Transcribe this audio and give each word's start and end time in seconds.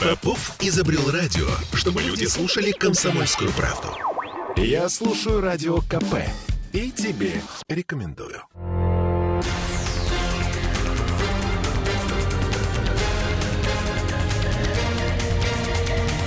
Попов 0.00 0.56
изобрел 0.60 1.10
радио, 1.10 1.46
чтобы 1.74 2.02
люди 2.02 2.24
слушали 2.24 2.72
комсомольскую 2.72 3.50
правду. 3.52 3.88
Я 4.56 4.88
слушаю 4.88 5.40
радио 5.40 5.78
КП 5.80 6.16
и 6.72 6.90
тебе 6.90 7.40
рекомендую. 7.68 8.42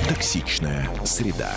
Токсичная 0.08 0.90
среда. 1.06 1.56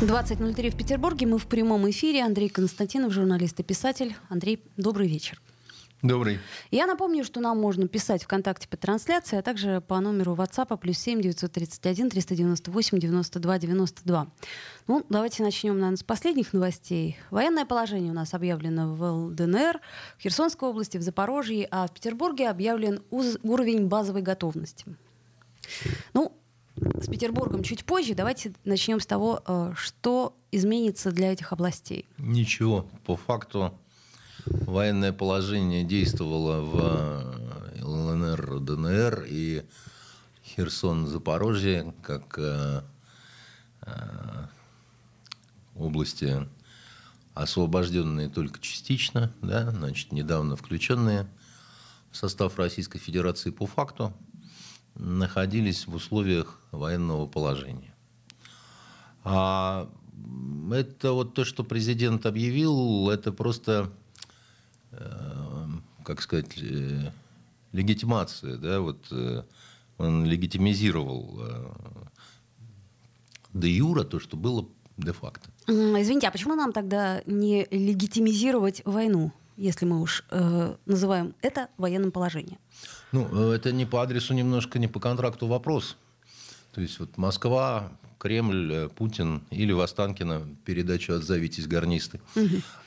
20.03 0.00 0.70
в 0.70 0.76
Петербурге. 0.76 1.26
Мы 1.26 1.38
в 1.38 1.46
прямом 1.46 1.88
эфире. 1.90 2.22
Андрей 2.22 2.48
Константинов, 2.48 3.12
журналист 3.12 3.58
и 3.60 3.62
писатель. 3.62 4.14
Андрей, 4.28 4.60
добрый 4.76 5.08
вечер. 5.08 5.40
Добрый. 6.04 6.38
Я 6.70 6.86
напомню, 6.86 7.24
что 7.24 7.40
нам 7.40 7.58
можно 7.58 7.88
писать 7.88 8.24
ВКонтакте 8.24 8.68
по 8.68 8.76
трансляции, 8.76 9.38
а 9.38 9.42
также 9.42 9.80
по 9.80 9.98
номеру 10.00 10.34
WhatsApp 10.34 10.76
плюс 10.76 10.98
7 10.98 11.22
931 11.22 12.10
398 12.10 12.98
92 12.98 13.58
92. 13.58 14.26
Ну, 14.86 15.06
давайте 15.08 15.42
начнем, 15.42 15.78
наверное, 15.78 15.96
с 15.96 16.02
последних 16.02 16.52
новостей. 16.52 17.16
Военное 17.30 17.64
положение 17.64 18.10
у 18.10 18.14
нас 18.14 18.34
объявлено 18.34 18.94
в 18.94 19.02
ЛДНР, 19.02 19.80
в 20.18 20.22
Херсонской 20.22 20.68
области, 20.68 20.98
в 20.98 21.02
Запорожье, 21.02 21.66
а 21.70 21.86
в 21.86 21.92
Петербурге 21.92 22.50
объявлен 22.50 23.02
уровень 23.10 23.86
базовой 23.86 24.20
готовности. 24.20 24.84
Ну, 26.12 26.36
с 26.76 27.08
Петербургом 27.08 27.62
чуть 27.62 27.86
позже. 27.86 28.14
Давайте 28.14 28.52
начнем 28.64 29.00
с 29.00 29.06
того, 29.06 29.42
э, 29.46 29.72
что 29.74 30.36
изменится 30.52 31.12
для 31.12 31.32
этих 31.32 31.54
областей. 31.54 32.04
Ничего. 32.18 32.84
По 33.06 33.16
факту 33.16 33.72
военное 34.46 35.12
положение 35.12 35.84
действовало 35.84 36.60
в 36.60 37.82
ЛНР, 37.82 38.60
ДНР 38.60 39.24
и 39.28 39.64
Херсон, 40.44 41.06
Запорожье, 41.06 41.94
как 42.02 42.38
э, 42.38 42.82
э, 43.82 44.46
области 45.74 46.46
освобожденные 47.34 48.28
только 48.28 48.60
частично, 48.60 49.32
да, 49.42 49.70
значит, 49.70 50.12
недавно 50.12 50.56
включенные 50.56 51.26
в 52.10 52.16
состав 52.16 52.56
Российской 52.58 52.98
Федерации 53.00 53.50
по 53.50 53.66
факту, 53.66 54.12
находились 54.94 55.88
в 55.88 55.94
условиях 55.94 56.60
военного 56.70 57.26
положения. 57.26 57.92
А 59.24 59.90
это 60.72 61.12
вот 61.12 61.34
то, 61.34 61.44
что 61.44 61.64
президент 61.64 62.24
объявил, 62.26 63.10
это 63.10 63.32
просто, 63.32 63.90
как 66.04 66.20
сказать, 66.20 66.56
э, 66.58 67.10
легитимация, 67.72 68.56
да, 68.56 68.80
вот 68.80 69.06
э, 69.10 69.42
он 69.98 70.24
легитимизировал 70.24 71.40
э, 71.40 71.72
де 73.52 73.68
юра 73.70 74.04
то, 74.04 74.20
что 74.20 74.36
было 74.36 74.66
де-факто. 74.96 75.48
Извините, 75.66 76.28
а 76.28 76.30
почему 76.30 76.54
нам 76.54 76.72
тогда 76.72 77.22
не 77.26 77.66
легитимизировать 77.70 78.82
войну, 78.84 79.32
если 79.56 79.86
мы 79.86 80.00
уж 80.00 80.24
э, 80.30 80.76
называем 80.86 81.34
это 81.42 81.68
военным 81.78 82.12
положением? 82.12 82.58
Ну, 83.12 83.50
это 83.50 83.72
не 83.72 83.86
по 83.86 84.02
адресу 84.02 84.34
немножко, 84.34 84.78
не 84.78 84.88
по 84.88 85.00
контракту 85.00 85.46
вопрос. 85.46 85.96
То 86.74 86.80
есть 86.80 86.98
вот 86.98 87.16
Москва, 87.16 87.92
Кремль, 88.18 88.72
э, 88.72 88.88
Путин 88.88 89.42
или 89.50 89.72
Востанкина 89.72 90.48
передачу 90.64 91.14
«Отзовитесь, 91.14 91.68
гарнисты». 91.68 92.20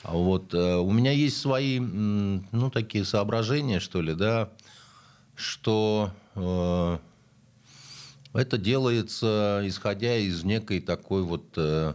А 0.02 0.12
вот 0.12 0.52
э, 0.52 0.76
у 0.76 0.90
меня 0.92 1.12
есть 1.12 1.40
свои, 1.40 1.80
ну, 1.80 2.70
такие 2.70 3.04
соображения, 3.04 3.80
что 3.80 4.02
ли, 4.02 4.14
да, 4.14 4.50
что 5.34 6.12
э, 6.34 6.98
это 8.34 8.58
делается, 8.58 9.62
исходя 9.64 10.16
из 10.16 10.44
некой 10.44 10.80
такой 10.80 11.22
вот 11.22 11.46
э, 11.56 11.94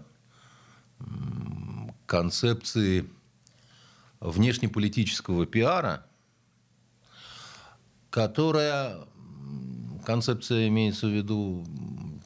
концепции 2.08 3.08
внешнеполитического 4.20 5.46
пиара, 5.46 6.06
которая, 8.10 9.00
концепция 10.06 10.68
имеется 10.68 11.08
в 11.08 11.12
виду, 11.12 11.66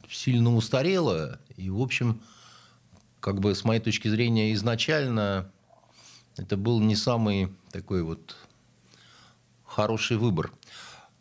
сильно 0.10 0.56
устарела. 0.56 1.40
И, 1.56 1.70
в 1.70 1.82
общем, 1.82 2.22
как 3.20 3.40
бы 3.40 3.56
с 3.56 3.64
моей 3.64 3.80
точки 3.80 4.08
зрения, 4.08 4.54
изначально 4.54 5.52
это 6.38 6.58
был 6.58 6.80
не 6.80 6.96
самый 6.96 7.52
такой 7.72 8.04
вот 8.04 8.36
хороший 9.66 10.18
выбор. 10.18 10.52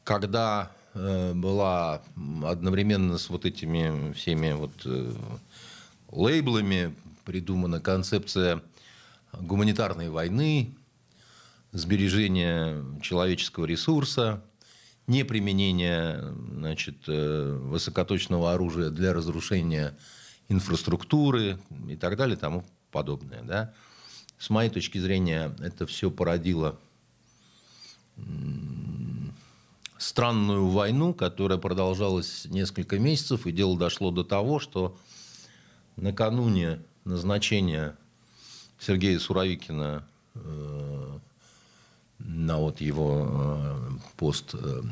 Когда 0.04 0.70
э, 0.94 1.32
была 1.34 2.02
одновременно 2.44 3.18
с 3.18 3.28
вот 3.30 3.44
этими 3.44 4.12
всеми 4.12 4.52
вот 4.52 4.72
э, 4.84 5.12
лейблами 6.10 6.94
придумана 7.24 7.80
концепция 7.80 8.62
гуманитарной 9.32 10.10
войны, 10.10 10.74
сбережения 11.72 12.84
человеческого 13.02 13.64
ресурса, 13.64 14.42
неприменения 15.06 16.34
значит, 16.52 16.96
э, 17.06 17.58
высокоточного 17.62 18.52
оружия 18.52 18.90
для 18.90 19.12
разрушения 19.12 19.96
инфраструктуры 20.48 21.58
и 21.88 21.96
так 21.96 22.16
далее 22.16 22.36
тому 22.36 22.64
подобное. 22.90 23.42
Да? 23.42 23.74
С 24.38 24.50
моей 24.50 24.70
точки 24.70 24.98
зрения, 24.98 25.54
это 25.60 25.86
все 25.86 26.10
породило 26.10 26.78
странную 29.98 30.68
войну, 30.68 31.14
которая 31.14 31.58
продолжалась 31.58 32.46
несколько 32.46 32.98
месяцев, 32.98 33.46
и 33.46 33.52
дело 33.52 33.78
дошло 33.78 34.10
до 34.10 34.24
того, 34.24 34.58
что 34.58 34.96
накануне 35.96 36.82
назначения 37.04 37.96
Сергея 38.78 39.18
Суровикина 39.18 40.06
э, 40.34 41.18
на 42.18 42.58
вот 42.58 42.80
его 42.80 43.26
э, 43.28 43.90
пост 44.16 44.54
э, 44.54 44.82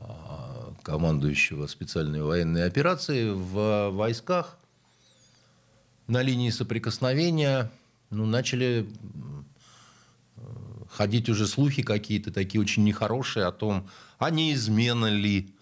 а, 0.00 0.72
командующего 0.82 1.66
специальной 1.66 2.22
военной 2.22 2.64
операции 2.64 3.30
в 3.30 3.90
войсках 3.90 4.56
на 6.06 6.22
линии 6.22 6.50
соприкосновения. 6.50 7.70
Ну, 8.10 8.24
начали 8.24 8.88
э, 10.36 10.40
ходить 10.90 11.28
уже 11.28 11.46
слухи 11.46 11.82
какие-то 11.82 12.32
такие 12.32 12.60
очень 12.60 12.84
нехорошие 12.84 13.46
о 13.46 13.52
том, 13.52 13.88
а 14.18 14.30
не 14.30 14.54
измена 14.54 15.06
ли, 15.06 15.52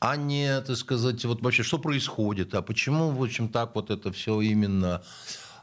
а 0.00 0.16
не, 0.16 0.60
так 0.60 0.76
сказать, 0.76 1.24
вот 1.24 1.42
вообще 1.42 1.62
что 1.62 1.78
происходит, 1.78 2.54
а 2.54 2.62
почему, 2.62 3.10
в 3.10 3.22
общем, 3.22 3.48
так 3.48 3.74
вот 3.74 3.90
это 3.90 4.12
все 4.12 4.40
именно, 4.40 5.02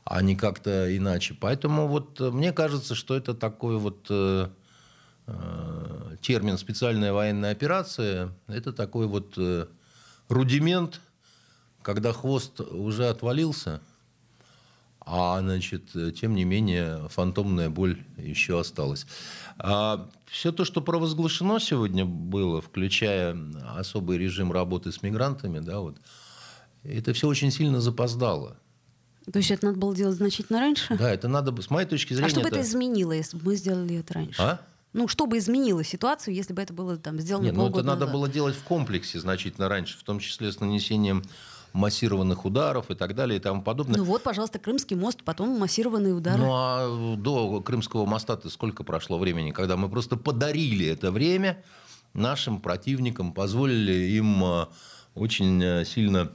а 0.06 0.22
не 0.22 0.36
как-то 0.36 0.96
иначе. 0.96 1.34
Поэтому 1.34 1.88
вот 1.88 2.22
э, 2.22 2.30
мне 2.30 2.54
кажется, 2.54 2.94
что 2.94 3.16
это 3.16 3.34
такой 3.34 3.78
вот 3.78 4.06
э, 4.10 4.50
э, 5.26 6.16
термин 6.22 6.58
«специальная 6.58 7.12
военная 7.12 7.52
операция»– 7.52 8.32
это 8.48 8.72
такой 8.72 9.08
вот 9.08 9.34
э, 9.38 9.66
рудимент, 10.30 11.02
когда 11.82 12.14
хвост 12.14 12.62
уже 12.62 13.10
отвалился, 13.10 13.82
а, 15.00 15.40
значит, 15.42 15.96
э, 15.96 16.12
тем 16.12 16.36
не 16.36 16.46
менее, 16.46 17.08
фантомная 17.10 17.72
боль 17.72 18.04
еще 18.18 18.60
осталась. 18.60 19.08
А 19.58 20.08
все 20.28 20.52
то, 20.52 20.66
что 20.66 20.82
провозглашено 20.82 21.60
сегодня 21.60 22.06
было, 22.06 22.62
включая 22.62 23.36
особый 23.76 24.20
режим 24.20 24.52
работы 24.52 24.92
с 24.92 25.02
мигрантами, 25.02 25.60
да, 25.60 25.80
вот, 25.80 25.98
это 26.84 27.14
все 27.14 27.28
очень 27.28 27.50
сильно 27.50 27.82
запоздало. 27.82 28.58
То 29.32 29.40
есть 29.40 29.52
это 29.52 29.66
надо 29.66 29.80
было 29.80 29.96
делать 29.96 30.16
значительно 30.16 30.60
раньше? 30.60 30.96
Да, 30.98 31.12
это 31.12 31.28
надо, 31.28 31.52
бы- 31.52 31.62
с 31.64 31.70
моей 31.70 31.88
точки 31.88 32.14
зрения... 32.14 32.28
А 32.28 32.30
что 32.30 32.42
бы 32.42 32.48
это 32.48 32.62
изменило, 32.62 33.12
если 33.12 33.38
бы 33.38 33.46
мы 33.46 33.56
сделали 33.56 34.00
это 34.00 34.14
раньше? 34.14 34.42
А? 34.42 34.62
Ну, 34.94 35.08
что 35.08 35.26
бы 35.26 35.38
изменило 35.38 35.84
ситуацию, 35.84 36.34
если 36.34 36.54
бы 36.54 36.62
это 36.62 36.74
было 36.74 36.98
там 36.98 37.20
сделано 37.20 37.46
Нет, 37.46 37.56
ну 37.56 37.68
это 37.68 37.84
надо 37.84 38.02
назад? 38.02 38.14
было 38.14 38.30
делать 38.30 38.56
в 38.56 38.64
комплексе 38.64 39.20
значительно 39.20 39.68
раньше, 39.68 39.98
в 39.98 40.04
том 40.04 40.20
числе 40.20 40.52
с 40.52 40.60
нанесением 40.60 41.24
массированных 41.74 42.46
ударов 42.46 42.90
и 42.90 42.96
так 42.96 43.14
далее 43.16 43.38
и 43.38 43.42
тому 43.42 43.62
подобное. 43.62 43.98
Ну 43.98 44.06
вот, 44.06 44.24
пожалуйста, 44.24 44.60
Крымский 44.60 44.96
мост, 44.96 45.22
потом 45.24 45.50
массированные 45.60 46.14
удары. 46.14 46.38
Ну 46.38 46.52
а 46.54 47.18
до 47.18 47.60
Крымского 47.62 48.06
моста-то 48.06 48.50
сколько 48.50 48.86
прошло 48.86 49.20
времени, 49.20 49.52
когда 49.52 49.76
мы 49.76 49.90
просто 49.90 50.16
подарили 50.16 50.88
это 50.88 51.12
время 51.12 51.62
нашим 52.14 52.62
противникам, 52.62 53.34
позволили 53.34 53.92
им 53.92 54.42
э, 54.44 54.68
очень 55.16 55.62
э, 55.62 55.84
сильно 55.84 56.32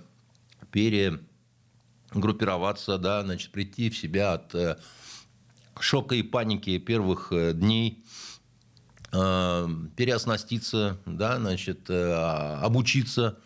перегруппироваться, 2.11 2.99
да, 2.99 3.23
значит, 3.23 3.53
прийти 3.53 3.91
в 3.91 3.97
себя 3.97 4.35
от 4.35 4.55
э, 4.55 4.77
шока 5.79 6.15
и 6.15 6.23
паники 6.23 6.79
первых 6.79 7.33
э, 7.33 7.53
дней, 7.53 8.05
э, 9.13 9.69
переоснаститься, 9.97 10.99
да, 11.07 11.37
значит, 11.37 11.89
обучиться, 11.91 13.39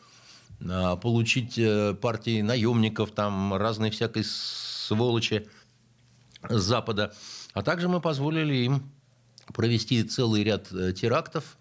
получить 0.58 1.61
партии 2.00 2.40
наемников, 2.40 3.11
там 3.11 3.55
разной 3.55 3.90
всякой 3.90 4.25
сволочи 4.25 5.46
с 6.49 6.62
Запада. 6.62 7.12
А 7.52 7.62
также 7.62 7.88
мы 7.88 8.00
позволили 8.00 8.55
им 8.55 8.90
провести 9.52 10.02
целый 10.05 10.43
ряд 10.43 10.69
терактов, 10.69 11.58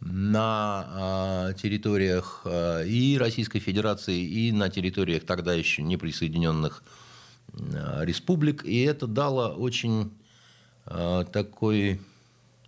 на 0.00 1.52
территориях 1.60 2.46
и 2.46 3.16
Российской 3.18 3.58
Федерации, 3.58 4.20
и 4.20 4.52
на 4.52 4.68
территориях 4.68 5.24
тогда 5.24 5.54
еще 5.54 5.82
не 5.82 5.96
присоединенных 5.96 6.82
республик. 7.52 8.64
И 8.64 8.82
это 8.82 9.06
дало 9.06 9.48
очень 9.48 10.12
такой 10.84 12.00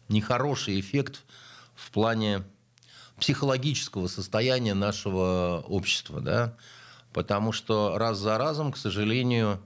нехороший 0.09 0.81
эффект 0.81 1.23
в 1.75 1.91
плане 1.91 2.43
психологического 3.19 4.09
состояния 4.09 4.75
нашего 4.75 5.65
общества. 5.69 6.21
Да? 6.21 6.57
Потому 7.13 7.53
что 7.53 7.97
раз 7.97 8.19
за 8.19 8.39
разом, 8.39 8.73
к 8.73 8.77
сожалению, 8.77 9.61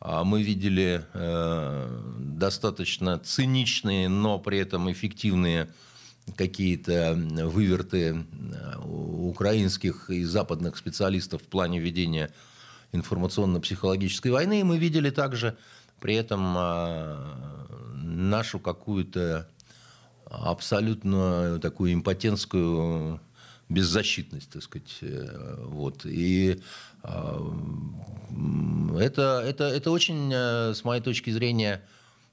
а 0.00 0.22
мы 0.22 0.42
видели 0.42 1.04
э, 1.12 2.02
достаточно 2.18 3.18
циничные, 3.18 4.08
но 4.08 4.38
при 4.38 4.58
этом 4.58 4.90
эффективные 4.92 5.68
какие-то 6.36 7.14
выверты 7.16 8.14
э, 8.14 8.78
украинских 8.78 10.10
и 10.10 10.24
западных 10.24 10.76
специалистов 10.76 11.42
в 11.42 11.46
плане 11.46 11.80
ведения 11.80 12.30
информационно-психологической 12.92 14.30
войны. 14.30 14.60
И 14.60 14.64
мы 14.64 14.78
видели 14.78 15.10
также 15.10 15.56
при 16.00 16.14
этом 16.14 16.54
э, 16.56 17.16
нашу 17.94 18.58
какую-то 18.58 19.48
абсолютно 20.24 21.58
такую 21.58 21.94
импотентскую 21.94 23.20
беззащитность, 23.68 24.50
так 24.50 24.62
сказать. 24.62 24.98
Вот. 25.58 26.04
И 26.04 26.60
это, 28.98 29.42
это, 29.46 29.64
это 29.64 29.90
очень, 29.90 30.30
э, 30.32 30.74
с 30.74 30.84
моей 30.84 31.02
точки 31.02 31.30
зрения, 31.30 31.82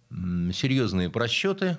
серьезные 0.09 1.09
просчеты, 1.09 1.77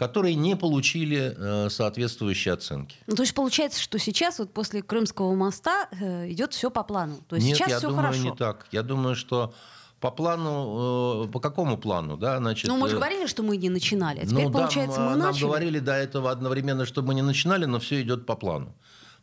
которые 0.00 0.34
не 0.34 0.56
получили 0.56 1.36
э, 1.36 1.68
соответствующие 1.68 2.54
оценки. 2.54 2.96
Ну, 3.06 3.16
то 3.16 3.22
есть 3.22 3.34
получается, 3.34 3.82
что 3.82 3.98
сейчас 3.98 4.38
вот 4.38 4.50
после 4.50 4.80
Крымского 4.82 5.34
моста 5.34 5.90
э, 5.90 6.30
идет 6.30 6.54
все 6.54 6.70
по 6.70 6.82
плану. 6.84 7.18
То 7.28 7.36
есть 7.36 7.46
Нет, 7.46 7.58
сейчас 7.58 7.68
я 7.68 7.78
все 7.80 7.88
думаю, 7.88 8.06
хорошо. 8.06 8.22
не 8.22 8.34
так. 8.34 8.66
Я 8.72 8.82
думаю, 8.82 9.14
что 9.14 9.52
по 10.00 10.10
плану, 10.10 11.28
по 11.30 11.38
какому 11.38 11.76
плану, 11.76 12.16
да, 12.16 12.38
значит... 12.38 12.68
Ну, 12.68 12.78
мы 12.78 12.88
же 12.88 12.96
говорили, 12.96 13.26
что 13.26 13.42
мы 13.42 13.58
не 13.58 13.68
начинали, 13.68 14.20
а 14.20 14.26
теперь, 14.26 14.46
ну, 14.46 14.50
получается, 14.50 14.96
там, 14.96 15.04
мы 15.10 15.16
нам 15.16 15.32
начали. 15.32 15.44
говорили 15.44 15.78
до 15.80 15.92
этого 15.92 16.30
одновременно, 16.30 16.86
что 16.86 17.02
мы 17.02 17.14
не 17.14 17.20
начинали, 17.20 17.66
но 17.66 17.78
все 17.78 18.00
идет 18.00 18.24
по 18.24 18.36
плану. 18.36 18.74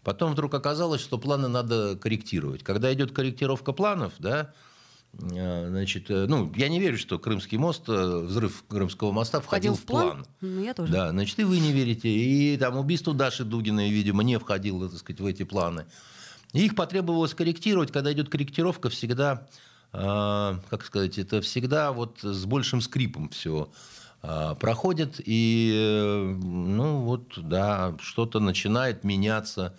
Потом 0.04 0.34
вдруг 0.34 0.54
оказалось, 0.54 1.02
что 1.02 1.18
планы 1.18 1.48
надо 1.48 1.96
корректировать. 1.96 2.64
Когда 2.64 2.94
идет 2.94 3.14
корректировка 3.14 3.74
планов, 3.74 4.14
да, 4.20 4.42
э, 4.42 4.67
значит, 5.20 6.10
э, 6.10 6.26
ну, 6.28 6.52
я 6.56 6.70
не 6.70 6.80
верю, 6.80 6.98
что 6.98 7.18
Крымский 7.20 7.58
мост, 7.58 7.84
э, 7.88 8.20
взрыв 8.26 8.64
Крымского 8.68 9.12
моста 9.12 9.42
входил, 9.42 9.74
Входил 9.74 9.84
в 9.84 9.88
план? 9.88 10.26
Ну, 10.42 10.64
я 10.64 10.74
тоже. 10.74 10.92
Да, 10.92 11.10
значит, 11.12 11.40
и 11.40 11.44
вы 11.44 11.60
не 11.60 11.72
верите. 11.72 12.10
И 12.10 12.58
там 12.58 12.78
убийство 12.78 13.14
Даши 13.14 13.44
Дугиной, 13.44 13.90
видимо, 13.90 14.24
не 14.24 14.38
входило, 14.38 14.90
так 14.90 15.00
сказать, 15.00 15.20
в 15.20 15.26
эти 15.26 15.44
планы. 15.44 15.86
И 16.54 16.66
их 16.66 16.76
потребовалось 16.76 17.34
корректировать. 17.34 17.92
Когда 17.92 18.14
идет 18.14 18.30
корректировка, 18.30 18.90
всегда, 18.90 19.48
как 19.92 20.86
сказать, 20.86 21.18
это 21.18 21.42
всегда 21.42 21.92
вот 21.92 22.20
с 22.22 22.46
большим 22.46 22.80
скрипом 22.80 23.30
все 23.30 23.70
проходит. 24.22 25.20
И, 25.26 26.34
ну, 26.42 27.02
вот, 27.02 27.34
да, 27.38 27.96
что-то 28.00 28.40
начинает 28.40 29.04
меняться 29.04 29.78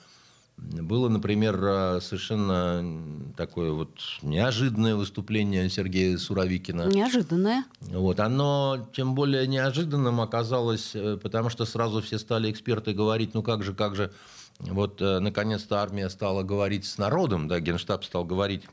было, 0.59 1.09
например, 1.09 1.59
э, 1.63 2.01
совершенно 2.01 3.33
такое 3.37 3.71
вот 3.73 3.91
неожиданное 4.23 4.97
выступление 4.97 5.71
Сергея 5.71 6.19
Суровикина. 6.19 6.89
Неожиданное. 6.89 7.65
Вот, 7.81 8.21
оно 8.21 8.89
тем 8.93 9.15
более 9.15 9.47
неожиданным 9.47 10.21
оказалось, 10.21 10.93
э, 10.95 11.17
потому 11.23 11.49
что 11.49 11.65
сразу 11.65 12.03
все 12.03 12.19
стали 12.19 12.51
эксперты 12.51 12.93
говорить, 12.93 13.35
ну 13.35 13.43
как 13.43 13.63
же, 13.63 13.73
как 13.73 13.95
же, 13.95 14.13
вот 14.59 15.01
э, 15.01 15.21
наконец-то 15.21 15.81
армия 15.81 16.11
стала 16.11 16.43
говорить 16.43 16.85
с 16.85 16.99
народом, 16.99 17.47
да, 17.49 17.61
генштаб 17.61 18.05
стал 18.05 18.25
говорить 18.25 18.65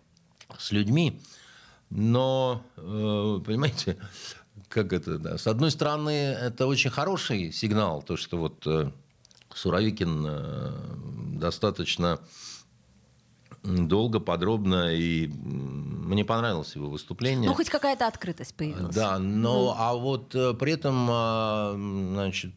с 0.58 0.72
людьми, 0.72 1.22
но, 1.92 2.64
понимаете, 2.76 3.98
как 4.70 4.92
это, 4.92 5.20
да, 5.20 5.38
с 5.38 5.46
одной 5.46 5.70
стороны, 5.70 6.10
это 6.10 6.66
очень 6.66 6.90
хороший 6.90 7.52
сигнал, 7.52 8.02
то, 8.02 8.18
что 8.18 8.38
вот 8.38 8.66
Суровикин 9.56 10.26
э, 10.28 10.72
достаточно 11.40 12.20
долго, 13.64 14.20
подробно, 14.20 14.94
и 14.94 15.28
мне 15.28 16.26
понравилось 16.26 16.76
его 16.76 16.90
выступление. 16.90 17.50
Ну, 17.50 17.56
хоть 17.56 17.70
какая-то 17.70 18.06
открытость 18.06 18.54
появилась. 18.54 18.94
Да, 18.94 19.18
но, 19.18 19.72
mm. 19.72 19.76
а 19.78 19.94
вот 19.96 20.36
э, 20.36 20.54
при 20.54 20.74
этом, 20.74 21.08
э, 21.10 22.14
значит, 22.14 22.54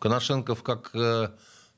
Коношенков 0.00 0.62
как 0.64 0.92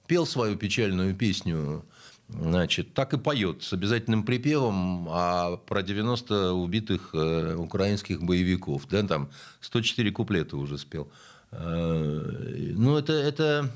пел 0.07 0.27
свою 0.27 0.57
печальную 0.57 1.15
песню, 1.15 1.85
значит, 2.29 2.95
так 2.95 3.13
и 3.13 3.19
поет 3.19 3.63
с 3.63 3.75
обязательным 3.75 4.25
припевом 4.25 5.09
а 5.11 5.59
про 5.59 5.83
90 5.83 6.53
убитых 6.55 7.15
украинских 7.15 8.23
боевиков. 8.23 8.89
Да, 8.89 9.03
там 9.07 9.29
104 9.61 10.11
куплета 10.11 10.57
уже 10.57 10.79
спел. 10.79 11.13
Ну, 11.53 12.97
это, 12.97 13.13
это 13.13 13.71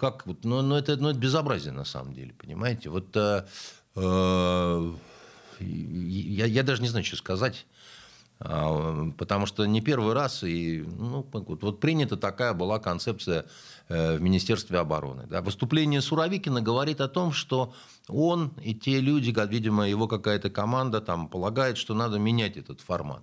как 0.00 0.26
вот, 0.26 0.44
ну, 0.44 0.62
ну, 0.62 0.76
это, 0.76 0.96
ну, 0.96 1.10
это 1.10 1.18
безобразие 1.18 1.74
на 1.74 1.84
самом 1.84 2.14
деле, 2.14 2.32
понимаете? 2.32 2.88
Вот 2.88 3.14
э, 3.14 3.44
э, 3.96 4.92
я, 5.60 6.46
я 6.46 6.62
даже 6.62 6.80
не 6.80 6.88
знаю, 6.88 7.04
что 7.04 7.16
сказать. 7.16 7.66
А, 8.38 9.10
потому 9.18 9.44
что 9.44 9.66
не 9.66 9.82
первый 9.82 10.14
раз 10.14 10.42
и 10.42 10.82
ну, 10.86 11.26
вот, 11.30 11.62
вот 11.62 11.80
принята 11.80 12.16
такая 12.16 12.54
была 12.54 12.78
концепция 12.78 13.44
э, 13.90 14.16
в 14.16 14.22
Министерстве 14.22 14.78
обороны. 14.78 15.26
Да. 15.28 15.42
Выступление 15.42 16.00
Суровикина 16.00 16.62
говорит 16.62 17.02
о 17.02 17.08
том, 17.08 17.32
что 17.32 17.74
он 18.08 18.54
и 18.62 18.74
те 18.74 19.00
люди, 19.00 19.34
видимо, 19.50 19.86
его 19.86 20.08
какая-то 20.08 20.48
команда 20.48 21.02
там 21.02 21.28
полагает, 21.28 21.76
что 21.76 21.92
надо 21.92 22.18
менять 22.18 22.56
этот 22.56 22.80
формат. 22.80 23.22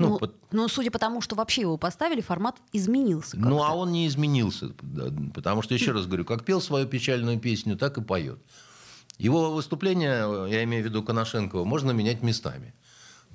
Ну, 0.00 0.08
ну, 0.08 0.18
под... 0.18 0.34
ну, 0.50 0.68
судя 0.68 0.90
по 0.90 0.98
тому, 0.98 1.20
что 1.20 1.36
вообще 1.36 1.62
его 1.62 1.76
поставили, 1.76 2.20
формат 2.20 2.56
изменился. 2.72 3.36
Ну, 3.38 3.62
а 3.62 3.74
он 3.74 3.92
не 3.92 4.06
изменился. 4.06 4.70
Потому 5.34 5.62
что, 5.62 5.74
еще 5.74 5.92
раз 5.92 6.06
говорю, 6.06 6.24
как 6.24 6.44
пел 6.44 6.60
свою 6.60 6.86
печальную 6.86 7.38
песню, 7.38 7.76
так 7.76 7.98
и 7.98 8.02
поет. 8.02 8.38
Его 9.18 9.52
выступление, 9.52 10.50
я 10.50 10.64
имею 10.64 10.82
в 10.82 10.86
виду 10.86 11.02
Коношенкова, 11.02 11.64
можно 11.64 11.90
менять 11.90 12.22
местами. 12.22 12.74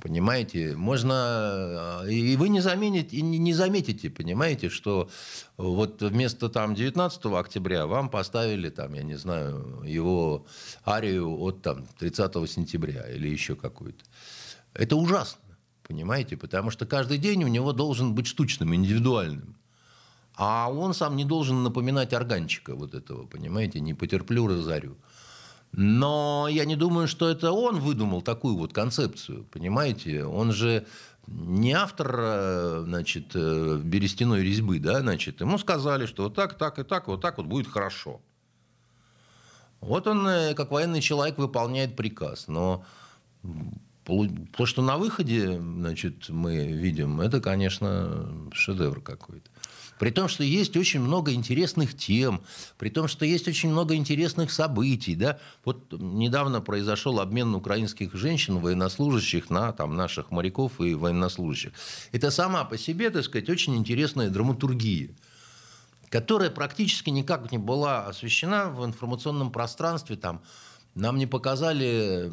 Понимаете, 0.01 0.75
можно 0.75 2.03
и 2.09 2.35
вы 2.35 2.49
не 2.49 2.59
заметите, 2.59 3.15
и 3.15 3.21
не 3.21 3.53
заметите, 3.53 4.09
понимаете, 4.09 4.69
что 4.69 5.09
вот 5.55 6.01
вместо 6.01 6.49
там 6.49 6.75
19 6.75 7.25
октября 7.27 7.87
вам 7.87 8.09
поставили 8.09 8.69
там, 8.69 8.93
я 8.93 9.03
не 9.03 9.15
знаю, 9.15 9.83
его 9.85 10.45
арию 10.85 11.39
от 11.39 11.61
там 11.61 11.85
30 11.97 12.49
сентября 12.49 13.09
или 13.09 13.29
еще 13.29 13.55
какую-то. 13.55 14.03
Это 14.73 14.97
ужасно. 14.97 15.39
Понимаете? 15.87 16.35
Потому 16.35 16.71
что 16.71 16.85
каждый 16.85 17.17
день 17.17 17.43
у 17.43 17.47
него 17.47 17.71
должен 17.71 18.15
быть 18.15 18.27
штучным, 18.27 18.73
индивидуальным. 18.73 19.55
А 20.35 20.69
он 20.69 20.93
сам 20.93 21.15
не 21.15 21.25
должен 21.25 21.63
напоминать 21.63 22.13
органчика 22.13 22.75
вот 22.75 22.93
этого, 22.93 23.25
понимаете? 23.25 23.79
Не 23.79 23.93
потерплю, 23.93 24.47
разорю. 24.47 24.97
Но 25.71 26.47
я 26.49 26.65
не 26.65 26.75
думаю, 26.75 27.07
что 27.07 27.29
это 27.29 27.51
он 27.51 27.79
выдумал 27.79 28.21
такую 28.21 28.55
вот 28.55 28.73
концепцию, 28.73 29.45
понимаете? 29.51 30.25
Он 30.25 30.51
же 30.51 30.85
не 31.27 31.73
автор, 31.73 32.15
э, 32.17 32.83
значит, 32.85 33.31
э, 33.35 33.79
берестяной 33.83 34.43
резьбы, 34.43 34.79
да, 34.79 34.99
значит, 34.99 35.41
ему 35.41 35.57
сказали, 35.57 36.05
что 36.05 36.23
вот 36.23 36.35
так, 36.35 36.57
так 36.57 36.79
и 36.79 36.83
так, 36.83 37.07
вот 37.07 37.21
так 37.21 37.37
вот 37.37 37.47
будет 37.47 37.67
хорошо. 37.67 38.21
Вот 39.81 40.07
он, 40.07 40.27
э, 40.27 40.53
как 40.53 40.71
военный 40.71 41.01
человек, 41.01 41.37
выполняет 41.37 41.95
приказ. 41.95 42.47
Но 42.47 42.85
то, 44.05 44.65
что 44.65 44.81
на 44.81 44.97
выходе 44.97 45.57
значит, 45.59 46.29
мы 46.29 46.67
видим, 46.71 47.21
это, 47.21 47.41
конечно, 47.41 48.31
шедевр 48.53 49.01
какой-то. 49.01 49.49
При 49.97 50.11
том, 50.11 50.27
что 50.27 50.43
есть 50.43 50.75
очень 50.75 50.99
много 50.99 51.33
интересных 51.33 51.95
тем, 51.95 52.41
при 52.77 52.89
том, 52.89 53.07
что 53.07 53.25
есть 53.25 53.47
очень 53.47 53.69
много 53.69 53.95
интересных 53.95 54.51
событий. 54.51 55.15
Да? 55.15 55.39
Вот 55.63 55.93
недавно 55.93 56.59
произошел 56.61 57.19
обмен 57.19 57.55
украинских 57.55 58.13
женщин, 58.13 58.59
военнослужащих, 58.59 59.49
на 59.49 59.71
там, 59.71 59.95
наших 59.95 60.31
моряков 60.31 60.81
и 60.81 60.93
военнослужащих. 60.93 61.71
Это 62.11 62.29
сама 62.29 62.65
по 62.65 62.77
себе, 62.77 63.09
так 63.09 63.23
сказать, 63.23 63.49
очень 63.49 63.75
интересная 63.75 64.29
драматургия 64.29 65.09
которая 66.09 66.49
практически 66.49 67.09
никак 67.09 67.51
не 67.51 67.57
была 67.57 68.05
освещена 68.05 68.69
в 68.69 68.85
информационном 68.85 69.51
пространстве 69.51 70.15
там, 70.15 70.41
нам 70.95 71.17
не 71.17 71.27
показали 71.27 72.31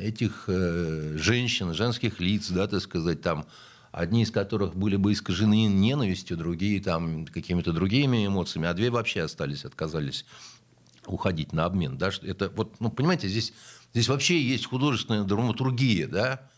этих 0.00 0.44
э, 0.46 1.16
женщин, 1.16 1.72
женских 1.74 2.20
лиц, 2.20 2.50
да, 2.50 2.66
так 2.66 2.82
сказать, 2.82 3.22
там, 3.22 3.46
одни 3.92 4.22
из 4.22 4.30
которых 4.30 4.76
были 4.76 4.96
бы 4.96 5.12
искажены 5.12 5.66
ненавистью, 5.66 6.36
другие 6.36 6.82
там 6.82 7.26
какими-то 7.26 7.72
другими 7.72 8.26
эмоциями, 8.26 8.68
а 8.68 8.74
две 8.74 8.90
вообще 8.90 9.22
остались, 9.22 9.64
отказались 9.64 10.26
уходить 11.06 11.52
на 11.52 11.64
обмен. 11.64 11.96
Да? 11.96 12.10
Это, 12.22 12.50
вот, 12.50 12.80
ну, 12.80 12.90
понимаете, 12.90 13.28
здесь, 13.28 13.52
здесь 13.92 14.08
вообще 14.08 14.40
есть 14.40 14.66
художественная 14.66 15.24
драматургия, 15.24 16.06
да? 16.06 16.48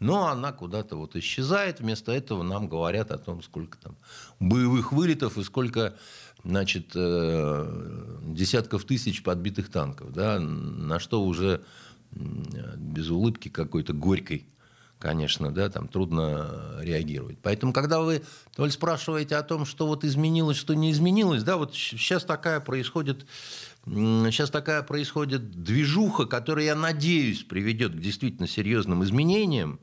Но 0.00 0.28
она 0.28 0.52
куда-то 0.52 0.96
вот 0.96 1.16
исчезает. 1.16 1.80
Вместо 1.80 2.12
этого 2.12 2.44
нам 2.44 2.68
говорят 2.68 3.10
о 3.10 3.18
том, 3.18 3.42
сколько 3.42 3.78
там 3.78 3.96
боевых 4.38 4.92
вылетов 4.92 5.38
и 5.38 5.42
сколько 5.42 5.96
значит, 6.44 6.92
э, 6.94 8.18
десятков 8.22 8.84
тысяч 8.84 9.22
подбитых 9.22 9.70
танков. 9.70 10.12
Да, 10.12 10.38
на 10.38 10.98
что 10.98 11.22
уже 11.24 11.62
без 12.12 13.10
улыбки 13.10 13.48
какой-то 13.48 13.92
горькой 13.92 14.46
конечно, 14.98 15.52
да, 15.52 15.68
там 15.70 15.88
трудно 15.88 16.78
реагировать. 16.80 17.38
Поэтому, 17.42 17.72
когда 17.72 18.00
вы, 18.00 18.22
Толь, 18.54 18.70
спрашиваете 18.70 19.36
о 19.36 19.42
том, 19.42 19.64
что 19.64 19.86
вот 19.86 20.04
изменилось, 20.04 20.56
что 20.56 20.74
не 20.74 20.90
изменилось, 20.90 21.42
да, 21.42 21.56
вот 21.56 21.74
сейчас 21.74 22.24
такая 22.24 22.60
происходит, 22.60 23.26
сейчас 23.86 24.50
такая 24.50 24.82
происходит 24.82 25.62
движуха, 25.62 26.26
которая, 26.26 26.66
я 26.66 26.74
надеюсь, 26.74 27.42
приведет 27.42 27.94
к 27.94 28.00
действительно 28.00 28.48
серьезным 28.48 29.04
изменениям, 29.04 29.80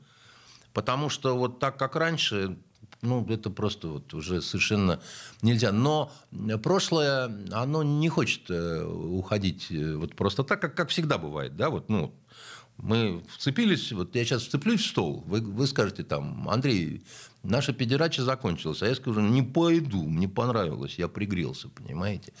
потому 0.72 1.08
что 1.08 1.36
вот 1.36 1.58
так, 1.58 1.78
как 1.78 1.96
раньше, 1.96 2.58
ну, 3.02 3.26
это 3.28 3.50
просто 3.50 3.88
вот 3.88 4.14
уже 4.14 4.42
совершенно 4.42 5.00
нельзя. 5.42 5.72
Но 5.72 6.10
прошлое, 6.62 7.30
оно 7.52 7.82
не 7.82 8.08
хочет 8.08 8.50
э, 8.50 8.84
уходить 8.84 9.66
э, 9.70 9.94
вот 9.96 10.14
просто 10.14 10.44
так, 10.44 10.60
как, 10.60 10.74
как 10.74 10.88
всегда 10.88 11.18
бывает, 11.18 11.56
да, 11.56 11.70
вот, 11.70 11.88
ну, 11.88 12.14
мы 12.78 13.22
вцепились, 13.30 13.92
вот 13.92 14.14
я 14.14 14.24
сейчас 14.24 14.42
вцеплюсь 14.42 14.82
в 14.82 14.86
стол, 14.86 15.24
вы, 15.26 15.40
вы 15.40 15.66
скажете 15.66 16.04
там, 16.04 16.48
Андрей, 16.48 17.02
наша 17.42 17.72
педерача 17.72 18.22
закончилась, 18.22 18.82
а 18.82 18.86
я 18.86 18.94
скажу, 18.94 19.20
не 19.20 19.42
пойду, 19.42 20.02
мне 20.02 20.28
понравилось, 20.28 20.98
я 20.98 21.08
пригрелся, 21.08 21.68
понимаете. 21.68 22.32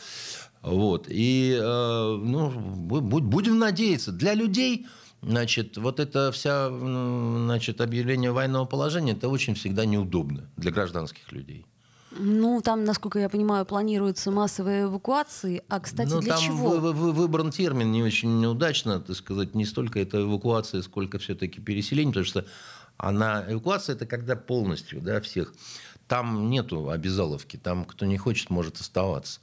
Вот, 0.62 1.06
и, 1.08 1.56
э, 1.58 2.20
ну, 2.22 2.50
будем 2.50 3.58
надеяться, 3.58 4.12
для 4.12 4.34
людей, 4.34 4.86
значит, 5.22 5.76
вот 5.76 6.00
это 6.00 6.30
вся, 6.32 6.68
значит, 6.68 7.80
объявление 7.80 8.32
военного 8.32 8.64
положения, 8.64 9.12
это 9.12 9.28
очень 9.28 9.54
всегда 9.54 9.84
неудобно 9.84 10.48
для 10.56 10.70
гражданских 10.70 11.32
людей. 11.32 11.66
Ну, 12.18 12.60
там, 12.62 12.84
насколько 12.84 13.18
я 13.18 13.28
понимаю, 13.28 13.66
планируются 13.66 14.30
массовые 14.30 14.84
эвакуации. 14.84 15.62
А, 15.68 15.80
кстати, 15.80 16.08
ну, 16.08 16.20
для 16.20 16.34
там 16.34 16.42
чего? 16.42 16.70
Вы, 16.70 16.92
вы, 16.92 17.12
выбран 17.12 17.50
термин 17.50 17.92
не 17.92 18.02
очень 18.02 18.40
неудачно, 18.40 19.00
так 19.00 19.16
сказать, 19.16 19.54
не 19.54 19.66
столько 19.66 20.00
это 20.00 20.22
эвакуация, 20.22 20.82
сколько 20.82 21.18
все-таки 21.18 21.60
переселение, 21.60 22.12
потому 22.12 22.26
что 22.26 22.46
она, 22.96 23.44
эвакуация– 23.48 23.94
это 23.96 24.06
когда 24.06 24.36
полностью 24.36 25.00
да, 25.00 25.20
всех. 25.20 25.52
Там 26.08 26.48
нету 26.48 26.88
обязаловки, 26.88 27.56
там 27.56 27.84
кто 27.84 28.06
не 28.06 28.16
хочет, 28.16 28.48
может 28.48 28.80
оставаться 28.80 29.40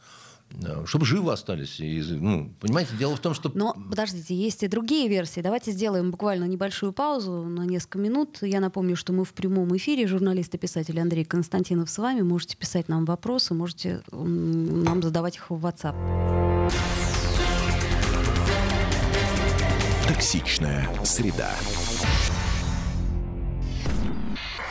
чтобы 0.85 1.05
живы 1.05 1.31
остались. 1.31 1.79
И, 1.79 2.01
ну, 2.11 2.53
понимаете, 2.59 2.95
дело 2.97 3.15
в 3.15 3.19
том, 3.19 3.33
что... 3.33 3.51
Но, 3.53 3.73
подождите, 3.73 4.35
есть 4.35 4.63
и 4.63 4.67
другие 4.67 5.07
версии. 5.07 5.41
Давайте 5.41 5.71
сделаем 5.71 6.11
буквально 6.11 6.45
небольшую 6.45 6.93
паузу 6.93 7.43
на 7.43 7.63
несколько 7.63 7.99
минут. 7.99 8.37
Я 8.41 8.59
напомню, 8.59 8.95
что 8.95 9.13
мы 9.13 9.25
в 9.25 9.33
прямом 9.33 9.75
эфире. 9.77 10.07
Журналист 10.07 10.53
и 10.55 10.57
писатель 10.57 10.99
Андрей 10.99 11.25
Константинов 11.25 11.89
с 11.89 11.97
вами. 11.97 12.21
Можете 12.21 12.57
писать 12.57 12.87
нам 12.87 13.05
вопросы, 13.05 13.53
можете 13.53 14.01
нам 14.11 15.01
задавать 15.01 15.35
их 15.35 15.49
в 15.49 15.65
WhatsApp. 15.65 15.95
Токсичная 20.07 20.87
среда. 21.03 21.51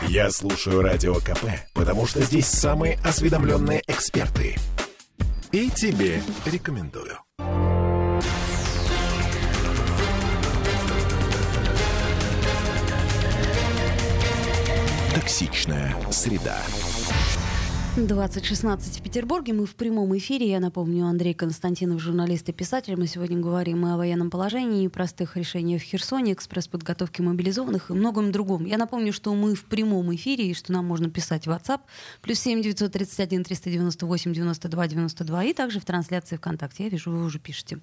Я 0.09 0.31
слушаю 0.31 0.83
Радио 0.83 1.15
КП, 1.15 1.47
потому 1.75 2.07
что 2.07 2.23
здесь 2.23 2.47
самые 2.47 2.99
осведомленные 3.05 3.83
эксперты– 3.87 4.57
и 5.53 5.69
тебе 5.71 6.23
рекомендую. 6.47 7.19
Токсичная 15.15 15.95
среда. 16.11 16.59
2016 17.97 19.01
в 19.01 19.03
Петербурге. 19.03 19.53
Мы 19.53 19.67
в 19.67 19.75
прямом 19.75 20.17
эфире. 20.17 20.49
Я 20.49 20.61
напомню, 20.61 21.05
Андрей 21.05 21.35
Константинов, 21.35 22.01
журналист 22.01 22.49
и 22.49 22.53
писатель. 22.53 22.97
Мы 22.97 23.07
сегодня 23.07 23.39
говорим 23.39 23.85
о 23.85 23.99
военном 23.99 24.31
положении, 24.31 24.89
простых 24.89 25.37
решениях 25.37 25.83
в 25.83 25.85
Херсоне, 25.85 26.33
экспресс-подготовке 26.33 27.23
мобилизованных 27.23 27.91
и 27.91 27.93
многом 27.93 28.33
другом. 28.33 28.65
Я 28.65 28.79
напомню, 28.79 29.13
что 29.13 29.35
мы 29.35 29.55
в 29.55 29.67
прямом 29.67 30.15
эфире 30.15 30.47
и 30.47 30.55
что 30.55 30.73
нам 30.73 30.87
можно 30.87 31.11
писать 31.11 31.47
в 31.47 31.51
WhatsApp. 31.51 31.81
Плюс 32.23 32.39
7 32.39 32.63
931 32.63 33.45
398 33.45 34.33
92 34.33 34.89
92 34.89 35.45
и 35.45 35.53
также 35.53 35.79
в 35.79 35.85
трансляции 35.85 36.37
ВКонтакте. 36.37 36.85
Я 36.85 36.89
вижу, 36.89 37.11
вы 37.11 37.23
уже 37.27 37.39
пишете. 37.39 37.79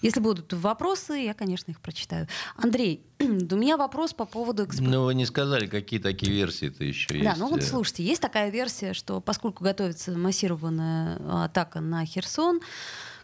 Если 0.00 0.20
будут 0.20 0.52
вопросы, 0.52 1.14
я, 1.14 1.34
конечно, 1.34 1.72
их 1.72 1.80
прочитаю. 1.80 2.28
Андрей, 2.54 3.02
у 3.18 3.56
меня 3.56 3.76
вопрос 3.76 4.14
по 4.14 4.26
поводу... 4.26 4.64
Экспресс... 4.64 4.88
Ну, 4.88 5.06
вы 5.06 5.14
не 5.14 5.26
сказали, 5.26 5.66
какие 5.66 5.98
такие 5.98 6.30
версии-то 6.30 6.84
еще 6.84 7.12
есть. 7.12 7.24
Да, 7.24 7.34
ну 7.36 7.48
вот 7.48 7.64
слушайте, 7.64 8.04
есть 8.04 8.22
такая 8.22 8.50
версия, 8.50 8.92
что 8.92 9.20
поскольку 9.20 9.39
поскольку 9.40 9.64
готовится 9.64 10.10
массированная 10.18 11.44
атака 11.44 11.80
на 11.80 12.04
Херсон, 12.04 12.60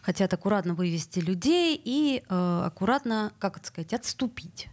хотят 0.01 0.33
аккуратно 0.33 0.73
вывести 0.73 1.19
людей 1.19 1.79
и 1.85 2.23
э, 2.27 2.61
аккуратно, 2.65 3.31
как 3.37 3.57
это 3.57 3.67
сказать, 3.67 3.93
отступить. 3.93 4.67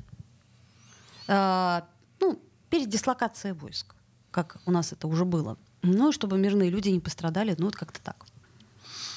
Э, 1.28 1.82
ну, 2.18 2.40
передислокация 2.70 3.52
войск, 3.52 3.94
как 4.30 4.56
у 4.64 4.70
нас 4.70 4.94
это 4.94 5.06
уже 5.06 5.26
было. 5.26 5.58
Ну, 5.82 6.12
чтобы 6.12 6.38
мирные 6.38 6.70
люди 6.70 6.88
не 6.88 7.00
пострадали, 7.00 7.54
ну, 7.58 7.66
вот 7.66 7.76
как-то 7.76 8.00
так. 8.00 8.24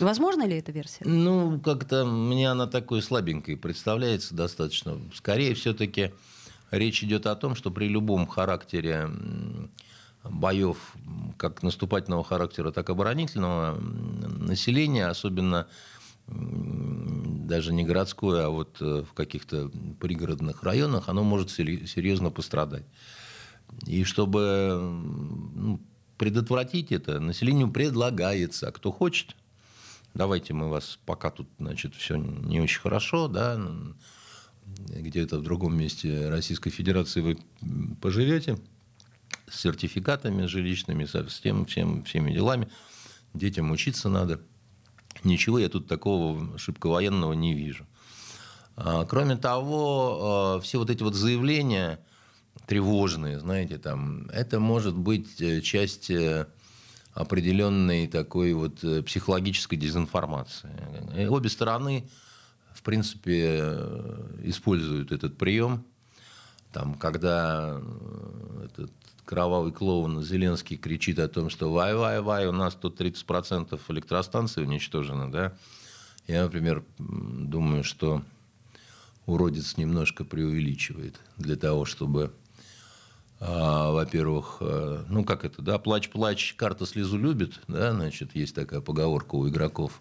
Возможно 0.02 0.46
ли 0.46 0.58
эта 0.58 0.74
версия? 0.74 1.06
Ну, 1.06 1.62
как-то 1.62 2.04
мне 2.04 2.52
она 2.52 2.68
такой 2.68 3.02
слабенькой 3.02 3.56
представляется 3.56 4.36
достаточно. 4.36 5.00
Скорее, 5.16 5.54
все-таки 5.54 6.12
речь 6.72 7.02
идет 7.06 7.26
о 7.26 7.38
том, 7.38 7.56
что 7.56 7.72
при 7.72 7.88
любом 7.88 8.28
характере 8.28 9.10
боев 10.30 10.96
как 11.38 11.64
наступательного 11.64 12.24
характера, 12.24 12.72
так 12.72 12.90
и 12.90 12.92
оборонительного 12.92 13.80
населения, 13.80 15.08
особенно 15.08 15.68
даже 16.28 17.74
не 17.74 17.86
городское, 17.86 18.48
а 18.48 18.50
вот 18.50 18.82
э, 18.82 19.04
в 19.10 19.14
каких-то 19.14 19.72
пригородных 20.02 20.64
районах, 20.64 21.08
оно 21.08 21.24
может 21.24 21.50
серьезно 21.50 22.32
пострадать. 22.32 22.84
И 23.86 24.04
чтобы 24.04 24.78
ну, 25.56 25.80
предотвратить 26.18 26.92
это, 26.92 27.22
населению 27.22 27.72
предлагается, 27.72 28.68
а 28.68 28.72
кто 28.74 28.92
хочет, 28.92 29.38
давайте 30.14 30.54
мы 30.54 30.70
вас, 30.70 31.00
пока 31.06 31.32
тут, 31.32 31.48
значит, 31.60 31.96
все 31.96 32.18
не 32.18 32.60
очень 32.60 32.82
хорошо, 32.82 33.30
да, 33.30 33.58
где-то 34.66 35.38
в 35.38 35.44
другом 35.44 35.78
месте 35.78 36.28
Российской 36.30 36.72
Федерации 36.72 37.22
вы 37.22 37.38
поживете– 38.02 38.58
с 39.50 39.62
сертификатами 39.62 40.46
жилищными, 40.46 41.06
со 41.06 41.26
всем, 41.26 41.66
всем, 41.66 42.04
всеми 42.04 42.34
делами. 42.34 42.70
Детям 43.34 43.72
учиться 43.72 44.10
надо. 44.10 44.42
Ничего 45.24 45.60
я 45.60 45.70
тут 45.70 45.88
такого 45.88 46.58
шибко 46.58 46.88
военного 46.88 47.34
не 47.34 47.54
вижу. 47.54 47.88
А, 48.76 49.06
кроме 49.06 49.36
того, 49.38 50.56
а, 50.58 50.62
все 50.62 50.78
вот 50.78 50.90
эти 50.90 51.02
вот 51.04 51.16
заявления 51.16 52.00
тревожные, 52.66 53.40
знаете, 53.40 53.78
там, 53.78 54.28
это 54.30 54.60
может 54.60 54.96
быть 54.96 55.42
э, 55.42 55.62
часть 55.62 56.10
э, 56.10 56.48
определенной 57.14 58.08
такой 58.08 58.54
вот 58.54 58.84
э, 58.84 59.02
психологической 59.04 59.78
дезинформации. 59.78 60.70
И 61.18 61.26
обе 61.26 61.50
стороны, 61.50 62.10
в 62.74 62.84
принципе, 62.84 63.74
используют 64.44 65.12
этот 65.12 65.38
прием. 65.38 65.86
Там, 66.74 66.96
когда 66.96 67.82
этот 68.66 68.92
кровавый 69.28 69.74
клоун 69.74 70.24
Зеленский 70.24 70.78
кричит 70.78 71.20
о 71.20 71.28
том, 71.28 71.50
что 71.50 71.72
вай-вай-вай, 71.72 72.48
у 72.48 72.54
нас 72.54 72.74
тут 72.74 73.00
30% 73.00 73.80
электростанций 73.90 74.64
уничтожено, 74.64 75.30
да, 75.30 75.54
я, 76.28 76.44
например, 76.44 76.84
думаю, 76.98 77.84
что 77.84 78.24
уродец 79.26 79.76
немножко 79.78 80.24
преувеличивает 80.24 81.20
для 81.36 81.58
того, 81.58 81.84
чтобы, 81.84 82.32
а, 83.42 83.92
во-первых, 83.92 84.58
а, 84.62 85.06
ну 85.10 85.26
как 85.26 85.44
это, 85.44 85.62
да, 85.62 85.78
плач-плач, 85.78 86.56
карта 86.56 86.86
слезу 86.86 87.18
любит, 87.18 87.60
да, 87.68 87.92
значит, 87.92 88.34
есть 88.34 88.56
такая 88.56 88.80
поговорка 88.80 89.36
у 89.36 89.48
игроков. 89.48 90.00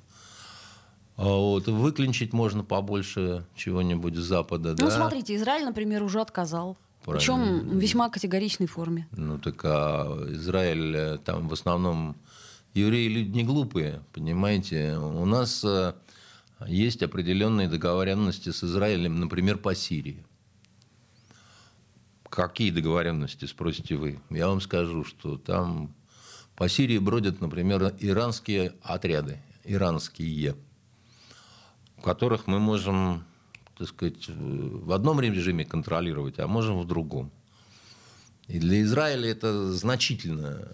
А 1.16 1.24
вот, 1.24 1.66
выклинчить 1.66 2.32
можно 2.32 2.62
побольше 2.62 3.44
чего-нибудь 3.56 4.14
с 4.16 4.20
Запада. 4.20 4.76
Ну, 4.78 4.86
да? 4.86 4.90
смотрите, 4.90 5.34
Израиль, 5.34 5.64
например, 5.64 6.02
уже 6.02 6.20
отказал 6.20 6.76
причем 7.06 7.60
в 7.60 7.78
весьма 7.78 8.10
категоричной 8.10 8.66
форме. 8.66 9.06
Ну 9.12 9.38
так 9.38 9.60
а 9.64 10.26
Израиль 10.32 10.96
э, 10.96 11.18
там 11.18 11.48
в 11.48 11.52
основном 11.52 12.16
евреи 12.74 13.08
люди 13.08 13.30
не 13.30 13.44
глупые, 13.44 14.02
понимаете. 14.12 14.96
У 14.98 15.24
нас 15.24 15.64
э, 15.64 15.94
есть 16.66 17.02
определенные 17.02 17.68
договоренности 17.68 18.50
с 18.50 18.64
Израилем, 18.64 19.20
например, 19.20 19.58
по 19.58 19.74
Сирии. 19.74 20.24
Какие 22.28 22.70
договоренности, 22.70 23.44
спросите 23.44 23.94
вы? 23.94 24.20
Я 24.30 24.48
вам 24.48 24.60
скажу, 24.60 25.04
что 25.04 25.38
там 25.38 25.94
по 26.56 26.68
Сирии 26.68 26.98
бродят, 26.98 27.40
например, 27.40 27.94
иранские 28.00 28.74
отряды, 28.82 29.40
иранские, 29.64 30.56
в 31.98 32.02
которых 32.02 32.46
мы 32.46 32.58
можем 32.58 33.24
так 33.78 33.88
сказать, 33.88 34.28
в 34.28 34.92
одном 34.92 35.20
режиме 35.20 35.64
контролировать, 35.64 36.38
а 36.38 36.46
можем 36.46 36.78
в 36.80 36.86
другом. 36.86 37.30
И 38.48 38.58
для 38.58 38.82
Израиля 38.82 39.30
это 39.30 39.72
значительно 39.72 40.68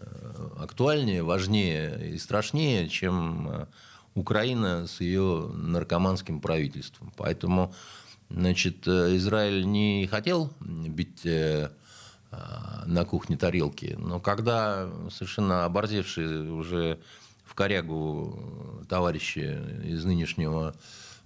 актуальнее, 0.58 1.22
важнее 1.22 2.14
и 2.14 2.18
страшнее, 2.18 2.88
чем 2.88 3.66
Украина 4.14 4.86
с 4.86 5.00
ее 5.00 5.50
наркоманским 5.54 6.40
правительством. 6.40 7.12
Поэтому 7.16 7.74
значит, 8.28 8.86
Израиль 8.86 9.64
не 9.64 10.06
хотел 10.06 10.52
бить 10.60 11.24
на 11.24 13.04
кухне 13.04 13.36
тарелки. 13.36 13.96
Но 13.98 14.20
когда 14.20 14.90
совершенно 15.10 15.64
оборзевшие 15.64 16.50
уже 16.52 16.98
в 17.44 17.54
корягу 17.54 18.84
товарищи 18.88 19.58
из 19.84 20.04
нынешнего 20.04 20.74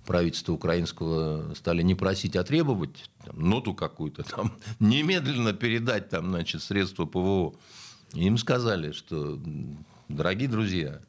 правительства 0.06 0.52
украинского 0.52 1.54
стали 1.54 1.82
не 1.82 1.94
просить, 1.94 2.36
а 2.36 2.44
требовать 2.44 3.10
там, 3.24 3.48
ноту 3.48 3.74
какую-то, 3.74 4.22
там, 4.22 4.52
немедленно 4.80 5.52
передать 5.52 6.08
там, 6.08 6.30
значит, 6.30 6.62
средства 6.62 7.04
ПВО, 7.04 7.54
им 8.12 8.38
сказали, 8.38 8.92
что, 8.92 9.38
дорогие 10.08 10.48
друзья, 10.48 11.00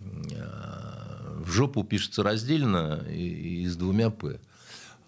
в 0.00 1.50
жопу 1.50 1.84
пишется 1.84 2.22
раздельно 2.22 3.04
и, 3.08 3.62
и 3.62 3.66
с 3.66 3.76
двумя 3.76 4.10
«п». 4.10 4.40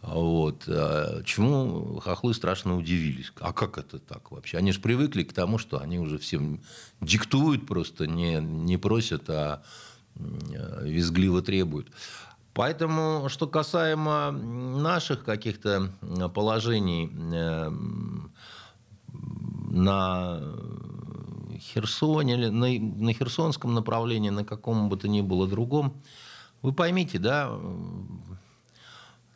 Вот. 0.02 0.64
А 0.68 1.22
чему 1.24 1.98
хохлы 2.00 2.34
страшно 2.34 2.76
удивились. 2.76 3.32
А 3.40 3.54
как 3.54 3.78
это 3.78 3.98
так 3.98 4.30
вообще? 4.32 4.58
Они 4.58 4.70
же 4.72 4.80
привыкли 4.80 5.22
к 5.22 5.32
тому, 5.32 5.56
что 5.56 5.80
они 5.80 5.98
уже 5.98 6.18
всем 6.18 6.60
диктуют 7.00 7.66
просто, 7.66 8.06
не, 8.06 8.36
не 8.40 8.76
просят, 8.76 9.30
а 9.30 9.62
визгливо 10.14 11.42
требуют. 11.42 11.88
Поэтому, 12.54 13.28
что 13.28 13.46
касаемо 13.46 14.30
наших 14.30 15.24
каких-то 15.24 15.90
положений 16.34 17.10
эм, 17.12 18.32
на 19.70 20.40
Херсоне, 21.58 22.50
на, 22.50 22.68
на 22.78 23.12
Херсонском 23.12 23.74
направлении, 23.74 24.30
на 24.30 24.44
каком 24.44 24.88
бы 24.88 24.96
то 24.96 25.08
ни 25.08 25.20
было 25.20 25.48
другом, 25.48 26.00
вы 26.62 26.72
поймите, 26.72 27.18
да, 27.18 27.58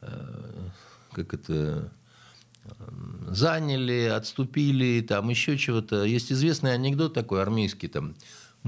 Э, 0.01 0.69
как 1.13 1.35
это, 1.35 1.91
заняли, 3.29 4.05
отступили, 4.05 5.01
там 5.01 5.29
еще 5.31 5.57
чего-то. 5.57 6.05
Есть 6.05 6.31
известный 6.31 6.75
анекдот 6.75 7.15
такой 7.15 7.43
армейский, 7.43 7.89
там, 7.89 8.15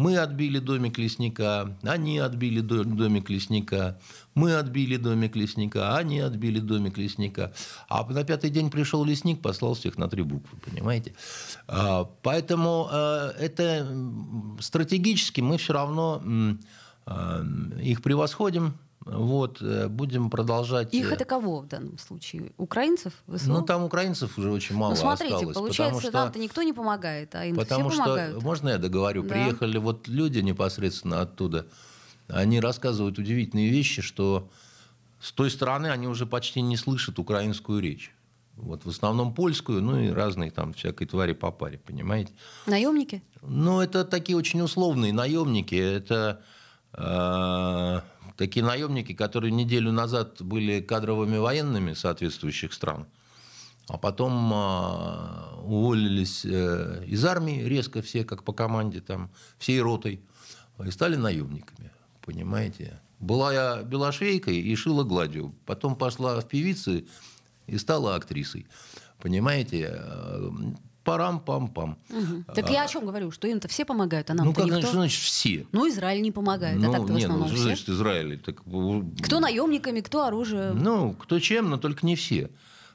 мы 0.00 0.16
отбили 0.16 0.58
домик 0.60 0.96
лесника, 0.96 1.76
они 1.82 2.18
отбили 2.18 2.60
домик 2.60 3.28
лесника, 3.28 4.00
мы 4.34 4.54
отбили 4.54 4.96
домик 4.96 5.36
лесника, 5.36 5.94
они 5.94 6.20
отбили 6.20 6.58
домик 6.58 6.96
лесника. 6.96 7.52
А 7.86 8.02
на 8.06 8.24
пятый 8.24 8.48
день 8.48 8.70
пришел 8.70 9.04
лесник, 9.04 9.42
послал 9.42 9.74
всех 9.74 9.98
на 9.98 10.08
три 10.08 10.22
буквы, 10.22 10.58
понимаете? 10.64 11.12
А, 11.68 12.04
поэтому 12.22 12.88
э, 12.90 13.32
это 13.40 13.86
стратегически 14.60 15.42
мы 15.42 15.58
все 15.58 15.74
равно 15.74 16.22
э, 17.04 17.44
их 17.82 18.00
превосходим, 18.00 18.78
вот, 19.06 19.62
э, 19.62 19.88
будем 19.88 20.28
продолжать. 20.28 20.92
Их 20.92 21.10
э, 21.10 21.14
это 21.14 21.24
кого 21.24 21.60
в 21.60 21.66
данном 21.66 21.96
случае? 21.98 22.52
Украинцев? 22.58 23.14
ВСУ? 23.26 23.50
Ну, 23.50 23.62
там 23.62 23.82
украинцев 23.82 24.36
уже 24.36 24.50
очень 24.50 24.76
мало 24.76 24.90
ну, 24.90 24.96
смотрите, 24.96 25.34
осталось. 25.34 25.56
получается, 25.56 26.00
что, 26.02 26.10
там-то 26.10 26.38
никто 26.38 26.62
не 26.62 26.72
помогает, 26.72 27.34
а 27.34 27.46
им 27.46 27.56
потому 27.56 27.88
все 27.88 27.98
помогают. 27.98 28.36
Что, 28.36 28.44
можно 28.44 28.68
я 28.68 28.78
договорю? 28.78 29.22
Да. 29.22 29.30
Приехали 29.30 29.78
вот 29.78 30.06
люди 30.06 30.40
непосредственно 30.40 31.22
оттуда. 31.22 31.66
Они 32.28 32.60
рассказывают 32.60 33.18
удивительные 33.18 33.70
вещи, 33.70 34.02
что 34.02 34.50
с 35.20 35.32
той 35.32 35.50
стороны 35.50 35.88
они 35.88 36.06
уже 36.06 36.26
почти 36.26 36.60
не 36.60 36.76
слышат 36.76 37.18
украинскую 37.18 37.80
речь. 37.80 38.14
Вот 38.56 38.84
в 38.84 38.90
основном 38.90 39.32
польскую, 39.32 39.82
ну 39.82 39.98
и 39.98 40.10
разные 40.10 40.50
там 40.50 40.74
всякой 40.74 41.06
твари 41.06 41.32
по 41.32 41.50
паре, 41.50 41.78
понимаете? 41.78 42.32
Наемники? 42.66 43.22
Ну, 43.40 43.80
это 43.80 44.04
такие 44.04 44.36
очень 44.36 44.60
условные 44.60 45.14
наемники. 45.14 45.74
Это 45.74 46.42
э, 46.92 48.00
такие 48.40 48.64
наемники, 48.64 49.12
которые 49.12 49.52
неделю 49.52 49.92
назад 49.92 50.40
были 50.40 50.80
кадровыми 50.80 51.36
военными 51.36 51.92
соответствующих 51.92 52.72
стран, 52.72 53.06
а 53.86 53.98
потом 53.98 54.50
а, 54.54 55.60
уволились 55.62 56.46
э, 56.46 57.04
из 57.06 57.22
армии 57.26 57.62
резко 57.62 58.00
все, 58.00 58.24
как 58.24 58.42
по 58.42 58.54
команде, 58.54 59.02
там, 59.02 59.30
всей 59.58 59.82
ротой, 59.82 60.22
и 60.82 60.90
стали 60.90 61.16
наемниками, 61.16 61.90
понимаете? 62.22 62.98
Была 63.18 63.52
я 63.52 63.82
белошвейкой 63.82 64.56
и 64.56 64.74
шила 64.74 65.04
гладью, 65.04 65.54
потом 65.66 65.94
пошла 65.94 66.40
в 66.40 66.48
певицы 66.48 67.04
и 67.66 67.76
стала 67.76 68.14
актрисой. 68.14 68.66
Понимаете, 69.18 70.02
парам-пам-пам. 71.04 71.96
Угу. 72.10 72.54
Так 72.54 72.68
а, 72.68 72.72
я 72.72 72.84
о 72.84 72.88
чем 72.88 73.06
говорю, 73.06 73.30
что 73.30 73.48
им-то 73.48 73.68
все 73.68 73.84
помогают, 73.84 74.30
а 74.30 74.34
нам 74.34 74.46
Ну, 74.46 74.52
как 74.52 74.64
никто? 74.64 74.80
значит, 74.80 74.92
значит 74.92 75.22
все? 75.22 75.66
Ну, 75.72 75.88
Израиль 75.88 76.22
не 76.22 76.32
помогает, 76.32 76.78
ну, 76.78 76.90
а 76.90 76.92
так-то 76.92 77.12
нет, 77.12 77.22
в 77.22 77.24
основном 77.24 77.48
ну, 77.48 77.54
все. 77.54 77.62
значит, 77.64 77.88
Израиль? 77.88 78.38
Так... 78.38 78.62
Кто 79.22 79.40
наемниками, 79.40 80.00
кто 80.00 80.24
оружием. 80.24 80.78
Ну, 80.78 81.14
кто 81.14 81.38
чем, 81.38 81.70
но 81.70 81.78
только 81.78 82.04
не 82.06 82.16
все. 82.16 82.50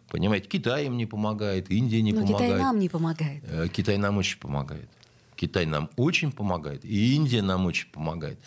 Понимаете, 0.10 0.48
Китай 0.48 0.86
им 0.86 0.98
не 0.98 1.06
помогает, 1.06 1.72
Индия 1.72 2.02
не 2.02 2.14
но 2.14 2.22
помогает. 2.22 2.52
Китай 2.52 2.62
нам 2.62 2.80
не 2.80 2.90
помогает. 2.90 3.44
Э, 3.48 3.68
Китай 3.68 3.98
нам 3.98 4.18
очень 4.18 4.40
помогает. 4.40 4.90
Китай 5.36 5.66
нам 5.66 5.90
очень 5.98 6.32
помогает, 6.32 6.86
и 6.86 7.16
Индия 7.16 7.42
нам 7.42 7.66
очень 7.66 7.90
помогает. 7.90 8.40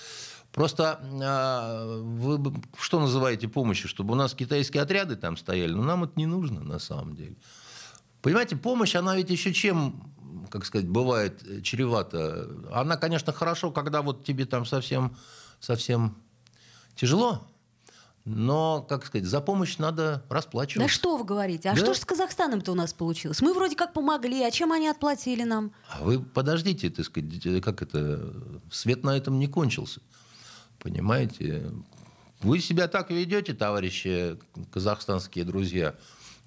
Просто 0.52 0.98
а, 1.22 2.00
вы 2.00 2.52
что 2.78 3.00
называете 3.00 3.48
помощью? 3.48 3.88
Чтобы 3.88 4.12
у 4.12 4.16
нас 4.16 4.34
китайские 4.34 4.82
отряды 4.82 5.16
там 5.16 5.36
стояли? 5.36 5.72
Но 5.72 5.82
нам 5.82 6.04
это 6.04 6.14
не 6.16 6.26
нужно 6.26 6.60
на 6.60 6.78
самом 6.78 7.14
деле. 7.14 7.36
Понимаете, 8.22 8.56
помощь, 8.56 8.94
она 8.94 9.16
ведь 9.16 9.30
еще 9.30 9.52
чем 9.52 10.08
как 10.50 10.64
сказать, 10.64 10.88
бывает 10.88 11.42
э, 11.46 11.60
чревато. 11.60 12.48
Она, 12.72 12.96
конечно, 12.96 13.32
хорошо, 13.32 13.70
когда 13.70 14.02
вот 14.02 14.24
тебе 14.24 14.46
там 14.46 14.64
совсем, 14.64 15.16
совсем 15.60 16.16
тяжело, 16.94 17.46
но, 18.24 18.82
как 18.82 19.06
сказать, 19.06 19.26
за 19.26 19.40
помощь 19.40 19.78
надо 19.78 20.24
расплачиваться. 20.28 20.88
Да 20.88 20.88
что 20.88 21.16
вы 21.16 21.24
говорите? 21.24 21.70
А 21.70 21.74
да? 21.74 21.80
что 21.80 21.94
же 21.94 22.00
с 22.00 22.04
Казахстаном-то 22.04 22.72
у 22.72 22.74
нас 22.74 22.92
получилось? 22.92 23.40
Мы 23.40 23.54
вроде 23.54 23.76
как 23.76 23.92
помогли, 23.92 24.42
а 24.42 24.50
чем 24.50 24.72
они 24.72 24.88
отплатили 24.88 25.44
нам? 25.44 25.72
А 25.88 26.02
вы 26.02 26.20
подождите, 26.20 26.90
так 26.90 27.06
сказать, 27.06 27.46
э, 27.46 27.60
как 27.60 27.82
это, 27.82 28.32
свет 28.70 29.02
на 29.02 29.16
этом 29.16 29.38
не 29.38 29.46
кончился. 29.46 30.00
Понимаете? 30.78 31.72
Вы 32.40 32.60
себя 32.60 32.86
так 32.86 33.10
ведете, 33.10 33.54
товарищи 33.54 34.38
казахстанские 34.70 35.44
друзья. 35.44 35.94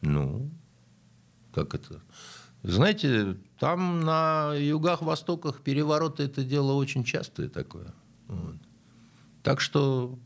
Ну, 0.01 0.49
как 1.53 1.75
это? 1.75 2.01
Знаете, 2.63 3.37
там 3.59 4.01
на 4.01 4.53
югах, 4.53 5.01
востоках 5.01 5.61
перевороты 5.61 6.23
это 6.23 6.43
дело 6.43 6.73
очень 6.73 7.03
частое 7.03 7.49
такое. 7.49 7.93
Вот. 8.27 8.55
Так 9.41 9.61
что, 9.61 10.19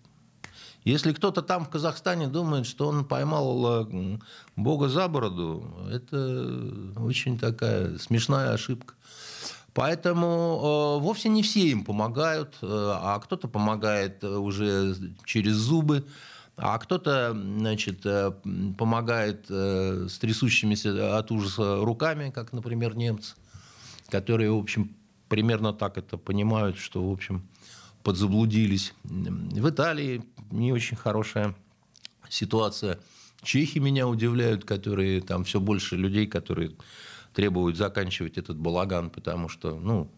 если 0.84 1.14
кто-то 1.14 1.42
там 1.42 1.64
в 1.64 1.70
Казахстане 1.70 2.28
думает, 2.28 2.66
что 2.66 2.88
он 2.88 3.06
поймал 3.06 3.88
э, 3.88 4.20
Бога 4.58 4.90
за 4.90 5.08
бороду, 5.08 5.66
это 5.90 6.74
очень 6.98 7.40
такая 7.40 7.98
смешная 7.98 8.52
ошибка. 8.52 8.96
Поэтому 9.74 10.98
э, 11.00 11.04
вовсе 11.04 11.30
не 11.30 11.42
все 11.42 11.68
им 11.68 11.86
помогают, 11.86 12.56
э, 12.62 12.68
а 12.68 13.18
кто-то 13.20 13.48
помогает 13.48 14.24
уже 14.26 14.96
через 15.24 15.54
зубы, 15.54 16.06
а 16.58 16.78
кто-то, 16.78 17.34
значит, 17.34 18.06
э, 18.06 18.32
помогает 18.78 19.46
э, 19.50 20.08
с 20.10 20.18
трясущимися 20.18 21.18
от 21.18 21.32
ужаса 21.32 21.84
руками, 21.84 22.32
как, 22.32 22.54
например, 22.54 22.96
немцы, 22.96 23.36
которые, 24.10 24.52
в 24.52 24.58
общем, 24.58 24.96
примерно 25.28 25.74
так 25.74 25.98
это 25.98 26.18
понимают, 26.18 26.78
что, 26.78 27.08
в 27.08 27.12
общем, 27.12 27.48
подзаблудились. 28.04 28.94
В 29.04 29.70
Италии 29.70 30.24
не 30.52 30.72
очень 30.72 30.96
хорошая 30.96 31.56
ситуация. 32.30 33.00
Чехи 33.44 33.80
меня 33.80 34.08
удивляют, 34.08 34.64
которые 34.64 35.22
там 35.22 35.44
все 35.44 35.60
больше 35.60 35.98
людей, 35.98 36.26
которые 36.26 36.72
требуют 37.34 37.76
заканчивать 37.76 38.38
этот 38.38 38.58
балаган, 38.58 39.10
потому 39.10 39.50
что, 39.50 39.76
ну, 39.76 40.10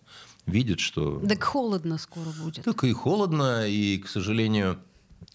видят, 0.46 0.80
что... 0.80 1.20
Так 1.28 1.44
холодно 1.44 1.98
скоро 1.98 2.30
будет. 2.42 2.64
Так 2.64 2.84
и 2.84 2.94
холодно, 2.94 3.68
и, 3.68 3.98
к 3.98 4.08
сожалению, 4.08 4.78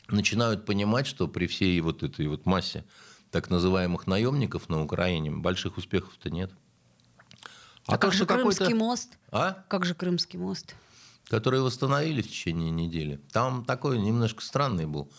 начинают 0.08 0.64
понимать, 0.64 1.06
что 1.06 1.28
при 1.28 1.46
всей 1.46 1.80
вот 1.80 2.02
этой 2.02 2.26
вот 2.26 2.46
массе 2.46 2.84
так 3.30 3.50
называемых 3.50 4.06
наемников 4.06 4.68
на 4.68 4.82
Украине 4.82 5.30
больших 5.30 5.78
успехов-то 5.78 6.30
нет. 6.30 6.52
А, 7.86 7.94
а 7.94 7.98
как 7.98 8.12
же 8.12 8.26
Крымский 8.26 8.74
мост? 8.74 9.18
А? 9.30 9.64
Как 9.68 9.84
же 9.84 9.94
Крымский 9.94 10.38
мост? 10.38 10.74
Который 11.28 11.60
восстановили 11.60 12.20
в 12.20 12.28
течение 12.28 12.70
недели. 12.70 13.20
Там 13.32 13.64
такой 13.64 13.98
немножко 13.98 14.42
странный 14.42 14.86
был 14.86 15.10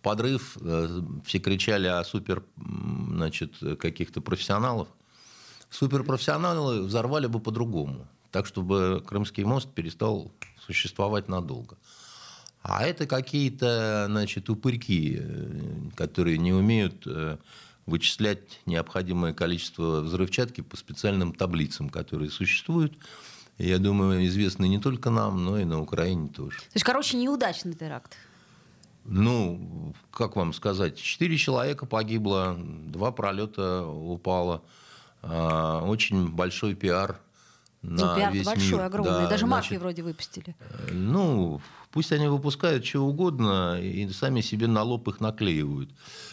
подрыв. 0.00 0.56
Э, 0.60 1.00
все 1.24 1.40
кричали 1.40 1.88
о 1.88 2.04
супер, 2.04 2.44
значит, 2.56 3.54
каких-то 3.80 4.20
профессионалов. 4.20 4.88
Суперпрофессионалы 5.70 6.82
взорвали 6.82 7.26
бы 7.26 7.40
по-другому. 7.40 8.06
Так, 8.30 8.46
чтобы 8.46 9.02
Крымский 9.06 9.44
мост 9.44 9.68
перестал 9.74 10.32
существовать 10.64 11.28
надолго. 11.28 11.76
А 12.68 12.84
это 12.84 13.06
какие-то, 13.06 14.06
значит, 14.08 14.50
упырьки, 14.50 15.18
э, 15.20 15.90
которые 15.94 16.36
не 16.36 16.52
умеют 16.52 17.06
э, 17.06 17.36
вычислять 17.86 18.60
необходимое 18.66 19.32
количество 19.32 20.00
взрывчатки 20.00 20.62
по 20.62 20.76
специальным 20.76 21.32
таблицам, 21.32 21.88
которые 21.88 22.28
существуют. 22.28 22.98
Я 23.56 23.78
думаю, 23.78 24.26
известны 24.26 24.66
не 24.66 24.80
только 24.80 25.10
нам, 25.10 25.44
но 25.44 25.60
и 25.60 25.64
на 25.64 25.80
Украине 25.80 26.28
тоже. 26.28 26.58
То 26.58 26.74
есть, 26.74 26.84
короче, 26.84 27.16
неудачный 27.16 27.74
теракт. 27.74 28.16
Ну, 29.04 29.94
как 30.10 30.34
вам 30.34 30.52
сказать, 30.52 30.98
четыре 30.98 31.36
человека 31.36 31.86
погибло, 31.86 32.58
два 32.58 33.12
пролета 33.12 33.86
упало. 33.86 34.64
А, 35.22 35.82
очень 35.84 36.30
большой 36.30 36.74
пиар 36.74 37.20
на 37.82 38.06
ну, 38.06 38.16
пиар 38.16 38.32
весь 38.32 38.44
большой, 38.44 38.72
мир. 38.72 38.82
огромный. 38.82 39.12
Да, 39.12 39.28
Даже 39.28 39.46
значит, 39.46 39.70
марки 39.70 39.74
вроде 39.74 40.02
выпустили. 40.02 40.56
Э, 40.58 40.92
ну, 40.92 41.60
пусть 41.90 42.12
они 42.12 42.26
выпускают 42.28 42.84
что 42.84 43.06
угодно 43.06 43.80
и 43.80 44.08
сами 44.10 44.40
себе 44.40 44.66
на 44.66 44.82
лоб 44.82 45.08
их 45.08 45.20
наклеивают. 45.20 45.90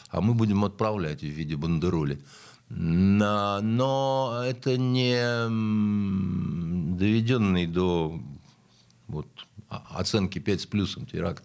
А 0.10 0.21
мы 0.21 0.34
будем 0.34 0.63
отправлять 0.65 1.21
в 1.21 1.27
виде 1.27 1.56
бандероли. 1.56 2.21
Но 2.69 4.41
это 4.45 4.77
не 4.77 5.15
доведенный 6.97 7.67
до 7.67 8.19
вот, 9.08 9.27
оценки 9.69 10.39
5 10.39 10.62
с 10.62 10.65
плюсом 10.65 11.06
теракт. 11.06 11.43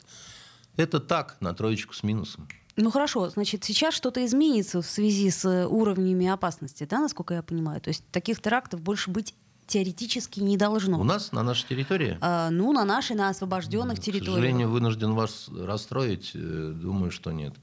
Это 0.76 1.00
так, 1.00 1.36
на 1.40 1.54
троечку 1.54 1.94
с 1.94 2.02
минусом. 2.02 2.48
Ну 2.76 2.90
хорошо, 2.92 3.28
значит, 3.28 3.64
сейчас 3.64 3.94
что-то 3.94 4.24
изменится 4.24 4.80
в 4.80 4.86
связи 4.86 5.30
с 5.30 5.66
уровнями 5.66 6.28
опасности, 6.28 6.86
да, 6.88 7.00
насколько 7.00 7.34
я 7.34 7.42
понимаю? 7.42 7.80
То 7.80 7.88
есть 7.88 8.04
таких 8.12 8.40
терактов 8.40 8.80
больше 8.80 9.10
быть 9.10 9.34
теоретически 9.68 10.40
не 10.40 10.56
должно. 10.56 10.98
У 10.98 11.04
нас, 11.04 11.30
на 11.32 11.42
нашей 11.42 11.68
территории? 11.68 12.18
А, 12.20 12.50
ну, 12.50 12.72
на 12.72 12.84
нашей, 12.84 13.14
на 13.14 13.28
освобожденных 13.28 14.00
территориях. 14.00 14.32
К 14.32 14.36
сожалению, 14.36 14.70
вынужден 14.70 15.12
вас 15.12 15.48
расстроить. 15.48 16.32
Э, 16.34 16.72
думаю, 16.74 17.10
что 17.10 17.30
нет. 17.30 17.54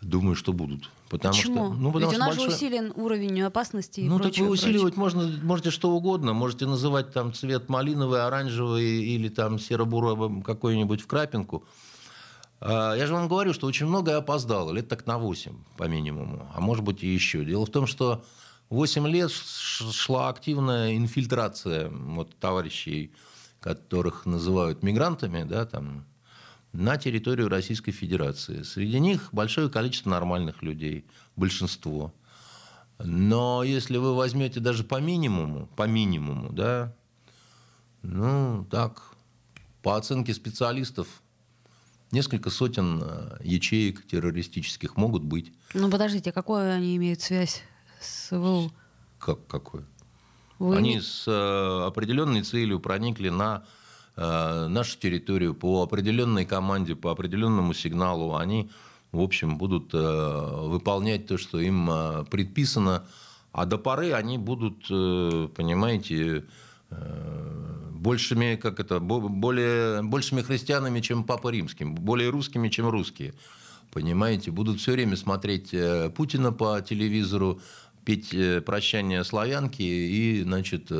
Думаю, 0.00 0.36
что 0.36 0.52
будут. 0.52 0.88
Потому 1.10 1.34
Почему? 1.34 1.66
Что, 1.66 1.74
ну, 1.74 1.92
потому 1.92 2.12
Ведь 2.12 2.16
что 2.16 2.24
у 2.24 2.26
нас 2.26 2.36
большой... 2.36 2.50
же 2.50 2.56
усилен 2.56 2.92
уровень 2.94 3.42
опасности 3.42 4.00
и 4.00 4.08
Ну, 4.08 4.18
прочее, 4.18 4.32
так 4.34 4.44
вы 4.44 4.50
усиливать 4.50 4.96
можно, 4.96 5.26
можете 5.42 5.70
что 5.70 5.90
угодно. 5.90 6.34
Можете 6.34 6.66
называть 6.66 7.12
там 7.12 7.32
цвет 7.32 7.68
малиновый, 7.68 8.24
оранжевый 8.24 8.84
или 8.84 9.28
там 9.28 9.58
серо-буровый 9.58 10.42
какой-нибудь 10.42 11.00
в 11.00 11.06
крапинку. 11.06 11.64
А, 12.60 12.94
я 12.94 13.06
же 13.06 13.14
вам 13.14 13.26
говорю, 13.26 13.52
что 13.52 13.66
очень 13.66 13.86
многое 13.86 14.18
опоздало, 14.18 14.72
лет 14.72 14.88
так 14.88 15.06
на 15.06 15.18
8 15.18 15.52
по 15.76 15.84
минимуму, 15.84 16.46
а 16.54 16.60
может 16.60 16.84
быть 16.84 17.02
и 17.02 17.08
еще. 17.08 17.44
Дело 17.44 17.66
в 17.66 17.70
том, 17.70 17.86
что 17.86 18.24
8 18.70 19.06
лет 19.08 19.30
шла 19.30 20.28
активная 20.28 20.96
инфильтрация 20.96 21.88
вот, 21.88 22.36
товарищей, 22.38 23.12
которых 23.60 24.26
называют 24.26 24.82
мигрантами, 24.82 25.44
да, 25.44 25.64
там, 25.64 26.04
на 26.72 26.98
территорию 26.98 27.48
Российской 27.48 27.92
Федерации. 27.92 28.62
Среди 28.62 29.00
них 29.00 29.30
большое 29.32 29.70
количество 29.70 30.10
нормальных 30.10 30.62
людей, 30.62 31.06
большинство. 31.34 32.12
Но 32.98 33.62
если 33.62 33.96
вы 33.96 34.14
возьмете 34.14 34.60
даже 34.60 34.84
по 34.84 35.00
минимуму, 35.00 35.68
по 35.76 35.86
минимуму, 35.86 36.52
да, 36.52 36.94
ну, 38.02 38.66
так, 38.70 39.14
по 39.82 39.96
оценке 39.96 40.34
специалистов, 40.34 41.08
Несколько 42.10 42.48
сотен 42.48 43.02
э, 43.02 43.36
ячеек 43.42 44.06
террористических 44.06 44.96
могут 44.96 45.22
быть. 45.22 45.52
Ну 45.74 45.90
подождите, 45.90 46.32
какую 46.32 46.72
они 46.72 46.96
имеют 46.96 47.20
связь 47.20 47.62
с 48.00 48.36
ВУ? 48.36 48.70
Как 49.18 49.46
какой? 49.46 49.82
Вы 50.58 50.76
они 50.76 51.00
с 51.00 51.24
э, 51.26 51.86
определенной 51.86 52.42
целью 52.42 52.80
проникли 52.80 53.28
на 53.28 53.64
э, 54.16 54.66
нашу 54.68 54.98
территорию 54.98 55.54
по 55.54 55.82
определенной 55.82 56.44
команде, 56.44 56.96
по 56.96 57.10
определенному 57.10 57.74
сигналу. 57.74 58.36
Они, 58.36 58.70
в 59.12 59.20
общем, 59.20 59.58
будут 59.58 59.94
э, 59.94 60.66
выполнять 60.66 61.26
то, 61.26 61.38
что 61.38 61.60
им 61.60 61.88
э, 61.90 62.24
предписано. 62.30 63.04
А 63.52 63.66
до 63.66 63.78
поры 63.78 64.12
они 64.12 64.38
будут, 64.38 64.86
э, 64.90 65.48
понимаете, 65.54 66.44
Э, 66.90 67.90
большими, 67.92 68.56
как 68.56 68.80
это, 68.80 69.00
более, 69.00 70.02
большими 70.02 70.42
христианами, 70.42 71.00
чем 71.00 71.24
Папа 71.24 71.48
Римским, 71.48 71.94
более 71.94 72.30
русскими, 72.30 72.68
чем 72.68 72.88
русские. 72.88 73.34
Понимаете, 73.92 74.50
будут 74.50 74.80
все 74.80 74.92
время 74.92 75.16
смотреть 75.16 75.74
э, 75.74 76.10
Путина 76.10 76.52
по 76.52 76.80
телевизору, 76.80 77.60
петь 78.08 78.32
э, 78.32 78.62
прощание 78.62 79.22
славянки 79.22 79.82
и, 79.82 80.42
значит, 80.42 80.90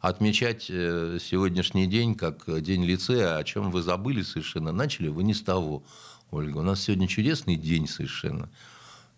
отмечать 0.00 0.64
сегодняшний 0.64 1.86
день 1.86 2.14
как 2.14 2.60
день 2.60 2.84
лицея, 2.84 3.38
о 3.38 3.44
чем 3.44 3.70
вы 3.70 3.80
забыли 3.80 4.20
совершенно. 4.20 4.70
Начали 4.70 5.08
вы 5.08 5.24
не 5.24 5.32
с 5.32 5.40
того, 5.40 5.82
Ольга. 6.30 6.58
У 6.58 6.62
нас 6.62 6.82
сегодня 6.82 7.08
чудесный 7.08 7.56
день 7.56 7.88
совершенно. 7.88 8.50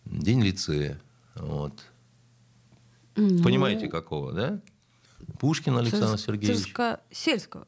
День 0.05 0.41
лицея. 0.41 1.01
Вот. 1.35 1.73
Ну... 3.17 3.43
Понимаете, 3.43 3.89
какого, 3.89 4.33
да? 4.33 4.61
Пушкин 5.41 5.79
Александр 5.79 6.21
Сергеевич. 6.21 6.59
Сельского. 7.11 7.67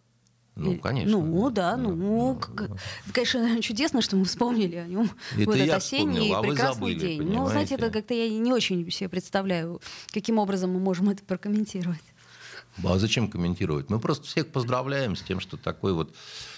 Ну, 0.59 0.77
конечно. 0.79 1.19
Ну, 1.19 1.51
да, 1.51 1.77
ну, 1.77 1.95
ну, 1.95 2.35
как, 2.35 2.71
конечно, 3.13 3.63
чудесно, 3.63 4.03
что 4.03 4.17
мы 4.17 4.25
вспомнили 4.25 4.77
о 4.77 4.87
нем 4.87 5.11
это 5.37 5.51
в 5.51 5.55
этот 5.55 5.77
осенний 5.77 6.21
вспомнил, 6.21 6.35
а 6.35 6.43
прекрасный 6.43 6.75
забыли, 6.75 6.99
день. 6.99 7.19
Понимаете? 7.19 7.41
Ну, 7.41 7.49
знаете, 7.49 7.75
это 7.77 7.91
как-то 7.91 8.15
я 8.15 8.29
не 8.29 8.53
очень 8.53 8.91
себе 8.91 9.09
представляю, 9.09 9.81
каким 10.13 10.39
образом 10.39 10.73
мы 10.73 10.81
можем 10.81 11.09
это 11.11 11.23
прокомментировать. 11.23 12.03
А 12.85 12.99
зачем 12.99 13.29
комментировать? 13.29 13.89
Мы 13.89 14.01
просто 14.01 14.27
всех 14.27 14.49
поздравляем 14.49 15.17
с 15.17 15.23
тем, 15.23 15.41
что 15.41 15.57
такой 15.57 15.93
вот 15.93 16.15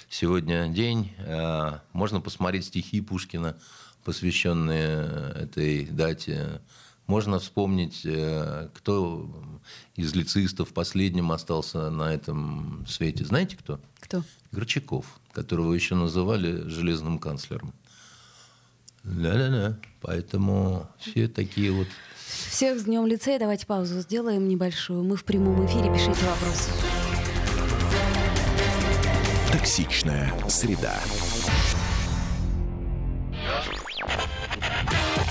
сегодня 0.09 0.69
день. 0.69 1.13
Э, 1.19 1.79
можно 1.93 2.21
посмотреть 2.21 2.67
стихи 2.67 3.01
Пушкина, 3.01 3.57
посвященные 4.05 5.33
этой 5.35 5.87
дате. 5.87 6.61
Можно 7.11 7.40
вспомнить, 7.40 8.03
э, 8.05 8.68
кто 8.73 9.29
из 9.96 10.14
лицеистов 10.14 10.73
последним 10.73 11.33
остался 11.33 11.90
на 11.90 12.14
этом 12.14 12.87
свете. 12.87 13.25
Знаете 13.25 13.57
кто? 13.57 13.81
Кто? 13.99 14.23
Горчаков, 14.53 15.18
которого 15.33 15.73
еще 15.73 15.96
называли 15.96 16.68
железным 16.68 17.18
канцлером. 17.18 17.75
Да-да-да. 19.03 19.77
Поэтому 20.01 20.88
все 21.01 21.27
такие 21.27 21.73
вот... 21.73 21.88
Всех 22.49 22.79
с 22.79 22.85
днем 22.85 23.09
лицея. 23.09 23.40
Давайте 23.40 23.66
паузу 23.66 24.01
сделаем 24.03 24.46
небольшую. 24.46 25.03
Мы 25.03 25.16
в 25.16 25.25
прямом 25.25 25.66
эфире. 25.66 25.92
Пишите 25.92 26.25
вопросы. 26.27 26.70
Токсичная 29.51 30.33
среда. 30.49 30.96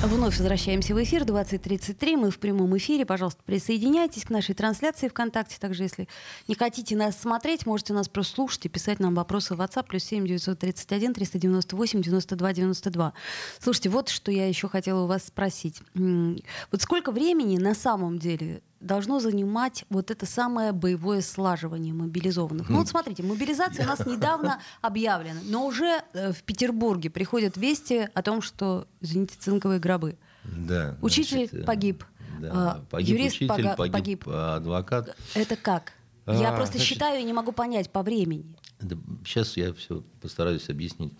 Вновь 0.00 0.38
возвращаемся 0.38 0.94
в 0.94 1.02
эфир 1.02 1.24
2033. 1.24 2.16
Мы 2.16 2.30
в 2.30 2.38
прямом 2.38 2.76
эфире. 2.76 3.04
Пожалуйста, 3.04 3.42
присоединяйтесь 3.44 4.24
к 4.24 4.30
нашей 4.30 4.54
трансляции 4.54 5.08
ВКонтакте. 5.08 5.56
Также, 5.58 5.82
если 5.82 6.08
не 6.46 6.54
хотите 6.54 6.96
нас 6.96 7.20
смотреть, 7.20 7.66
можете 7.66 7.94
нас 7.94 8.08
просто 8.08 8.36
слушать 8.36 8.64
и 8.64 8.68
писать 8.68 9.00
нам 9.00 9.16
вопросы 9.16 9.56
в 9.56 9.60
WhatsApp 9.60 9.86
плюс 9.88 10.04
7 10.04 10.24
931 10.24 11.14
398 11.14 12.00
92 12.00 12.52
92. 12.52 13.12
Слушайте, 13.58 13.88
вот 13.88 14.08
что 14.08 14.30
я 14.30 14.46
еще 14.46 14.68
хотела 14.68 15.02
у 15.02 15.06
вас 15.08 15.24
спросить. 15.24 15.82
Вот 15.94 16.80
сколько 16.80 17.10
времени 17.10 17.58
на 17.58 17.74
самом 17.74 18.20
деле 18.20 18.62
должно 18.80 19.20
занимать 19.20 19.84
вот 19.88 20.10
это 20.10 20.26
самое 20.26 20.72
боевое 20.72 21.20
слаживание 21.20 21.92
мобилизованных. 21.92 22.68
Ну 22.68 22.78
вот 22.78 22.88
смотрите, 22.88 23.22
мобилизация 23.22 23.84
у 23.84 23.88
нас 23.88 24.00
недавно 24.06 24.60
объявлена, 24.80 25.40
но 25.44 25.66
уже 25.66 26.02
э, 26.12 26.32
в 26.32 26.42
Петербурге 26.42 27.10
приходят 27.10 27.56
вести 27.56 28.08
о 28.12 28.22
том, 28.22 28.42
что, 28.42 28.86
извините, 29.00 29.34
цинковые 29.38 29.80
гробы. 29.80 30.16
Да, 30.44 30.96
учитель 31.02 31.48
значит, 31.48 31.66
почиб, 31.66 32.04
да, 32.40 32.50
а, 32.52 32.84
погиб 32.90 33.18
юрист 33.18 33.36
учитель, 33.36 33.48
пога- 33.48 33.76
погиб, 33.76 33.92
погиб 33.92 34.28
адвокат. 34.28 35.16
Это 35.34 35.56
как? 35.56 35.92
Я 36.26 36.50
а, 36.50 36.56
просто 36.56 36.76
значит, 36.76 36.88
считаю 36.88 37.20
и 37.20 37.24
не 37.24 37.32
могу 37.32 37.52
понять 37.52 37.90
по 37.90 38.02
времени. 38.02 38.56
Да, 38.80 38.96
сейчас 39.24 39.56
я 39.56 39.72
все 39.74 40.02
постараюсь 40.20 40.68
объяснить. 40.68 41.12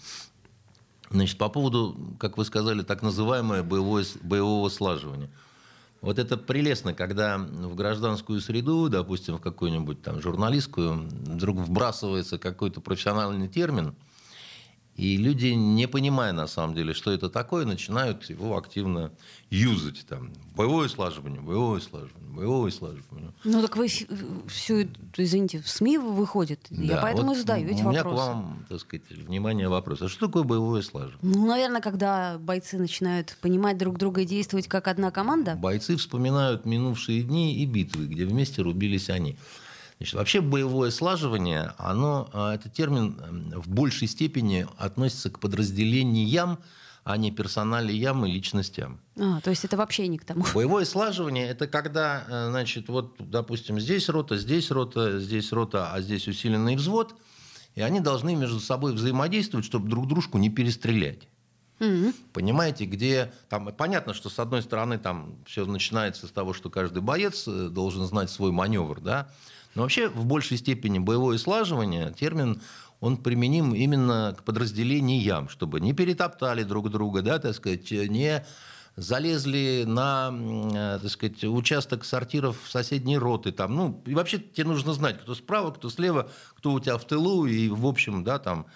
Значит, 1.11 1.39
по 1.39 1.49
поводу, 1.49 2.17
как 2.21 2.37
вы 2.37 2.45
сказали, 2.45 2.83
так 2.83 3.03
называемое 3.03 3.63
боевое, 3.63 4.05
боевого 4.23 4.69
слаживания– 4.69 5.31
вот 6.01 6.19
это 6.19 6.37
прелестно, 6.37 6.95
когда 6.95 7.39
в 7.39 7.75
гражданскую 7.75 8.41
среду, 8.41 8.89
допустим, 8.89 9.39
в 9.39 9.41
какую-нибудь 9.41 10.01
там 10.03 10.21
журналистскую, 10.21 11.09
вдруг 11.09 11.59
вбрасывается 11.59 12.39
какой-то 12.39 12.81
профессиональный 12.81 13.49
термин, 13.49 13.95
И 14.99 15.17
люди, 15.17 15.47
не 15.47 15.87
понимая 15.87 16.33
на 16.33 16.49
самом 16.49 16.75
деле, 16.75 16.93
что 16.93 17.13
это 17.13 17.31
такое, 17.31 17.65
начинают 17.65 18.29
его 18.29 18.59
активно 18.59 19.13
юзать. 19.49 20.05
Там, 20.09 20.33
боевое 20.57 20.89
слаживание, 20.89 21.41
боевое 21.41 21.81
слаживание, 21.81 22.29
боевое 22.29 22.73
слаживание. 22.73 23.33
Ну 23.45 23.63
так 23.63 23.77
вы 23.77 23.87
все, 23.87 24.89
извините, 25.17 25.61
в 25.61 25.69
СМИ 25.69 25.99
выходит. 25.99 26.67
Да, 26.71 26.83
Я 26.83 27.01
поэтому 27.01 27.29
вот 27.29 27.37
и 27.37 27.39
задаю 27.39 27.69
эти 27.69 27.81
вопросы. 27.83 27.87
У 27.87 27.91
меня 27.91 28.03
вопросы. 28.03 28.25
к 28.25 28.27
вам, 28.27 28.67
так 28.69 28.81
сказать, 28.81 29.11
внимание 29.11 29.69
вопрос. 29.69 30.03
А 30.03 30.09
что 30.09 30.27
такое 30.27 30.43
боевое 30.43 30.83
слаживание? 30.83 31.19
Ну, 31.23 31.47
наверное, 31.47 31.81
когда 31.81 32.37
бойцы 32.41 32.77
начинают 32.77 33.37
понимать 33.41 33.79
друг 33.79 33.99
друга 33.99 34.23
и 34.23 34.27
действовать 34.27 34.67
как 34.67 34.89
одна 34.89 35.13
команда. 35.13 35.55
Бойцы 35.55 35.97
вспоминают 35.97 36.65
минувшие 36.65 37.23
дни 37.23 37.55
и 37.55 37.67
битвы, 37.67 38.07
где 38.07 38.27
вместе 38.27 38.63
рубились 38.63 39.11
они. 39.11 39.37
Значит, 39.99 40.15
вообще 40.15 40.41
боевое 40.41 40.91
слаживание, 40.91 41.73
оно, 41.77 42.31
а, 42.33 42.55
этот 42.55 42.73
термин 42.73 43.53
в 43.57 43.69
большей 43.69 44.07
степени 44.07 44.67
относится 44.77 45.29
к 45.29 45.41
подразделениям, 45.41 46.59
а 47.03 47.17
не 47.17 47.33
персоналиям 47.33 48.25
и 48.25 48.31
личностям. 48.31 49.01
А, 49.17 49.41
то 49.41 49.51
есть 49.51 49.65
это 49.65 49.77
вообще 49.77 50.07
не 50.07 50.19
к 50.19 50.25
тому. 50.25 50.45
Боевое 50.55 50.85
слаживание– 50.85 51.49
это 51.49 51.67
когда, 51.67 52.25
э, 52.29 52.51
значит, 52.51 52.89
вот, 52.89 53.17
допустим, 53.19 53.81
здесь 53.81 54.09
рота, 54.09 54.37
здесь 54.37 54.71
рота, 54.71 55.19
здесь 55.19 55.51
рота, 55.51 55.93
а 55.93 56.01
здесь 56.01 56.29
усиленный 56.29 56.77
взвод, 56.77 57.17
и 57.75 57.81
они 57.81 58.01
должны 58.01 58.37
между 58.37 58.61
собой 58.61 58.93
взаимодействовать, 58.93 59.67
чтобы 59.67 59.89
друг 59.89 60.07
дружку 60.07 60.39
не 60.39 60.51
перестрелять. 60.51 61.29
Mm-hmm. 61.81 62.15
Понимаете, 62.33 62.85
где 62.85 63.33
там 63.49 63.73
понятно, 63.73 64.13
что 64.13 64.29
с 64.29 64.39
одной 64.39 64.63
стороны 64.63 64.99
там 64.99 65.39
все 65.47 65.65
начинается 65.65 66.27
с 66.27 66.31
того, 66.31 66.53
что 66.53 66.71
каждый 66.71 67.03
боец 67.03 67.49
э, 67.49 67.69
должен 67.69 68.05
знать 68.05 68.31
свой 68.31 68.53
маневр, 68.53 69.01
да, 69.01 69.31
но 69.79 69.85
вообще 69.85 70.09
в 70.09 70.27
большей 70.27 70.57
степени 70.57 70.99
боевое 70.99 71.39
слаживание, 71.39 72.13
термин, 72.13 72.61
он 72.99 73.17
применим 73.17 73.77
именно 73.77 74.35
к 74.37 74.43
подразделениям, 74.43 75.49
чтобы 75.49 75.79
не 75.79 75.93
перетоптали 75.93 76.65
друг 76.65 76.91
друга, 76.91 77.23
да, 77.23 77.39
так 77.39 77.55
сказать, 77.55 77.89
не 77.93 78.45
залезли 78.97 79.85
на, 79.87 80.33
э, 80.33 80.99
так 81.01 81.09
сказать, 81.13 81.45
участок 81.45 82.05
сортиров 82.05 82.57
соседней 82.69 83.19
роты. 83.19 83.53
Там, 83.53 83.77
ну, 83.77 84.03
и 84.05 84.17
вообще 84.17 84.41
тебе 84.41 84.67
нужно 84.67 84.95
знать, 84.95 85.21
кто 85.21 85.37
справа, 85.37 85.71
кто 85.71 85.91
слева, 85.91 86.29
кто 86.57 86.73
у 86.73 86.81
тебя 86.81 86.99
в 86.99 87.05
тылу, 87.05 87.47
и, 87.47 87.69
в 87.69 87.87
общем, 87.87 88.25
да, 88.25 88.41
там, 88.41 88.67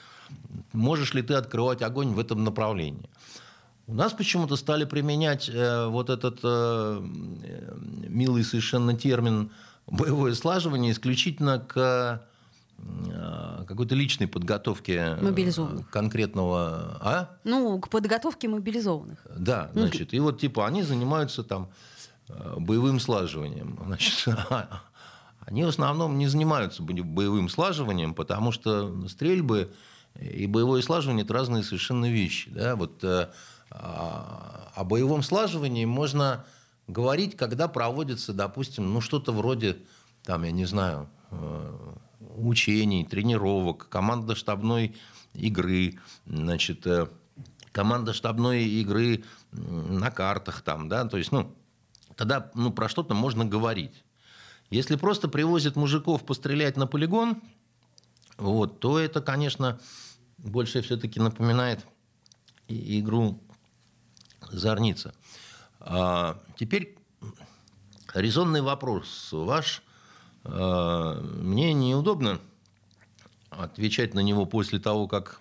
можешь 0.73 1.15
ли 1.15 1.23
ты 1.23 1.35
открывать 1.35 1.83
огонь 1.83 2.11
в 2.11 2.21
этом 2.21 2.45
направлении. 2.45 3.11
У 3.89 3.95
нас 3.95 4.13
почему-то 4.13 4.55
стали 4.55 4.85
применять 4.85 5.51
э, 5.53 5.87
вот 5.89 6.11
этот 6.11 6.39
э, 6.45 7.01
милый 8.07 8.45
совершенно 8.45 8.97
термин 8.97 9.51
боевое 9.93 10.35
слаживание 10.35 10.93
исключительно 10.93 11.59
к 11.59 12.23
э, 12.79 13.65
какой-то 13.69 13.95
личной 13.95 14.27
подготовке 14.27 15.17
э, 15.19 15.79
конкретного... 15.91 16.99
А? 17.01 17.37
Ну, 17.45 17.79
к 17.79 17.89
подготовке 17.89 18.49
мобилизованных. 18.49 19.25
Да, 19.37 19.71
значит, 19.75 20.15
и 20.15 20.21
вот 20.21 20.41
типа 20.41 20.67
они 20.67 20.83
занимаются 20.83 21.45
там 21.45 21.71
э, 22.29 22.55
боевым 22.59 22.99
слаживанием. 23.01 23.79
Значит, 23.87 24.29
они 25.45 25.65
в 25.65 25.69
основном 25.69 26.19
не 26.19 26.29
занимаются 26.29 26.83
боевым 26.83 27.49
слаживанием, 27.49 28.15
потому 28.15 28.53
что 28.53 29.09
стрельбы 29.09 29.73
и 30.19 30.47
боевое 30.47 30.83
слаживание– 30.83 31.25
это 31.25 31.35
разные 31.35 31.65
совершенно 31.65 32.11
вещи. 32.11 32.49
Да? 32.51 32.77
Вот, 32.77 33.03
а, 33.03 34.71
о 34.75 34.85
боевом 34.85 35.23
слаживании 35.23 35.85
можно 35.85 36.45
говорить, 36.87 37.37
когда 37.37 37.69
проводится, 37.69 38.33
допустим, 38.33 38.93
ну 38.93 39.01
что-то 39.01 39.33
вроде, 39.33 39.79
там, 40.25 40.43
я 40.45 40.51
не 40.51 40.65
знаю, 40.65 41.09
э, 41.31 41.95
учений, 42.37 43.05
тренировок, 43.05 43.89
командно 43.89 44.35
штабной 44.35 44.97
игры, 45.35 45.99
значит, 46.27 46.87
э, 46.87 47.09
командно 47.73 48.13
штабной 48.13 48.65
игры 48.65 49.25
на 49.53 50.11
картах 50.11 50.63
там, 50.63 50.89
да, 50.89 51.05
то 51.05 51.17
есть, 51.17 51.33
ну, 51.33 51.55
тогда 52.17 52.51
ну, 52.55 52.73
про 52.73 52.89
что-то 52.89 53.15
можно 53.15 53.45
говорить. 53.45 54.05
Если 54.71 54.97
просто 54.97 55.29
привозят 55.29 55.77
мужиков 55.77 56.25
пострелять 56.25 56.77
на 56.77 56.87
полигон, 56.87 57.43
вот, 58.39 58.81
то 58.81 58.99
это, 58.99 59.21
конечно, 59.21 59.79
больше 60.39 60.81
все-таки 60.81 61.21
напоминает 61.21 61.87
игру 62.69 63.43
«Зорница». 64.51 65.15
А, 65.85 66.41
теперь 66.57 66.97
резонный 68.15 68.63
вопрос 68.63 69.29
ваш. 69.33 69.83
А, 70.45 71.21
мне 71.21 71.73
неудобно 71.73 72.41
отвечать 73.51 74.15
на 74.15 74.21
него 74.21 74.47
после 74.47 74.79
того, 74.79 75.09
как 75.09 75.41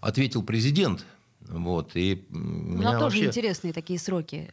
ответил 0.00 0.42
президент. 0.42 1.04
Вот, 1.46 1.90
и 1.94 2.24
ну, 2.30 2.82
тоже 2.82 2.98
вообще... 2.98 3.26
интересные 3.26 3.74
такие 3.74 3.98
сроки. 3.98 4.50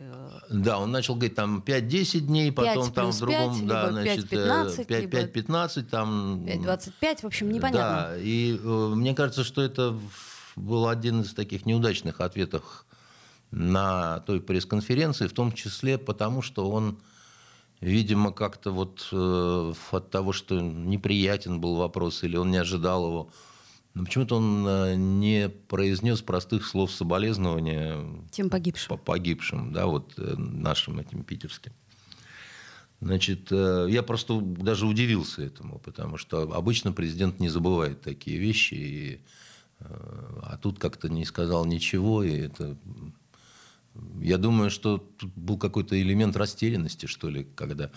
Да, 0.50 0.78
он 0.78 0.92
начал 0.92 1.16
говорить 1.16 1.36
там 1.36 1.64
5-10 1.66 2.20
дней, 2.20 2.52
потом 2.52 2.92
там 2.92 3.12
в 3.12 3.20
другом, 3.20 3.60
5, 3.60 3.68
да, 3.68 3.92
значит, 3.92 4.26
5-15, 4.26 5.34
5-15, 5.34 5.84
там... 5.84 6.44
5-25, 6.44 7.22
в 7.22 7.26
общем, 7.26 7.50
непонятно. 7.50 8.10
Да, 8.10 8.18
и 8.18 8.58
э, 8.58 8.94
мне 8.94 9.16
кажется, 9.16 9.46
что 9.46 9.62
это 9.62 9.98
был 10.58 10.90
один 10.90 11.22
из 11.22 11.34
таких 11.34 11.66
неудачных 11.66 12.20
ответов 12.20 12.86
на 13.52 14.20
той 14.22 14.42
пресс-конференции, 14.42 15.28
в 15.28 15.34
том 15.34 15.52
числе 15.52 15.98
потому, 15.98 16.42
что 16.42 16.70
он, 16.70 17.00
видимо, 17.82 18.32
как-то 18.32 18.72
вот 18.72 19.10
э, 19.12 19.74
от 19.92 20.10
того, 20.10 20.32
что 20.32 20.60
неприятен 20.62 21.60
был 21.60 21.76
вопрос 21.76 22.24
или 22.24 22.38
он 22.38 22.50
не 22.50 22.58
ожидал 22.58 23.06
его, 23.08 23.30
но 23.94 24.06
почему-то 24.06 24.38
он 24.38 24.66
э, 24.66 24.96
не 24.96 25.50
произнес 25.50 26.22
простых 26.22 26.66
слов 26.66 26.92
соболезнования 26.92 27.98
тем 28.32 28.50
погибшим, 28.50 28.88
по 28.88 28.98
погибшим, 28.98 29.74
да, 29.74 29.86
вот 29.86 30.14
э, 30.18 30.36
нашим 30.38 31.00
этим 31.00 31.24
питерским. 31.24 31.74
Значит, 33.04 33.50
я 33.50 34.04
просто 34.04 34.40
даже 34.40 34.86
удивился 34.86 35.42
этому, 35.42 35.80
потому 35.80 36.18
что 36.18 36.44
обычно 36.54 36.92
президент 36.94 37.40
не 37.40 37.50
забывает 37.50 38.02
такие 38.02 38.38
вещи, 38.38 38.74
и, 38.76 39.22
а 39.80 40.60
тут 40.62 40.78
как-то 40.78 41.10
не 41.10 41.26
сказал 41.26 41.66
ничего, 41.66 42.24
и 42.24 42.30
это 42.30 42.78
я 44.22 44.38
думаю, 44.38 44.70
что 44.70 44.98
тут 44.98 45.32
был 45.36 45.58
какой-то 45.58 46.02
элемент 46.02 46.36
растерянности, 46.36 47.06
что 47.06 47.30
ли, 47.30 47.48
когда... 47.56 47.92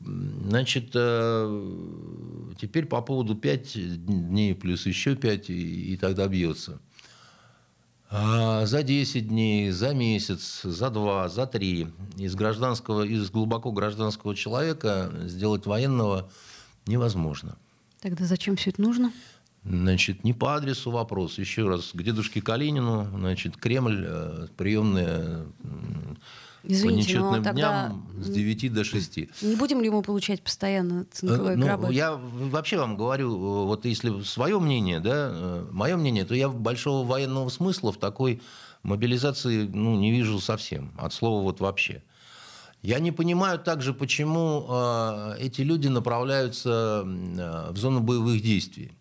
Значит, 0.00 0.90
э, 0.94 2.52
теперь 2.60 2.86
по 2.86 3.02
поводу 3.02 3.34
5 3.34 4.04
дней 4.06 4.54
плюс 4.54 4.86
еще 4.86 5.16
5, 5.16 5.50
и, 5.50 5.96
тогда 5.96 6.26
бьется. 6.28 6.80
А 8.10 8.64
за 8.64 8.82
10 8.82 9.28
дней, 9.28 9.70
за 9.70 9.94
месяц, 9.94 10.62
за 10.62 10.90
2, 10.90 11.28
за 11.28 11.46
3 11.46 11.88
из, 12.16 12.34
гражданского, 12.34 13.02
из 13.02 13.30
глубоко 13.30 13.70
гражданского 13.70 14.34
человека 14.34 15.12
сделать 15.26 15.66
военного 15.66 16.30
невозможно. 16.86 17.58
Тогда 18.00 18.24
зачем 18.24 18.56
все 18.56 18.70
это 18.70 18.80
нужно? 18.80 19.12
Значит, 19.68 20.24
не 20.24 20.32
по 20.32 20.54
адресу 20.54 20.90
вопрос. 20.90 21.38
Еще 21.38 21.68
раз, 21.68 21.90
к 21.92 22.02
дедушке 22.02 22.40
Калинину, 22.40 23.06
значит, 23.14 23.56
Кремль, 23.56 24.04
э, 24.06 24.46
приемная 24.56 25.46
Извините, 26.64 26.88
по 26.88 27.20
нечетным 27.20 27.42
тогда... 27.44 27.88
дням 27.88 28.06
с 28.18 28.30
9 28.30 28.72
до 28.72 28.84
6. 28.84 29.42
Не 29.42 29.56
будем 29.56 29.82
ли 29.82 29.90
мы 29.90 30.02
получать 30.02 30.42
постоянно 30.42 31.06
цинковые 31.12 31.56
ну, 31.56 31.66
гробы? 31.66 31.92
Я 31.92 32.14
вообще 32.14 32.78
вам 32.78 32.96
говорю, 32.96 33.36
вот 33.66 33.84
если 33.84 34.22
свое 34.22 34.58
мнение, 34.58 35.00
да, 35.00 35.30
э, 35.32 35.66
мое 35.70 35.96
мнение, 35.96 36.24
то 36.24 36.34
я 36.34 36.48
большого 36.48 37.06
военного 37.06 37.50
смысла 37.50 37.92
в 37.92 37.98
такой 37.98 38.40
мобилизации 38.82 39.66
ну, 39.66 39.98
не 39.98 40.12
вижу 40.12 40.40
совсем. 40.40 40.92
От 40.96 41.12
слова 41.12 41.42
вот 41.42 41.60
вообще. 41.60 42.02
Я 42.80 43.00
не 43.00 43.12
понимаю 43.12 43.58
также, 43.58 43.92
почему 43.92 44.66
э, 44.68 45.36
эти 45.40 45.60
люди 45.60 45.88
направляются 45.88 47.02
э, 47.04 47.68
в 47.70 47.76
зону 47.76 48.00
боевых 48.00 48.40
действий. 48.40 48.92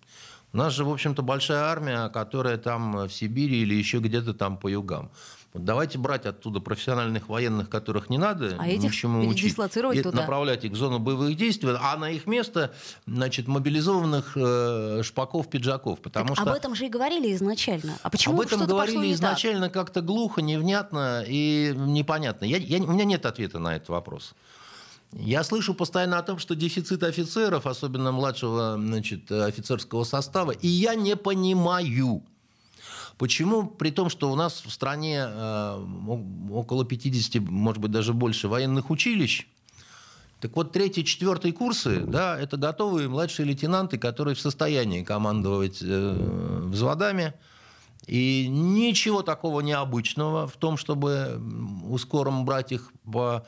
У 0.58 0.60
нас 0.60 0.74
же, 0.74 0.84
в 0.86 0.89
общем-то, 0.91 1.22
большая 1.22 1.65
армия, 1.65 2.10
которая 2.10 2.58
там 2.58 3.06
в 3.08 3.12
Сибири 3.12 3.62
или 3.62 3.76
еще 3.76 4.00
где-то 4.00 4.34
там 4.34 4.58
по 4.58 4.67
югам. 4.67 5.12
Вот 5.54 5.63
давайте 5.63 6.00
брать 6.00 6.26
оттуда 6.26 6.60
профессиональных 6.60 7.30
военных, 7.30 7.70
которых 7.70 8.10
не 8.10 8.17
надо 8.17 8.56
а 8.58 8.65
ничему 8.65 9.28
учить, 9.28 9.56
и 9.56 10.02
туда. 10.02 10.17
направлять 10.17 10.65
их 10.65 10.72
в 10.72 10.76
зону 10.76 10.98
боевых 10.98 11.38
действий, 11.38 11.76
а 11.80 11.96
на 11.98 12.10
их 12.10 12.26
место 12.26 12.74
значит, 13.06 13.48
мобилизованных 13.48 14.32
э, 14.36 15.04
шпаков, 15.04 15.48
пиджаков. 15.48 16.02
Потому 16.02 16.30
так 16.30 16.38
что... 16.38 16.50
Об 16.50 16.58
этом 16.58 16.74
же 16.74 16.88
и 16.88 16.89
говорили 16.89 17.36
изначально. 17.36 17.96
А 18.02 18.10
почему 18.10 18.34
об 18.34 18.41
этом 18.41 18.65
говорили 18.65 19.13
изначально 19.13 19.70
как-то 19.70 20.02
глухо, 20.02 20.41
невнятно 20.41 21.24
и 21.28 21.72
непонятно. 21.76 22.46
Я, 22.46 22.58
я, 22.58 22.84
у 22.84 22.93
меня 22.93 23.06
нет 23.06 23.28
ответа 23.28 23.60
на 23.60 23.76
этот 23.76 23.89
вопрос. 23.89 24.34
Я 25.13 25.43
слышу 25.43 25.74
постоянно 25.74 26.17
о 26.17 26.24
том, 26.24 26.38
что 26.38 26.56
дефицит 26.56 27.02
офицеров, 27.04 27.65
особенно 27.65 28.12
младшего 28.12 28.76
значит, 28.78 29.32
офицерского 29.32 30.04
состава, 30.04 30.52
и 30.52 30.67
я 30.67 30.96
не 30.96 31.15
понимаю, 31.15 32.24
почему, 33.17 33.67
при 33.67 33.91
том, 33.91 34.10
что 34.10 34.32
у 34.32 34.36
нас 34.36 34.62
в 34.65 34.72
стране 34.72 35.24
э, 35.26 35.86
около 36.52 36.86
50, 36.86 37.41
может 37.41 37.82
быть, 37.82 37.91
даже 37.91 38.13
больше 38.13 38.48
военных 38.48 38.89
училищ, 38.89 39.48
Так 40.39 40.56
вот, 40.56 40.72
третий, 40.74 41.06
четвертый 41.06 41.52
курсы, 41.52 42.02
да, 42.02 42.38
это 42.38 42.58
готовые 42.58 43.08
младшие 43.08 43.46
лейтенанты, 43.48 43.98
которые 43.98 44.36
в 44.36 44.39
состоянии 44.41 45.04
командовать 45.04 45.80
э, 45.82 46.63
взводами. 46.65 47.34
И 48.06 48.48
ничего 48.48 49.22
такого 49.22 49.62
необычного 49.62 50.48
в 50.48 50.56
том, 50.58 50.78
чтобы 50.78 51.41
ускором 51.89 52.46
брать 52.46 52.72
их 52.72 52.91
по, 53.12 53.46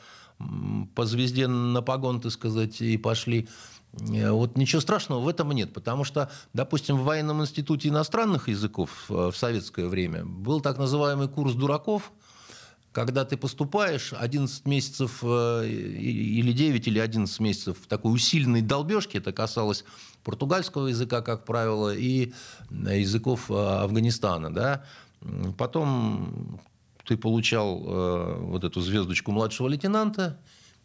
по 0.94 1.06
звезде 1.06 1.46
на 1.46 1.82
погон, 1.82 2.20
так 2.20 2.32
сказать, 2.32 2.80
и 2.80 2.96
пошли. 2.96 3.48
Э, 3.92 4.30
вот 4.30 4.56
ничего 4.56 4.80
страшного 4.80 5.20
в 5.20 5.28
этом 5.28 5.52
нет, 5.52 5.72
потому 5.72 6.04
что, 6.04 6.30
допустим, 6.52 6.96
в 6.96 7.04
военном 7.04 7.42
институте 7.42 7.88
иностранных 7.88 8.48
языков 8.48 9.06
э, 9.08 9.30
в 9.32 9.36
советское 9.36 9.86
время 9.86 10.24
был 10.24 10.60
так 10.60 10.78
называемый 10.78 11.28
курс 11.28 11.54
дураков, 11.54 12.12
когда 12.92 13.24
ты 13.24 13.36
поступаешь 13.36 14.12
11 14.12 14.66
месяцев 14.66 15.20
э, 15.22 15.68
или 15.68 16.52
9 16.52 16.88
или 16.88 16.98
11 16.98 17.40
месяцев 17.40 17.76
в 17.82 17.86
такой 17.86 18.14
усиленной 18.14 18.62
долбежке, 18.62 19.18
это 19.18 19.32
касалось 19.32 19.84
португальского 20.24 20.88
языка, 20.88 21.22
как 21.22 21.44
правило, 21.44 21.94
и 21.94 22.32
языков 22.70 23.50
Афганистана, 23.50 24.52
да, 24.52 24.84
потом 25.56 26.60
ты 27.10 27.16
получал 27.16 27.82
э, 27.84 28.36
вот 28.38 28.62
эту 28.62 28.80
звездочку 28.80 29.32
младшего 29.32 29.66
лейтенанта, 29.66 30.38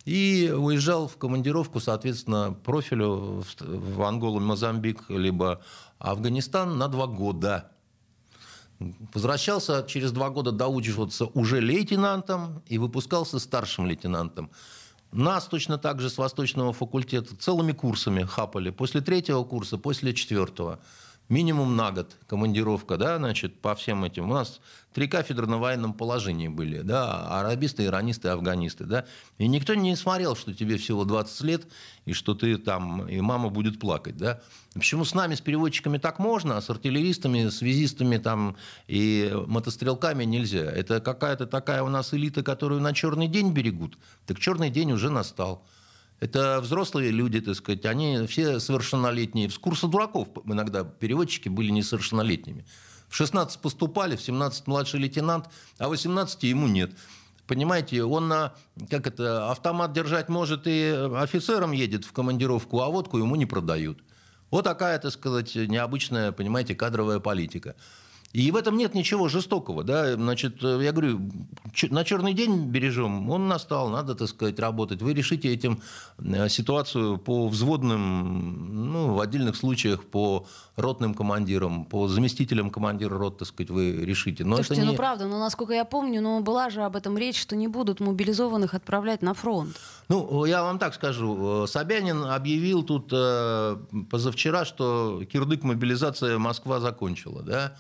и 0.06 0.52
уезжал 0.52 1.08
в 1.08 1.18
командировку, 1.18 1.80
соответственно, 1.80 2.52
профилю 2.52 3.44
в 3.60 4.02
Анголу, 4.02 4.40
Мозамбик, 4.40 5.08
либо 5.10 5.62
Афганистан 6.00 6.80
на 6.80 6.88
два 6.88 7.06
года. 7.06 7.70
Возвращался 9.14 9.86
через 9.88 10.12
два 10.12 10.32
года 10.32 10.52
доучиваться 10.52 11.26
уже 11.26 11.60
лейтенантом 11.60 12.64
и 12.66 12.80
выпускался 12.80 13.38
старшим 13.38 13.86
лейтенантом. 13.86 14.50
Нас 15.12 15.46
точно 15.46 15.78
так 15.78 16.02
же 16.02 16.10
с 16.10 16.18
Восточного 16.18 16.74
факультета 16.74 17.36
целыми 17.36 17.72
курсами 17.72 18.24
хапали. 18.24 18.72
После 18.72 19.02
третьего 19.02 19.44
курса, 19.44 19.78
после 19.78 20.16
четвертого 20.16 20.80
минимум 21.30 21.76
на 21.76 21.92
год 21.92 22.16
командировка, 22.28 22.98
да, 22.98 23.18
значит, 23.18 23.60
по 23.62 23.76
всем 23.76 24.04
этим. 24.04 24.30
У 24.30 24.34
нас 24.34 24.62
три 24.94 25.08
кафедры 25.08 25.48
на 25.48 25.58
военном 25.58 25.94
положении 25.94 26.48
были, 26.48 26.82
да, 26.82 27.40
арабисты, 27.40 27.86
иранисты, 27.86 28.30
афганисты, 28.30 28.86
да. 28.86 29.06
И 29.38 29.48
никто 29.48 29.74
не 29.76 29.96
смотрел, 29.96 30.36
что 30.36 30.54
тебе 30.54 30.78
всего 30.78 31.06
20 31.06 31.42
лет, 31.42 31.68
и 32.06 32.14
что 32.14 32.36
ты 32.36 32.58
там, 32.58 33.08
и 33.08 33.20
мама 33.22 33.50
будет 33.50 33.80
плакать, 33.80 34.18
да. 34.18 34.42
Почему 34.74 35.06
с 35.06 35.14
нами, 35.14 35.36
с 35.36 35.42
переводчиками 35.42 35.98
так 35.98 36.20
можно, 36.20 36.58
а 36.58 36.62
с 36.62 36.70
артиллеристами, 36.70 37.50
связистами 37.50 38.18
там 38.18 38.58
и 38.88 39.34
мотострелками 39.48 40.26
нельзя? 40.26 40.64
Это 40.64 41.00
какая-то 41.00 41.48
такая 41.48 41.82
у 41.82 41.90
нас 41.90 42.14
элита, 42.14 42.44
которую 42.44 42.82
на 42.82 42.94
черный 42.94 43.28
день 43.28 43.52
берегут. 43.52 43.98
Так 44.26 44.40
черный 44.40 44.70
день 44.70 44.92
уже 44.92 45.10
настал. 45.10 45.66
Это 46.20 46.60
взрослые 46.62 47.12
люди, 47.12 47.42
так 47.42 47.56
сказать, 47.56 47.86
они 47.86 48.26
все 48.28 48.60
совершеннолетние. 48.60 49.50
С 49.50 49.58
курса 49.58 49.88
дураков 49.88 50.30
иногда 50.46 50.84
переводчики 50.84 51.50
были 51.50 51.72
несовершеннолетними. 51.72 52.66
В 53.10 53.16
16 53.16 53.60
поступали, 53.60 54.16
в 54.16 54.22
17 54.22 54.68
младший 54.68 55.00
лейтенант, 55.00 55.50
а 55.78 55.88
в 55.88 55.92
18 55.92 56.44
ему 56.44 56.68
нет. 56.68 56.92
Понимаете, 57.48 58.04
он 58.04 58.28
на, 58.28 58.54
как 58.90 59.06
это, 59.08 59.52
автомат 59.52 59.94
держать 59.94 60.30
может 60.30 60.64
и 60.66 60.90
офицером 61.16 61.74
едет 61.74 62.06
в 62.06 62.12
командировку, 62.12 62.82
а 62.82 62.90
водку 62.90 63.18
ему 63.18 63.36
не 63.36 63.46
продают. 63.46 64.00
Вот 64.50 64.64
такая, 64.64 64.98
так 65.00 65.12
сказать, 65.12 65.54
необычная, 65.56 66.32
понимаете, 66.32 66.76
кадровая 66.76 67.20
политика. 67.20 67.76
И 68.36 68.52
в 68.52 68.58
этом 68.58 68.76
нет 68.76 68.94
ничего 68.94 69.30
жестокого. 69.30 69.86
Да? 69.86 70.16
Значит, 70.16 70.62
я 70.62 70.92
говорю, 70.92 71.22
на 71.90 72.04
черный 72.04 72.34
день 72.34 72.66
бережем, 72.66 73.30
он 73.30 73.48
настал, 73.48 73.88
надо, 73.88 74.14
так 74.14 74.28
сказать, 74.28 74.60
работать. 74.60 75.02
Вы 75.02 75.14
решите 75.14 75.54
этим 75.54 75.82
э, 76.18 76.50
ситуацию 76.50 77.18
по 77.18 77.48
взводным, 77.48 78.92
ну, 78.92 79.14
в 79.14 79.22
отдельных 79.22 79.56
случаях 79.56 80.04
по 80.04 80.46
ротным 80.76 81.14
командирам, 81.14 81.86
по 81.86 82.10
заместителям 82.10 82.72
командира 82.72 83.18
рот, 83.18 83.38
так 83.38 83.48
сказать, 83.48 83.70
вы 83.70 83.94
решите. 84.04 84.44
Но 84.44 84.58
Слушайте, 84.58 84.82
это 84.82 84.82
не... 84.82 84.92
ну 84.92 84.98
правда, 84.98 85.28
но 85.28 85.40
насколько 85.40 85.72
я 85.72 85.86
помню, 85.86 86.22
ну, 86.22 86.42
была 86.42 86.70
же 86.70 86.82
об 86.82 86.98
этом 86.98 87.18
речь, 87.18 87.40
что 87.40 87.56
не 87.56 87.70
будут 87.70 88.02
мобилизованных 88.02 88.74
отправлять 88.74 89.22
на 89.22 89.34
фронт. 89.34 89.78
Ну, 90.10 90.44
я 90.44 90.62
вам 90.62 90.78
так 90.78 90.94
скажу. 90.94 91.64
Э, 91.64 91.68
Собянин 91.68 92.26
объявил 92.26 92.84
тут 92.84 93.08
э, 93.14 93.78
позавчера, 94.12 94.66
что 94.66 95.24
кирдык 95.24 95.64
мобилизация 95.64 96.38
Москва 96.38 96.82
закончила, 96.82 97.42
да? 97.42 97.78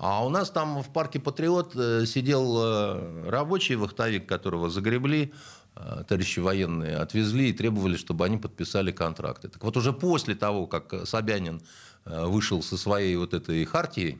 А 0.00 0.24
у 0.24 0.28
нас 0.28 0.50
там 0.50 0.82
в 0.82 0.92
парке 0.92 1.18
«Патриот» 1.18 1.74
э, 1.74 2.06
сидел 2.06 2.56
э, 2.62 3.28
рабочий 3.28 3.74
вахтовик, 3.74 4.28
которого 4.28 4.70
загребли, 4.70 5.32
э, 5.74 6.04
товарищи 6.06 6.38
военные, 6.38 6.98
отвезли 6.98 7.50
и 7.50 7.52
требовали, 7.52 7.96
чтобы 7.96 8.24
они 8.24 8.36
подписали 8.36 8.92
контракты. 8.92 9.48
Так 9.48 9.64
вот 9.64 9.76
уже 9.76 9.92
после 9.92 10.36
того, 10.36 10.66
как 10.66 11.06
Собянин 11.06 11.60
вышел 12.04 12.62
со 12.62 12.76
своей 12.76 13.16
вот 13.16 13.34
этой 13.34 13.64
хартией, 13.64 14.18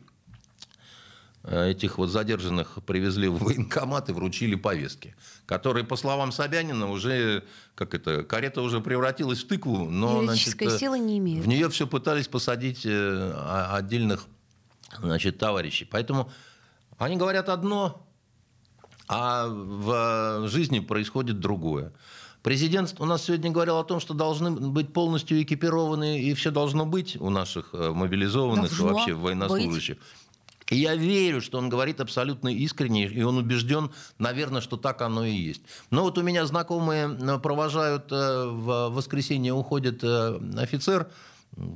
этих 1.44 1.96
вот 1.96 2.08
задержанных 2.08 2.78
привезли 2.84 3.28
в 3.28 3.38
военкомат 3.38 4.10
и 4.10 4.12
вручили 4.12 4.56
повестки, 4.56 5.14
которые, 5.46 5.84
по 5.84 5.96
словам 5.96 6.32
Собянина, 6.32 6.90
уже, 6.90 7.44
как 7.76 7.94
это, 7.94 8.24
карета 8.24 8.60
уже 8.62 8.80
превратилась 8.80 9.44
в 9.44 9.46
тыкву, 9.46 9.88
но 9.88 10.24
значит, 10.24 10.58
сила 10.78 10.96
не 10.96 11.18
имеет. 11.18 11.44
в 11.44 11.48
нее 11.48 11.70
все 11.70 11.86
пытались 11.86 12.26
посадить 12.28 12.84
отдельных 12.84 14.26
значит, 14.96 15.38
товарищей. 15.38 15.84
Поэтому 15.84 16.30
они 16.98 17.16
говорят 17.16 17.48
одно, 17.48 18.06
а 19.08 19.46
в 19.48 20.48
жизни 20.48 20.80
происходит 20.80 21.40
другое. 21.40 21.92
Президент 22.42 22.94
у 22.98 23.04
нас 23.04 23.24
сегодня 23.24 23.50
говорил 23.50 23.78
о 23.78 23.84
том, 23.84 24.00
что 24.00 24.14
должны 24.14 24.50
быть 24.50 24.92
полностью 24.92 25.42
экипированы, 25.42 26.22
и 26.22 26.34
все 26.34 26.50
должно 26.50 26.86
быть 26.86 27.16
у 27.20 27.30
наших 27.30 27.70
э, 27.72 27.90
мобилизованных 27.90 28.70
должно 28.70 28.94
вообще 28.94 29.12
военнослужащих. 29.14 29.96
Быть. 29.96 30.06
И 30.70 30.76
я 30.76 30.94
верю, 30.94 31.40
что 31.40 31.58
он 31.58 31.68
говорит 31.68 32.00
абсолютно 32.00 32.48
искренне, 32.48 33.06
и 33.06 33.22
он 33.22 33.38
убежден, 33.38 33.90
наверное, 34.18 34.60
что 34.60 34.76
так 34.76 35.02
оно 35.02 35.24
и 35.24 35.32
есть. 35.32 35.62
Но 35.90 36.02
вот 36.02 36.18
у 36.18 36.22
меня 36.22 36.46
знакомые 36.46 37.08
э, 37.08 37.38
провожают, 37.38 38.12
э, 38.12 38.46
в 38.46 38.90
воскресенье 38.90 39.52
уходит 39.52 40.04
офицер, 40.04 41.10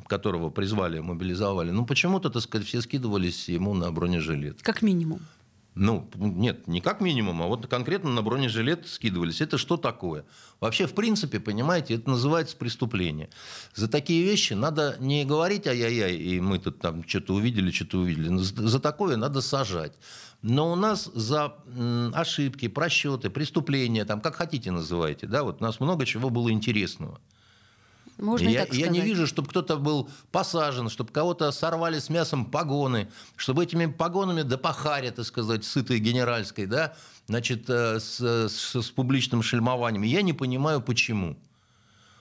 которого 0.07 0.51
призвали, 0.51 1.01
мобилизовали, 1.01 1.71
ну, 1.71 1.87
почему-то, 1.87 2.31
так 2.31 2.42
сказать, 2.42 2.66
все 2.66 2.81
скидывались 2.81 3.49
ему 3.49 3.75
на 3.75 3.90
бронежилет. 3.92 4.62
Как 4.62 4.83
минимум. 4.83 5.21
Ну, 5.75 6.07
нет, 6.16 6.68
не 6.68 6.83
как 6.83 7.01
минимум, 7.01 7.42
а 7.42 7.47
вот 7.47 7.66
конкретно 7.66 8.11
на 8.11 8.21
бронежилет 8.21 8.87
скидывались. 8.87 9.40
Это 9.40 9.57
что 9.57 9.79
такое? 9.79 10.27
Вообще, 10.61 10.87
в 10.87 10.92
принципе, 10.92 11.40
понимаете, 11.40 11.95
это 11.95 12.11
называется 12.11 12.57
преступление. 12.59 13.31
За 13.75 13.88
такие 13.88 14.23
вещи 14.23 14.53
надо 14.53 14.97
не 15.01 15.25
говорить 15.25 15.66
ай-яй-яй, 15.66 16.16
и 16.16 16.40
мы 16.40 16.59
тут 16.59 16.79
там 16.79 17.09
что-то 17.09 17.35
увидели, 17.35 17.71
что-то 17.71 17.99
увидели. 17.99 18.37
За 18.37 18.81
такое 18.81 19.16
надо 19.16 19.40
сажать. 19.40 19.95
Но 20.42 20.73
у 20.73 20.77
нас 20.77 21.11
за 21.14 21.55
ошибки, 22.12 22.68
просчеты, 22.68 23.31
преступления, 23.31 24.05
там, 24.05 24.21
как 24.21 24.35
хотите 24.35 24.73
называйте, 24.73 25.27
да, 25.27 25.42
вот 25.42 25.62
у 25.62 25.64
нас 25.64 25.81
много 25.81 26.05
чего 26.05 26.29
было 26.29 26.53
интересного. 26.53 27.18
Можно 28.23 28.49
я, 28.51 28.65
так 28.65 28.75
я 28.75 28.87
не 28.87 29.01
вижу, 29.01 29.27
чтобы 29.27 29.49
кто-то 29.49 29.77
был 29.77 30.09
посажен, 30.31 30.89
чтобы 30.89 31.11
кого-то 31.11 31.51
сорвали 31.51 31.99
с 31.99 32.09
мясом 32.09 32.45
погоны, 32.45 33.09
чтобы 33.35 33.65
этими 33.65 33.87
погонами 33.87 34.43
до 34.43 34.59
пахаря, 34.59 35.11
так 35.11 35.27
сказать, 35.27 35.65
сытой 35.65 35.99
генеральской, 35.99 36.67
да, 36.67 36.95
значит, 37.27 37.69
э, 37.69 37.99
с, 37.99 38.21
с, 38.21 38.81
с 38.81 38.91
публичным 38.91 39.43
шельмованием. 39.43 40.05
Я 40.05 40.23
не 40.23 40.33
понимаю, 40.33 40.81
почему. 40.81 41.37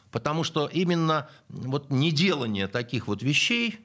Потому 0.10 0.44
что 0.44 0.66
именно 0.66 1.30
вот 1.50 1.92
неделание 1.92 2.68
таких 2.68 3.08
вот 3.08 3.22
вещей 3.22 3.80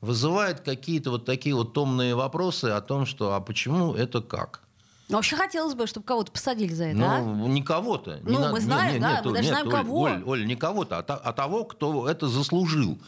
вызывает 0.00 0.60
какие-то 0.60 1.10
вот 1.10 1.26
такие 1.26 1.54
вот 1.54 1.74
томные 1.74 2.14
вопросы 2.14 2.66
о 2.66 2.80
том, 2.80 3.04
что 3.04 3.34
а 3.34 3.40
почему 3.40 3.94
это 3.94 4.22
как? 4.22 4.62
Ну, 5.08 5.16
вообще 5.16 5.36
хотелось 5.36 5.74
бы, 5.74 5.86
чтобы 5.86 6.04
кого-то 6.04 6.30
посадили 6.30 6.72
за 6.72 6.84
это, 6.84 6.98
ну, 6.98 7.06
а? 7.06 7.48
не 7.48 7.62
кого-то. 7.62 8.20
Ну, 8.24 8.40
не 8.40 8.48
мы 8.52 8.60
знаем, 8.60 8.92
нет, 8.94 9.02
да, 9.02 9.12
нет, 9.16 9.24
мы 9.24 9.32
даже 9.32 9.44
нет, 9.44 9.52
знаем, 9.52 9.66
Оль, 9.68 9.72
кого. 9.72 10.00
Оль, 10.02 10.22
Оль, 10.26 10.46
не 10.46 10.56
кого-то, 10.56 10.98
а, 10.98 11.02
а 11.02 11.32
того, 11.32 11.64
кто 11.64 12.08
это 12.08 12.28
заслужил. 12.28 12.98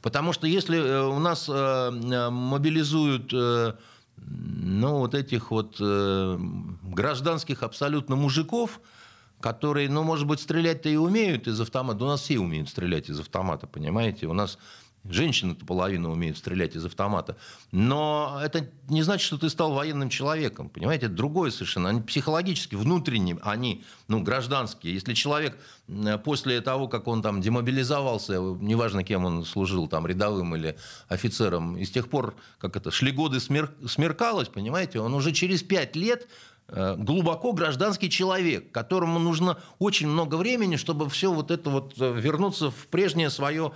Потому 0.00 0.32
что 0.32 0.46
если 0.46 0.78
э, 0.78 1.02
у 1.02 1.18
нас 1.18 1.48
э, 1.48 2.30
мобилизуют 2.30 3.32
э, 3.32 3.72
ну, 4.16 4.98
вот 4.98 5.14
этих 5.14 5.50
вот 5.50 5.76
э, 5.80 6.38
гражданских 6.82 7.62
абсолютно 7.62 8.16
мужиков, 8.16 8.80
которые, 9.40 9.88
ну, 9.88 10.02
может 10.02 10.26
быть, 10.26 10.40
стрелять-то 10.40 10.88
и 10.88 10.96
умеют 10.96 11.46
из 11.46 11.60
автомата. 11.60 12.04
У 12.04 12.08
нас 12.08 12.20
все 12.20 12.38
умеют 12.38 12.68
стрелять 12.68 13.08
из 13.08 13.20
автомата, 13.20 13.66
понимаете? 13.66 14.26
У 14.26 14.32
нас 14.32 14.58
Женщины-то 15.04 15.64
половина 15.64 16.10
умеют 16.10 16.38
стрелять 16.38 16.76
из 16.76 16.84
автомата. 16.84 17.36
Но 17.72 18.40
это 18.42 18.68
не 18.88 19.02
значит, 19.02 19.26
что 19.26 19.38
ты 19.38 19.48
стал 19.48 19.72
военным 19.72 20.10
человеком. 20.10 20.68
Понимаете, 20.68 21.06
это 21.06 21.14
другое 21.14 21.50
совершенно. 21.50 21.88
Они 21.88 22.02
психологически, 22.02 22.74
внутренне, 22.74 23.38
они 23.42 23.84
ну, 24.08 24.22
гражданские. 24.22 24.94
Если 24.94 25.14
человек 25.14 25.58
после 26.24 26.60
того, 26.60 26.88
как 26.88 27.08
он 27.08 27.22
там 27.22 27.40
демобилизовался, 27.40 28.34
неважно, 28.34 29.04
кем 29.04 29.24
он 29.24 29.44
служил, 29.44 29.88
там, 29.88 30.06
рядовым 30.06 30.54
или 30.56 30.76
офицером, 31.08 31.78
и 31.78 31.84
с 31.84 31.90
тех 31.90 32.08
пор, 32.08 32.36
как 32.58 32.76
это, 32.76 32.90
шли 32.90 33.10
годы 33.10 33.40
смер... 33.40 33.72
смеркалось, 33.86 34.48
понимаете, 34.48 35.00
он 35.00 35.14
уже 35.14 35.32
через 35.32 35.62
пять 35.62 35.96
лет 35.96 36.28
Э, 36.28 36.47
глубоко 36.68 37.52
гражданский 37.52 38.10
человек, 38.10 38.70
которому 38.72 39.18
нужно 39.18 39.58
очень 39.78 40.06
много 40.06 40.36
времени, 40.36 40.76
чтобы 40.76 41.08
все 41.08 41.32
вот 41.32 41.50
это 41.50 41.70
вот 41.70 41.94
э, 41.98 42.12
вернуться 42.20 42.70
в 42.70 42.86
прежнее 42.88 43.30
свое 43.30 43.72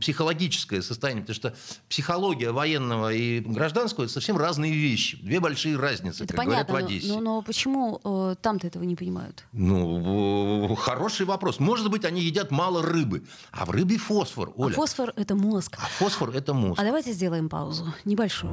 психологическое 0.00 0.82
состояние. 0.82 1.22
Потому 1.22 1.34
что 1.36 1.54
психология 1.88 2.50
военного 2.50 3.12
и 3.12 3.40
гражданского– 3.40 4.04
это 4.04 4.12
совсем 4.12 4.36
разные 4.36 4.72
вещи. 4.72 5.16
Две 5.22 5.38
большие 5.38 5.76
разницы, 5.76 6.24
это 6.24 6.34
как 6.34 6.44
понятно, 6.44 6.72
говорят 6.72 6.88
в 6.88 6.92
Одессе. 6.92 7.08
Но, 7.08 7.20
но, 7.20 7.42
почему 7.42 8.00
э, 8.02 8.34
там-то 8.40 8.66
этого 8.66 8.82
не 8.82 8.96
понимают? 8.96 9.44
Ну, 9.52 10.74
хороший 10.74 11.26
вопрос. 11.26 11.60
Может 11.60 11.88
быть, 11.90 12.04
они 12.04 12.20
едят 12.20 12.50
мало 12.50 12.82
рыбы. 12.82 13.24
А 13.52 13.64
в 13.64 13.70
рыбе 13.70 13.96
фосфор, 13.96 14.52
Оля. 14.56 14.72
А 14.72 14.76
фосфор– 14.76 15.12
это 15.16 15.36
мозг. 15.36 15.76
А 15.78 15.86
фосфор– 15.86 16.30
это 16.34 16.52
мозг. 16.52 16.80
А 16.80 16.84
давайте 16.84 17.12
сделаем 17.12 17.48
паузу. 17.48 17.94
Небольшую. 18.04 18.52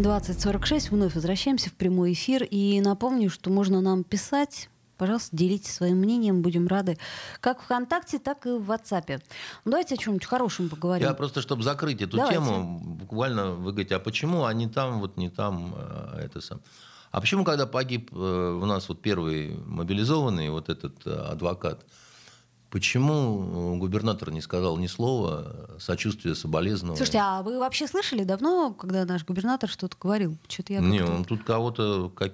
2046. 0.00 0.90
Вновь 0.90 1.14
возвращаемся 1.14 1.68
в 1.68 1.74
прямой 1.74 2.12
эфир. 2.12 2.44
И 2.44 2.80
напомню, 2.80 3.28
что 3.28 3.50
можно 3.50 3.80
нам 3.80 4.04
писать. 4.04 4.70
Пожалуйста, 4.96 5.36
делитесь 5.36 5.74
своим 5.74 5.96
мнением, 5.96 6.42
будем 6.42 6.68
рады. 6.68 6.96
Как 7.40 7.60
ВКонтакте, 7.60 8.18
так 8.18 8.46
и 8.46 8.50
в 8.50 8.70
WhatsApp. 8.70 9.20
Ну, 9.64 9.72
давайте 9.72 9.96
о 9.96 9.98
чем-нибудь 9.98 10.24
хорошем 10.24 10.68
поговорим. 10.68 11.06
Я 11.06 11.12
просто, 11.14 11.42
чтобы 11.42 11.64
закрыть 11.64 12.00
эту 12.00 12.16
Давайте. 12.16 12.38
тему, 12.38 12.80
буквально 12.80 13.50
вы 13.50 13.72
говорите, 13.72 13.96
а 13.96 13.98
почему 13.98 14.44
они 14.44 14.68
там, 14.68 15.00
вот 15.00 15.16
не 15.16 15.28
там, 15.28 15.74
э, 15.76 16.26
это 16.26 16.40
сам. 16.40 16.60
А 17.10 17.20
почему, 17.20 17.44
когда 17.44 17.66
погиб 17.66 18.10
э, 18.12 18.58
у 18.62 18.64
нас 18.64 18.88
вот 18.88 19.02
первый 19.02 19.56
мобилизованный, 19.66 20.50
вот 20.50 20.68
этот 20.68 21.04
э, 21.04 21.10
адвокат, 21.10 21.84
почему 22.72 23.76
губернатор 23.76 24.30
не 24.30 24.40
сказал 24.40 24.78
ни 24.78 24.86
слова 24.86 25.76
сочувствия, 25.78 26.34
соболезнования? 26.34 26.96
Слушайте, 26.96 27.18
а 27.18 27.42
вы 27.42 27.58
вообще 27.58 27.86
слышали 27.86 28.24
давно, 28.24 28.72
когда 28.72 29.04
наш 29.04 29.24
губернатор 29.24 29.68
что-то 29.68 29.96
говорил? 30.00 30.38
Что-то 30.48 30.72
я 30.72 30.80
Не, 30.80 31.04
он 31.04 31.24
тут 31.24 31.44
кого-то, 31.44 32.10
как 32.16 32.32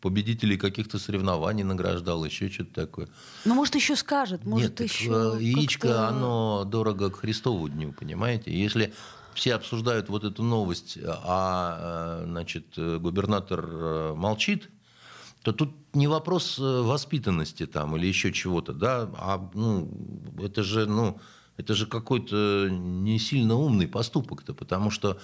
победителей 0.00 0.56
каких-то 0.56 0.98
соревнований 0.98 1.62
награждал, 1.62 2.24
еще 2.24 2.48
что-то 2.48 2.86
такое. 2.86 3.08
Ну, 3.44 3.54
может, 3.54 3.74
еще 3.74 3.96
скажет, 3.96 4.44
может, 4.44 4.80
Нет, 4.80 4.90
еще 4.90 5.36
э, 5.38 5.42
яичко, 5.42 6.08
оно 6.08 6.64
дорого 6.64 7.10
к 7.10 7.16
Христову 7.16 7.68
дню, 7.68 7.92
понимаете? 7.92 8.56
Если 8.56 8.94
все 9.34 9.54
обсуждают 9.54 10.08
вот 10.08 10.24
эту 10.24 10.42
новость, 10.42 10.98
а 11.04 12.22
э, 12.22 12.24
значит, 12.26 12.66
э, 12.76 12.98
губернатор 12.98 13.64
э, 13.68 14.14
молчит, 14.14 14.70
то 15.46 15.52
тут 15.52 15.94
не 15.94 16.08
вопрос 16.08 16.58
э, 16.58 16.62
воспитанности 16.62 17.66
там 17.66 17.96
или 17.96 18.08
еще 18.08 18.32
чего-то, 18.32 18.72
да, 18.72 19.08
а 19.16 19.48
ну, 19.54 19.88
это 20.42 20.64
же, 20.64 20.86
ну, 20.86 21.20
это 21.56 21.72
же 21.74 21.86
какой-то 21.86 22.68
не 22.68 23.20
сильно 23.20 23.54
умный 23.54 23.86
поступок-то, 23.86 24.54
потому 24.54 24.90
что 24.90 25.20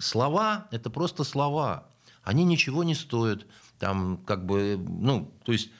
слова– 0.00 0.66
это 0.72 0.90
просто 0.90 1.22
слова. 1.22 1.86
Они 2.24 2.42
ничего 2.42 2.82
не 2.82 2.96
стоят. 2.96 3.46
Там 3.78 4.16
как 4.26 4.44
бы, 4.44 4.76
ну, 4.76 5.32
то 5.44 5.52
есть 5.52 5.70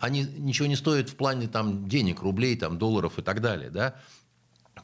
они 0.00 0.26
ничего 0.38 0.66
не 0.66 0.74
стоят 0.74 1.08
в 1.08 1.14
плане 1.14 1.46
там 1.46 1.88
денег, 1.88 2.22
рублей, 2.22 2.56
там, 2.56 2.78
долларов 2.78 3.16
и 3.20 3.22
так 3.22 3.40
далее, 3.40 3.70
да. 3.70 3.94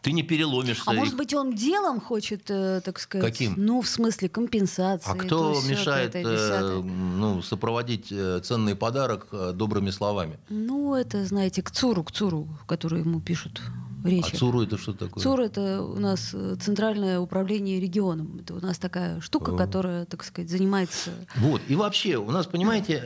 Ты 0.01 0.13
не 0.13 0.23
переломишься. 0.23 0.83
А 0.87 0.93
может 0.95 1.17
быть, 1.17 1.35
он 1.35 1.55
делом 1.55 2.01
хочет, 2.01 2.51
э, 2.51 2.81
так 2.85 2.99
сказать... 2.99 3.25
Каким? 3.25 3.55
Ну, 3.57 3.83
в 3.83 3.89
смысле 3.89 4.29
компенсации. 4.29 5.11
А 5.11 5.15
то, 5.15 5.19
кто 5.19 5.55
сё, 5.55 5.71
мешает 5.71 6.13
пятое, 6.13 6.39
э, 6.39 6.83
ну, 6.83 7.43
сопроводить 7.43 8.11
э, 8.11 8.41
ценный 8.43 8.75
подарок 8.75 9.29
добрыми 9.55 9.91
словами? 9.91 10.39
Ну, 10.49 10.95
это, 10.95 11.25
знаете, 11.25 11.63
к 11.63 11.71
ЦУРу, 11.71 12.05
к 12.05 12.13
ЦУРу, 12.13 12.49
который 12.67 13.01
ему 13.01 13.21
пишут 13.21 13.61
речи. 14.05 14.35
А 14.35 14.39
ЦУРу 14.39 14.63
это 14.63 14.79
что 14.79 14.93
такое? 14.93 15.23
ЦУР 15.23 15.41
это 15.43 15.83
у 15.83 16.01
нас 16.01 16.35
Центральное 16.61 17.21
управление 17.21 17.79
регионом. 17.79 18.41
Это 18.41 18.55
у 18.55 18.61
нас 18.61 18.79
такая 18.79 19.21
штука, 19.21 19.53
О. 19.53 19.57
которая, 19.57 20.07
так 20.07 20.25
сказать, 20.25 20.51
занимается... 20.51 21.11
Вот. 21.37 21.61
И 21.69 21.77
вообще, 21.77 22.17
у 22.17 22.31
нас, 22.31 22.47
понимаете, 22.47 23.01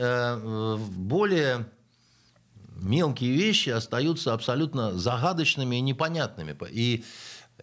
более 0.95 1.67
мелкие 2.81 3.31
вещи 3.31 3.69
остаются 3.69 4.33
абсолютно 4.33 4.97
загадочными 4.97 5.77
и 5.77 5.81
непонятными. 5.81 6.55
И 6.69 7.03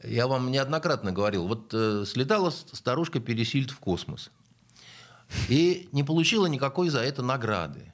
я 0.03 0.27
вам 0.27 0.51
неоднократно 0.51 1.13
говорил, 1.13 1.47
вот 1.47 1.73
э, 1.73 2.05
слетала 2.07 2.51
старушка 2.51 3.21
Пересильд 3.21 3.71
в 3.71 3.79
космос 3.79 4.31
и 5.49 5.89
не 5.93 6.03
получила 6.03 6.47
никакой 6.47 6.89
за 6.89 7.01
это 7.01 7.23
награды. 7.23 7.93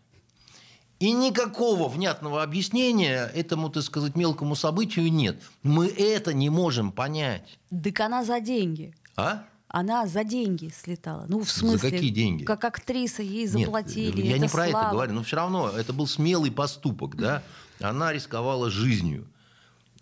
И 0.99 1.13
никакого 1.13 1.89
внятного 1.89 2.43
объяснения 2.43 3.25
этому, 3.35 3.71
так 3.71 3.83
сказать, 3.83 4.17
мелкому 4.17 4.55
событию 4.55 5.11
нет. 5.11 5.41
Мы 5.63 5.89
это 5.89 6.35
не 6.35 6.51
можем 6.51 6.93
понять. 6.93 7.59
Так 7.71 8.01
она 8.01 8.23
за 8.23 8.39
деньги. 8.41 8.95
А? 9.17 9.45
Она 9.73 10.07
за 10.07 10.25
деньги 10.25 10.73
слетала. 10.77 11.27
Ну, 11.29 11.45
в 11.45 11.51
смысле... 11.51 11.91
какие 11.93 12.11
деньги? 12.11 12.43
Как 12.45 12.65
актриса 12.65 13.23
ей 13.23 13.43
Нет, 13.45 13.51
заплатили. 13.53 14.21
я 14.23 14.33
это 14.33 14.43
не 14.43 14.49
про 14.49 14.65
это 14.65 14.73
слава. 14.73 14.93
говорю, 14.93 15.13
но 15.15 15.23
все 15.23 15.37
равно 15.37 15.69
это 15.71 15.93
был 15.93 16.09
смелый 16.09 16.51
поступок, 16.51 17.15
да. 17.17 17.43
Она 17.81 18.13
рисковала 18.13 18.69
жизнью. 18.69 19.29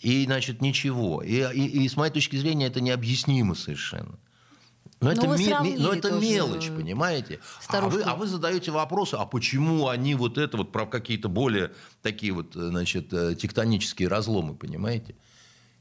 И, 0.01 0.25
значит, 0.25 0.63
ничего. 0.63 1.23
И, 1.23 1.35
и- 1.55 1.85
и 1.85 1.89
с 1.89 1.97
моей 1.97 2.13
точки 2.13 2.37
зрения 2.37 2.67
это 2.67 2.81
необъяснимо 2.81 3.55
совершенно. 3.55 4.19
Но 5.01 5.09
Ну, 5.09 5.11
это, 5.11 5.27
ме- 5.29 5.37
ме- 5.37 5.45
сравнили 5.45 5.81
но 5.83 5.93
это 5.93 6.11
мелочь, 6.13 6.69
понимаете? 6.69 7.39
А 7.69 7.81
вы, 7.83 8.03
а 8.03 8.15
вы 8.17 8.27
задаете 8.27 8.71
вопросы, 8.71 9.15
а 9.17 9.27
почему 9.27 9.89
они 9.89 10.15
вот 10.15 10.39
это 10.39 10.57
вот 10.57 10.73
про 10.73 10.87
какие-то 10.87 11.29
более 11.29 11.73
такие 12.03 12.33
вот, 12.33 12.57
э, 12.57 12.69
значит, 12.69 13.13
э, 13.13 13.35
тектонические 13.35 14.09
разломы, 14.09 14.55
понимаете? 14.55 15.15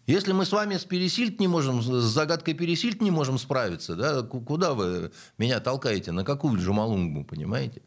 Если 0.07 0.31
мы 0.31 0.45
с 0.45 0.51
вами 0.53 0.77
с 0.77 0.85
Пересильд 0.85 1.39
не 1.41 1.47
можем, 1.49 1.81
с 1.81 1.85
загадкой 1.85 2.53
Пересильд 2.53 3.01
не 3.01 3.11
можем 3.11 3.37
справиться, 3.37 3.95
да, 3.95 4.21
ку- 4.23 4.39
куда 4.39 4.73
вы 4.73 5.11
меня 5.37 5.59
толкаете, 5.59 6.13
на 6.13 6.23
какую 6.23 6.57
Джумалунгу, 6.59 7.25
понимаете? 7.25 7.81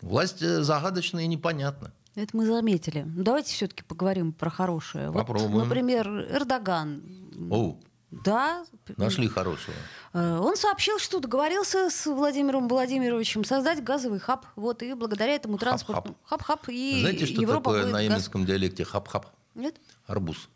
Власть 0.00 0.40
э, 0.42 0.62
загадочна 0.62 1.18
и 1.18 1.26
непонятна. 1.26 1.92
Это 2.14 2.36
мы 2.36 2.46
заметили. 2.46 3.04
Давайте 3.04 3.52
все-таки 3.52 3.82
поговорим 3.82 4.32
про 4.32 4.48
хорошее. 4.48 5.10
Вот, 5.10 5.18
Попробуем. 5.26 5.58
например, 5.58 6.08
Эрдоган. 6.30 7.02
О, 7.50 7.76
Да, 8.12 8.64
нашли 8.96 9.26
хорошего. 9.26 9.74
Э, 10.12 10.38
Он 10.38 10.56
сообщил, 10.56 11.00
что 11.00 11.18
договорился 11.18 11.90
с 11.90 12.06
Владимиром 12.06 12.68
Владимировичем 12.68 13.44
создать 13.44 13.82
газовый 13.82 14.20
хаб. 14.20 14.46
Вот, 14.54 14.84
и 14.84 14.94
благодаря 14.94 15.34
этому 15.34 15.58
транспорту... 15.58 16.16
Хаб-хаб. 16.24 16.68
И 16.68 17.00
Знаете, 17.00 17.26
что 17.26 17.40
Европа 17.42 17.72
такое 17.72 17.86
на 17.86 17.98
газ- 17.98 18.02
немецком 18.04 18.46
диалекте 18.46 18.84
хап-хап? 18.84 19.26
Нет? 19.56 19.74
Арбуз. 20.06 20.48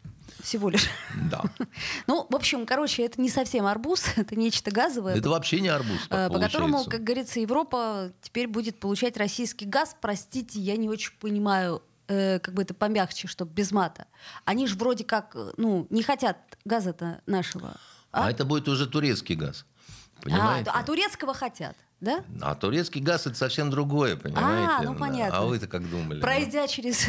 Всего 0.43 0.69
лишь. 0.71 0.89
Да. 1.31 1.43
Ну, 2.07 2.27
в 2.29 2.35
общем, 2.37 2.67
короче, 2.67 3.05
это 3.05 3.21
не 3.21 3.31
совсем 3.31 3.67
арбуз, 3.67 4.05
это 4.17 4.37
нечто 4.37 4.71
газовое. 4.71 5.17
Это 5.17 5.31
вообще 5.31 5.61
не 5.61 5.69
арбуз, 5.69 5.99
э, 6.11 6.29
по 6.29 6.39
которому, 6.39 6.73
получается. 6.75 6.91
как 6.91 7.05
говорится, 7.05 7.41
Европа 7.41 8.13
теперь 8.21 8.47
будет 8.49 8.79
получать 8.79 9.17
российский 9.17 9.65
газ. 9.67 9.97
Простите, 10.01 10.61
я 10.61 10.77
не 10.77 10.89
очень 10.89 11.13
понимаю, 11.19 11.83
э, 12.09 12.39
как 12.41 12.55
бы 12.55 12.63
это 12.63 12.75
помягче, 12.75 13.29
чтобы 13.29 13.53
без 13.53 13.73
мата. 13.73 14.07
Они 14.45 14.67
же 14.67 14.77
вроде 14.77 15.05
как, 15.05 15.35
э, 15.35 15.53
ну, 15.57 15.87
не 15.91 16.03
хотят 16.03 16.37
газа-то 16.65 17.23
нашего. 17.27 17.77
А 18.13 18.27
А, 18.27 18.31
это 18.31 18.45
будет 18.45 18.69
уже 18.69 18.87
турецкий 18.87 19.35
газ. 19.35 19.65
А, 20.19 20.23
Понимаете? 20.23 20.71
а 20.73 20.83
турецкого 20.85 21.35
хотят, 21.35 21.77
да? 22.05 22.23
А 22.41 22.55
турецкий 22.55 23.01
газ 23.01 23.27
это 23.27 23.35
совсем 23.37 23.71
другое, 23.71 24.17
понимаете? 24.17 24.87
ну 24.87 24.93
Да. 24.93 24.99
понятно. 24.99 25.39
А 25.39 25.43
вы-то 25.45 25.67
как 25.67 25.89
думали? 25.91 26.21
Пройдя 26.21 26.69
через 26.69 27.07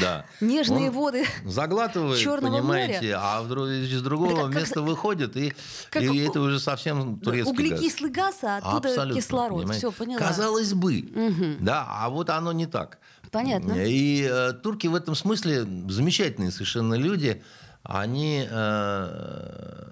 Да. 0.00 0.26
нежные 0.40 0.90
Он 0.90 0.94
воды. 0.96 1.24
Заглатывает, 1.44 2.20
Чёрного 2.20 2.58
понимаете, 2.58 2.94
моря. 3.00 3.18
а 3.20 3.42
вдруг 3.42 3.68
из 3.68 4.02
другого 4.02 4.36
как- 4.42 4.52
как- 4.52 4.54
места 4.62 4.82
выходит, 4.82 5.36
и, 5.36 5.54
как 5.90 6.02
и 6.02 6.18
это 6.18 6.40
уже 6.40 6.60
совсем 6.60 7.18
турецкий 7.18 7.52
газ. 7.52 7.72
Углекислый 7.72 8.10
газ, 8.10 8.38
а 8.42 8.58
оттуда 8.58 8.88
Абсолютно, 8.90 9.20
кислород. 9.20 9.58
понимаете? 9.60 9.78
Все, 9.88 9.92
поняла. 9.92 10.18
Казалось 10.20 10.74
бы, 10.74 11.56
да, 11.60 11.86
а 11.88 12.08
вот 12.10 12.30
оно 12.30 12.52
не 12.52 12.66
так. 12.66 12.98
Понятно. 13.30 13.72
И 13.76 14.28
э, 14.30 14.52
турки 14.52 14.86
в 14.86 14.94
этом 14.94 15.14
смысле 15.16 15.66
замечательные 15.88 16.52
совершенно 16.52 16.94
люди. 16.94 17.42
Они 17.82 18.46
э, 18.48 19.84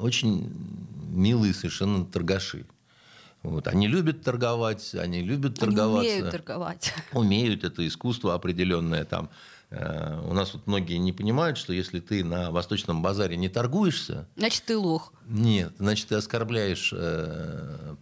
очень 0.00 0.50
милые 1.10 1.52
совершенно 1.52 2.04
торгаши. 2.04 2.64
Вот. 3.42 3.66
Они 3.68 3.86
любят 3.88 4.22
торговать, 4.22 4.94
они 4.94 5.22
любят 5.22 5.52
Они 5.62 5.74
торговаться. 5.74 6.10
умеют 6.10 6.30
торговать. 6.30 6.94
Умеют, 7.12 7.64
это 7.64 7.86
искусство 7.86 8.34
определенное 8.34 9.04
там. 9.04 9.30
Э, 9.70 10.20
У 10.28 10.34
нас 10.34 10.52
вот 10.52 10.66
многие 10.66 10.96
не 10.98 11.12
понимают, 11.12 11.56
что 11.56 11.72
если 11.72 12.00
ты 12.00 12.22
на 12.24 12.50
Восточном 12.50 13.00
базаре 13.02 13.36
не 13.36 13.48
торгуешься, 13.48 14.28
Значит, 14.36 14.64
ты 14.64 14.76
лох. 14.76 15.12
нет, 15.26 15.72
значит, 15.78 16.08
ты 16.08 16.16
оскорбляешь 16.16 16.92
э, 16.94 17.94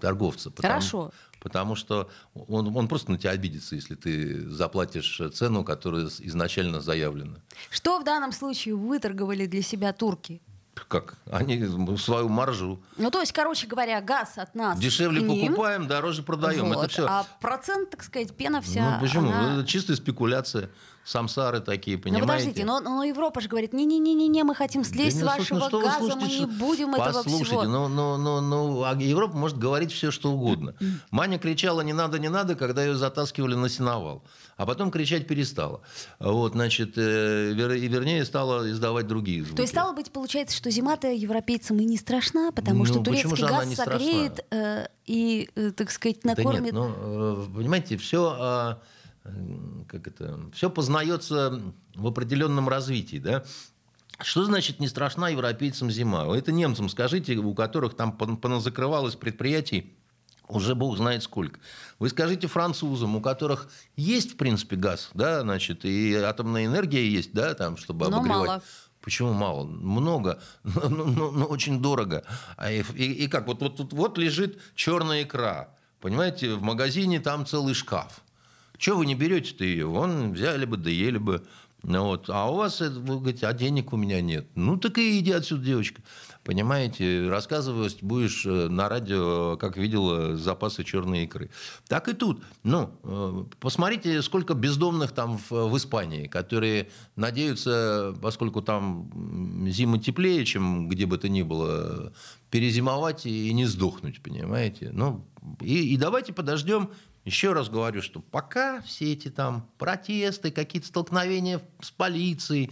торговца. 0.00 0.50
Потому, 0.50 0.72
Хорошо. 0.74 1.10
Потому 1.40 1.76
что 1.76 2.10
он, 2.34 2.76
он 2.76 2.88
просто 2.88 3.12
на 3.12 3.18
тебя 3.18 3.30
обидится, 3.30 3.76
если 3.76 3.94
ты 3.94 4.48
заплатишь 4.50 5.20
цену, 5.34 5.64
которая 5.64 6.08
изначально 6.20 6.80
заявлена. 6.80 7.36
Что 7.70 7.98
в 8.00 8.04
данном 8.04 8.32
случае 8.32 8.74
выторговали 8.74 9.46
для 9.46 9.62
себя 9.62 9.92
турки? 9.92 10.42
Как? 10.88 11.14
Они 11.30 11.64
свою 11.98 12.28
маржу. 12.28 12.80
Ну, 12.96 13.10
то 13.10 13.20
есть, 13.20 13.32
короче 13.32 13.66
говоря, 13.66 14.00
газ 14.00 14.38
от 14.38 14.54
нас 14.54 14.78
Дешевле 14.78 15.22
ним. 15.22 15.48
покупаем, 15.48 15.86
дороже 15.88 16.22
продаем. 16.22 16.68
Вот. 16.68 16.84
Это 16.84 16.88
все. 16.88 17.06
А 17.06 17.26
процент, 17.40 17.90
так 17.90 18.02
сказать, 18.02 18.36
пена 18.36 18.60
вся... 18.60 18.94
ну 18.96 19.00
почему? 19.00 19.30
она- 19.30 19.54
Это 19.60 19.66
чистая 19.66 19.96
спекуляция. 19.96 20.70
Самсары 21.06 21.60
такие, 21.60 21.96
Ну 21.96 22.02
понимаете? 22.02 22.26
подождите, 22.26 22.64
но, 22.64 22.80
но 22.80 23.04
Европа 23.04 23.40
же 23.40 23.48
говорит, 23.48 23.72
не-не-не-не, 23.72 24.42
мы 24.42 24.56
хотим 24.56 24.82
слезть 24.82 25.20
Да 25.20 25.30
с 25.30 25.36
слушай, 25.36 25.52
ну 25.52 25.60
вашего 25.60 25.68
что 25.68 25.80
газа, 25.80 26.00
мы 26.00 26.10
слушаете, 26.10 26.38
не 26.40 26.46
будем 26.46 26.94
этого 26.96 27.12
Послушайте, 27.22 27.44
всего. 27.44 27.62
ну, 27.64 27.86
ну, 27.88 28.16
ну, 28.16 28.40
ну, 28.40 28.82
а 28.82 28.92
Европа 28.96 29.36
может 29.36 29.56
говорить 29.56 29.92
все, 29.92 30.10
что 30.10 30.32
угодно. 30.32 30.74
Маня 31.12 31.38
кричала 31.38 31.82
«не 31.82 31.92
надо, 31.92 32.18
не 32.18 32.28
надо», 32.28 32.56
когда 32.56 32.84
ее 32.84 32.96
затаскивали 32.96 33.54
на 33.54 33.68
сеновал. 33.68 34.24
А 34.56 34.66
потом 34.66 34.90
кричать 34.90 35.28
перестала. 35.28 35.80
Вот, 36.18 36.52
значит, 36.52 36.94
э, 36.96 37.52
вер- 37.52 37.76
и 37.78 37.86
вернее 37.88 38.24
стала 38.24 38.68
издавать 38.70 39.06
другие 39.06 39.42
звуки. 39.44 39.56
То 39.56 39.62
есть, 39.62 39.72
стало 39.74 39.92
быть, 39.92 40.10
получается, 40.10 40.56
что 40.56 40.70
зима-то 40.70 41.08
европейцам 41.12 41.78
и 41.78 41.84
не 41.84 41.98
страшна, 41.98 42.50
потому 42.52 42.78
Ну, 42.80 42.84
что 42.86 43.00
турецкий 43.00 43.30
газ 43.46 43.70
страшна? 43.72 43.84
согреет 43.84 44.44
э, 44.50 44.86
и, 45.04 45.50
э, 45.54 45.70
так 45.70 45.90
сказать, 45.92 46.18
Да 46.24 46.30
накормит... 46.30 46.62
нет, 46.62 46.72
ну, 46.72 46.88
э, 46.88 47.46
понимаете, 47.54 47.96
все, 47.98 48.78
как 49.88 50.06
это, 50.06 50.40
все 50.52 50.70
познается 50.70 51.60
в 51.94 52.06
определенном 52.06 52.68
развитии, 52.68 53.18
да. 53.18 53.44
Что 54.20 54.44
значит 54.44 54.80
не 54.80 54.88
страшна 54.88 55.28
европейцам 55.28 55.90
зима? 55.90 56.24
Это 56.36 56.50
немцам 56.52 56.88
скажите, 56.88 57.36
у 57.36 57.54
которых 57.54 57.94
там 57.94 58.16
пон- 58.18 58.36
поназакрывалось 58.38 59.14
предприятий 59.14 59.92
уже 60.48 60.74
бог 60.74 60.96
знает 60.96 61.22
сколько. 61.24 61.58
Вы 61.98 62.08
скажите 62.08 62.46
французам, 62.46 63.16
у 63.16 63.20
которых 63.20 63.68
есть, 63.96 64.34
в 64.34 64.36
принципе, 64.36 64.76
газ, 64.76 65.10
да, 65.12 65.40
значит, 65.42 65.84
и 65.84 66.14
атомная 66.14 66.66
энергия 66.66 67.06
есть, 67.06 67.32
да, 67.32 67.52
там, 67.54 67.76
чтобы 67.76 68.08
Но 68.08 68.18
обогревать. 68.18 68.46
мало. 68.48 68.62
Почему 69.02 69.32
мало? 69.32 69.64
Много, 69.64 70.40
но, 70.62 70.88
но- 70.88 71.30
но- 71.32 71.46
очень 71.46 71.82
дорого. 71.82 72.24
А 72.56 72.70
и, 72.70 72.82
и- 72.94 73.24
и 73.24 73.28
как? 73.28 73.46
Вот, 73.48 73.60
вот, 73.60 73.76
тут 73.76 73.92
вот 73.92 74.18
лежит 74.18 74.58
черная 74.76 75.24
икра. 75.24 75.68
Понимаете, 76.00 76.54
в 76.54 76.62
магазине 76.62 77.18
там 77.20 77.44
целый 77.44 77.74
шкаф. 77.74 78.20
Чего 78.78 78.98
вы 78.98 79.06
не 79.06 79.14
берете-то 79.14 79.64
ее? 79.64 79.86
Вон 79.86 80.32
взяли 80.32 80.64
бы, 80.64 80.76
да 80.76 80.90
ели 80.90 81.18
бы. 81.18 81.44
Ну 81.82 82.04
вот. 82.04 82.28
А 82.28 82.50
у 82.50 82.56
вас, 82.56 82.80
вы 82.80 83.18
говорите, 83.18 83.46
а 83.46 83.52
денег 83.52 83.92
у 83.92 83.96
меня 83.96 84.20
нет. 84.20 84.48
Ну 84.54 84.76
так 84.76 84.98
и 84.98 85.18
иди 85.18 85.32
отсюда, 85.32 85.64
девочка. 85.64 86.02
Понимаете, 86.42 87.28
рассказывать 87.28 88.02
будешь 88.02 88.46
э, 88.46 88.68
на 88.68 88.88
радио, 88.88 89.56
как 89.56 89.76
видела, 89.76 90.36
запасы 90.36 90.84
черной 90.84 91.24
икры. 91.24 91.50
Так 91.88 92.08
и 92.08 92.12
тут. 92.12 92.40
Ну, 92.62 92.90
э, 93.02 93.44
посмотрите, 93.58 94.22
сколько 94.22 94.54
бездомных 94.54 95.10
там 95.10 95.38
в, 95.38 95.50
в 95.50 95.76
Испании, 95.76 96.28
которые 96.28 96.88
надеются, 97.16 98.14
поскольку 98.22 98.62
там 98.62 99.68
зима 99.68 99.98
теплее, 99.98 100.44
чем 100.44 100.88
где 100.88 101.06
бы 101.06 101.18
то 101.18 101.28
ни 101.28 101.42
было, 101.42 102.12
перезимовать 102.50 103.26
и 103.26 103.52
не 103.52 103.64
сдохнуть, 103.64 104.22
понимаете? 104.22 104.90
Ну, 104.92 105.26
и, 105.60 105.94
и 105.94 105.96
давайте 105.96 106.32
подождем 106.32 106.90
еще 107.26 107.52
раз 107.52 107.68
говорю, 107.68 108.00
что 108.02 108.20
пока 108.20 108.80
все 108.82 109.12
эти 109.12 109.28
там 109.28 109.68
протесты, 109.78 110.52
какие-то 110.52 110.86
столкновения 110.88 111.60
с 111.82 111.90
полицией 111.90 112.70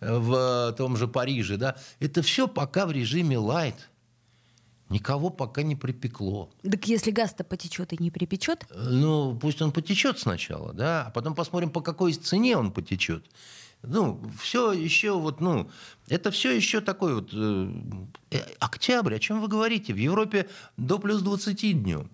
э, 0.00 0.16
в 0.18 0.74
том 0.76 0.96
же 0.96 1.06
Париже, 1.06 1.58
да, 1.58 1.76
это 2.00 2.22
все 2.22 2.48
пока 2.48 2.86
в 2.86 2.92
режиме 2.92 3.36
лайт. 3.36 3.90
Никого 4.88 5.30
пока 5.30 5.62
не 5.62 5.76
припекло. 5.76 6.50
Так 6.62 6.88
если 6.88 7.12
газ-то 7.12 7.44
потечет 7.44 7.92
и 7.92 8.02
не 8.02 8.10
припечет, 8.10 8.66
Э, 8.70 8.88
Ну, 8.88 9.38
пусть 9.38 9.60
он 9.60 9.70
потечет 9.70 10.18
сначала, 10.18 10.72
да, 10.72 11.04
а 11.06 11.10
потом 11.10 11.34
посмотрим, 11.34 11.70
по 11.70 11.82
какой 11.82 12.14
цене 12.14 12.56
он 12.56 12.72
потечет. 12.72 13.26
Ну, 13.82 14.20
все 14.40 14.72
еще 14.72 15.12
вот, 15.12 15.40
ну, 15.40 15.70
это 16.08 16.30
все 16.30 16.56
еще 16.56 16.80
такой 16.80 17.14
вот 17.14 17.30
э, 17.34 17.72
э, 18.30 18.38
октябрь, 18.60 19.14
о 19.14 19.18
чем 19.18 19.42
вы 19.42 19.48
говорите? 19.48 19.92
В 19.92 19.98
Европе 19.98 20.48
до 20.78 20.98
плюс 20.98 21.20
20 21.20 21.82
днем. 21.82 22.10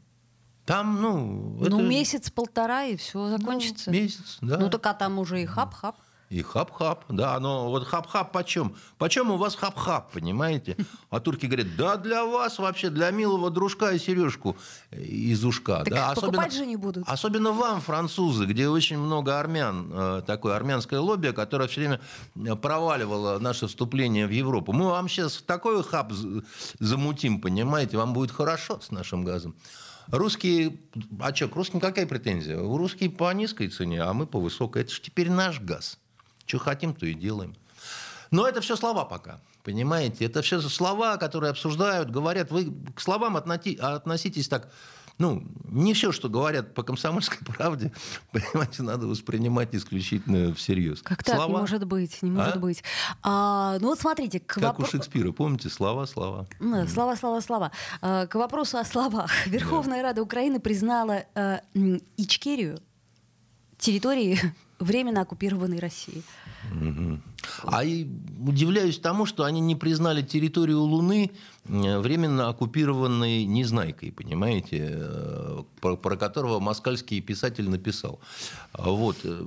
Там, 0.66 1.00
ну... 1.00 1.56
ну, 1.60 1.64
это- 1.66 1.76
месяц-полтора, 1.76 2.84
и 2.84 2.96
все 2.96 3.28
закончится. 3.28 3.90
Ну, 3.90 3.96
месяц, 3.96 4.38
да. 4.40 4.58
Ну, 4.58 4.68
так 4.68 4.84
а 4.86 4.94
там 4.94 5.18
уже 5.18 5.40
и 5.40 5.46
хап-хап. 5.46 5.94
И 6.28 6.42
хап-хап, 6.42 7.04
да, 7.08 7.38
но 7.38 7.70
вот 7.70 7.86
хап-хап 7.86 8.32
почем? 8.32 8.74
Почем 8.98 9.30
у 9.30 9.36
вас 9.36 9.54
хап-хап, 9.54 10.10
понимаете? 10.12 10.76
А 11.08 11.20
турки 11.20 11.46
говорят, 11.46 11.76
да 11.76 11.96
для 11.96 12.24
вас 12.24 12.58
вообще, 12.58 12.90
для 12.90 13.12
милого 13.12 13.48
дружка 13.48 13.92
и 13.92 13.98
сережку 14.00 14.56
из 14.90 15.44
ушка. 15.44 15.84
Так 15.84 15.90
да, 15.94 16.14
покупать 16.16 16.52
же 16.52 16.66
не 16.66 16.74
будут. 16.74 17.04
Особенно 17.06 17.52
вам, 17.52 17.80
французы, 17.80 18.44
где 18.46 18.68
очень 18.68 18.98
много 18.98 19.38
армян, 19.38 19.88
э, 19.92 20.22
такое 20.26 20.56
армянское 20.56 20.98
лобби, 20.98 21.30
которое 21.30 21.68
все 21.68 21.80
время 21.82 22.00
э, 22.34 22.56
проваливало 22.56 23.38
наше 23.38 23.68
вступление 23.68 24.26
в 24.26 24.30
Европу. 24.30 24.72
Мы 24.72 24.86
вам 24.86 25.08
сейчас 25.08 25.40
такой 25.46 25.80
хаб 25.84 26.12
з- 26.12 26.42
замутим, 26.80 27.40
понимаете, 27.40 27.98
вам 27.98 28.12
будет 28.12 28.32
хорошо 28.32 28.80
с 28.80 28.90
нашим 28.90 29.24
газом. 29.24 29.54
Русские, 30.08 30.78
а 31.20 31.34
что, 31.34 31.48
к 31.48 31.56
русским 31.56 31.80
какая 31.80 32.06
претензия? 32.06 32.58
Русские 32.58 33.10
по 33.10 33.32
низкой 33.32 33.68
цене, 33.68 34.02
а 34.02 34.12
мы 34.12 34.26
по 34.26 34.38
высокой. 34.38 34.82
Это 34.82 34.92
же 34.92 35.00
теперь 35.00 35.30
наш 35.30 35.60
газ. 35.60 35.98
Что 36.46 36.58
хотим, 36.58 36.94
то 36.94 37.06
и 37.06 37.14
делаем. 37.14 37.56
Но 38.30 38.46
это 38.46 38.60
все 38.60 38.76
слова 38.76 39.04
пока. 39.04 39.40
Понимаете? 39.64 40.24
Это 40.26 40.42
все 40.42 40.60
слова, 40.60 41.16
которые 41.16 41.50
обсуждают, 41.50 42.10
говорят. 42.10 42.50
Вы 42.50 42.72
к 42.94 43.00
словам 43.00 43.36
относитесь 43.36 44.48
так... 44.48 44.72
Ну, 45.18 45.42
не 45.70 45.94
все, 45.94 46.12
что 46.12 46.28
говорят 46.28 46.74
по 46.74 46.82
комсомольской 46.82 47.38
правде, 47.46 47.90
понимаете, 48.32 48.82
надо 48.82 49.06
воспринимать 49.06 49.74
исключительно 49.74 50.52
всерьез. 50.54 51.00
Как 51.02 51.24
так? 51.24 51.36
Не 51.36 51.42
Слова, 51.44 51.58
может 51.60 51.84
быть, 51.86 52.22
не 52.22 52.30
может 52.30 52.56
А? 52.56 52.58
быть. 52.58 52.84
А, 53.22 53.78
ну 53.80 53.88
вот 53.88 53.98
смотрите, 54.00 54.40
к 54.40 54.54
как 54.60 54.78
у 54.78 54.82
вопро- 54.82 54.90
Шекспира, 54.90 55.32
помните, 55.32 55.70
слова, 55.70 56.06
слова. 56.06 56.46
Ну, 56.60 56.86
Слова, 56.86 57.16
слова, 57.16 57.40
слова. 57.40 57.72
А, 58.02 58.26
К 58.26 58.34
вопросу 58.34 58.76
о 58.76 58.84
словах. 58.84 59.30
Верховная 59.46 60.02
Рада 60.02 60.22
Украины 60.22 60.60
признала 60.60 61.24
м, 61.74 62.00
Ичкерию 62.18 62.78
территорией 63.78 64.38
временно 64.78 65.22
оккупированной 65.22 65.78
России. 65.78 66.22
А 67.64 67.84
и 67.84 68.06
удивляюсь 68.46 68.98
тому, 68.98 69.26
что 69.26 69.44
они 69.44 69.60
не 69.60 69.76
признали 69.76 70.22
территорию 70.22 70.80
Луны 70.80 71.30
временно 71.64 72.48
оккупированной 72.48 73.44
Незнайкой, 73.44 74.12
понимаете, 74.12 74.88
э, 74.92 75.62
про, 75.80 75.96
про 75.96 76.16
которого 76.16 76.60
москальский 76.60 77.20
писатель 77.20 77.68
написал. 77.68 78.20
А 78.72 78.90
Вот. 78.90 79.16
э, 79.24 79.44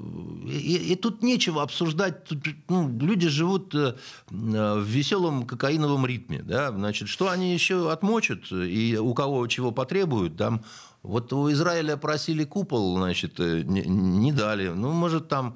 И, 0.48 0.92
и 0.92 0.96
тут 0.96 1.24
нечего 1.24 1.62
обсуждать. 1.62 2.26
Тут, 2.26 2.40
ну, 2.68 2.90
люди 3.00 3.30
живут 3.30 3.74
э, 3.74 3.96
в 4.30 4.84
веселом 4.84 5.46
кокаиновом 5.46 6.06
ритме. 6.06 6.42
Да? 6.44 6.72
Значит, 6.72 7.08
что 7.08 7.30
они 7.30 7.54
еще 7.54 7.92
отмочат 7.92 8.52
и 8.52 8.98
у 8.98 9.14
кого 9.14 9.48
чего 9.48 9.72
потребуют, 9.72 10.36
там 10.38 10.62
вот 11.04 11.32
у 11.32 11.50
Израиля 11.52 11.96
просили 11.96 12.44
купол, 12.44 12.98
значит, 12.98 13.40
не, 13.40 13.82
не 13.82 14.34
дали. 14.34 14.68
Ну, 14.68 14.92
может, 14.92 15.30
там 15.30 15.56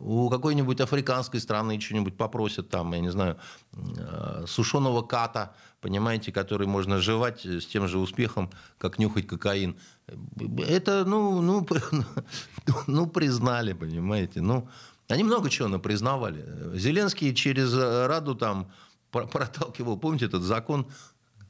у 0.00 0.30
какой-нибудь 0.30 0.80
африканской 0.80 1.40
страны 1.40 1.80
что-нибудь 1.80 2.16
попросят, 2.16 2.70
там, 2.70 2.92
я 2.94 3.00
не 3.00 3.10
знаю, 3.10 3.36
э, 3.74 4.44
сушеного 4.46 5.02
ката, 5.02 5.54
понимаете, 5.80 6.32
который 6.32 6.66
можно 6.66 6.98
жевать 6.98 7.44
с 7.44 7.66
тем 7.66 7.88
же 7.88 7.98
успехом, 7.98 8.50
как 8.78 8.98
нюхать 8.98 9.26
кокаин. 9.26 9.76
Это, 10.66 11.04
ну, 11.04 11.42
ну, 11.42 11.66
ну 12.86 13.06
признали, 13.06 13.74
понимаете. 13.74 14.40
Ну, 14.40 14.68
они 15.08 15.24
много 15.24 15.50
чего 15.50 15.68
напризнавали. 15.68 16.44
Зеленский 16.74 17.34
через 17.34 17.74
Раду 17.74 18.34
там 18.34 18.70
про- 19.10 19.26
проталкивал, 19.26 19.98
помните, 19.98 20.26
этот 20.26 20.42
закон 20.42 20.86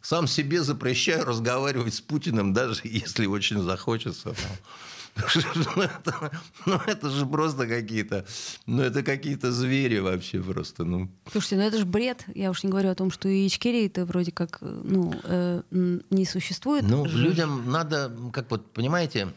сам 0.01 0.27
себе 0.27 0.63
запрещаю 0.63 1.25
разговаривать 1.25 1.95
с 1.95 2.01
Путиным, 2.01 2.53
даже 2.53 2.81
если 2.85 3.27
очень 3.27 3.61
захочется. 3.61 4.35
Ну, 6.67 6.81
это 6.87 7.11
же 7.11 7.27
просто 7.27 7.67
какие-то, 7.67 8.25
ну, 8.67 8.83
это 8.83 9.03
какие-то 9.03 9.53
звери 9.53 9.99
вообще 9.99 10.41
просто, 10.41 10.85
ну. 10.85 11.09
Слушайте, 11.31 11.57
ну 11.57 11.63
это 11.63 11.79
же 11.79 11.85
бред. 11.85 12.25
Я 12.35 12.51
уж 12.51 12.63
не 12.65 12.71
говорю 12.71 12.91
о 12.91 12.95
том, 12.95 13.11
что 13.11 13.29
и 13.29 13.47
Ичкерии-то 13.47 14.05
вроде 14.05 14.33
как 14.33 14.59
э, 14.61 14.81
ну, 14.85 15.15
э, 15.25 15.63
не 15.71 16.25
существует. 16.25 16.85
Ну, 16.89 17.05
людям 17.05 17.71
надо, 17.71 18.13
как 18.33 18.51
вот, 18.51 18.73
понимаете, 18.73 19.29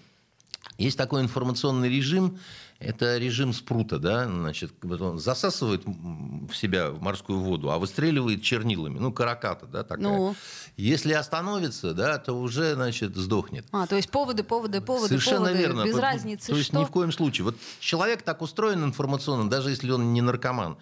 есть 0.78 0.98
такой 0.98 1.22
информационный 1.22 1.90
режим, 1.90 2.40
это 2.82 3.18
режим 3.20 3.54
спрута, 3.54 4.00
да, 4.00 4.26
значит, 4.26 4.74
он 4.84 5.20
засасывает 5.20 5.84
в 5.86 6.54
себя 6.54 6.90
в 6.90 7.00
морскую 7.00 7.40
воду, 7.40 7.70
а 7.70 7.78
выстреливает 7.78 8.42
чернилами, 8.42 8.98
ну, 8.98 9.12
караката, 9.12 9.68
да, 9.68 9.84
такая. 9.84 10.08
Ну. 10.08 10.36
Если 10.78 11.14
остановится, 11.14 11.94
да, 11.94 12.18
то 12.18 12.34
уже, 12.34 12.74
значит, 12.74 13.16
сдохнет. 13.16 13.68
А, 13.72 13.86
то 13.86 13.96
есть 13.96 14.10
поводы, 14.10 14.44
поводы, 14.44 14.82
поводы, 14.82 15.10
Совершенно 15.10 15.46
поводы, 15.46 15.60
верно. 15.60 15.84
без 15.84 15.96
разницы, 15.98 16.48
То 16.48 16.56
есть 16.56 16.70
что. 16.70 16.80
ни 16.80 16.86
в 16.86 16.90
коем 16.90 17.12
случае. 17.12 17.46
Вот 17.46 17.56
человек 17.80 18.24
так 18.24 18.42
устроен 18.42 18.84
информационно, 18.84 19.48
даже 19.48 19.70
если 19.70 19.92
он 19.92 20.14
не 20.14 20.22
наркоман, 20.22 20.78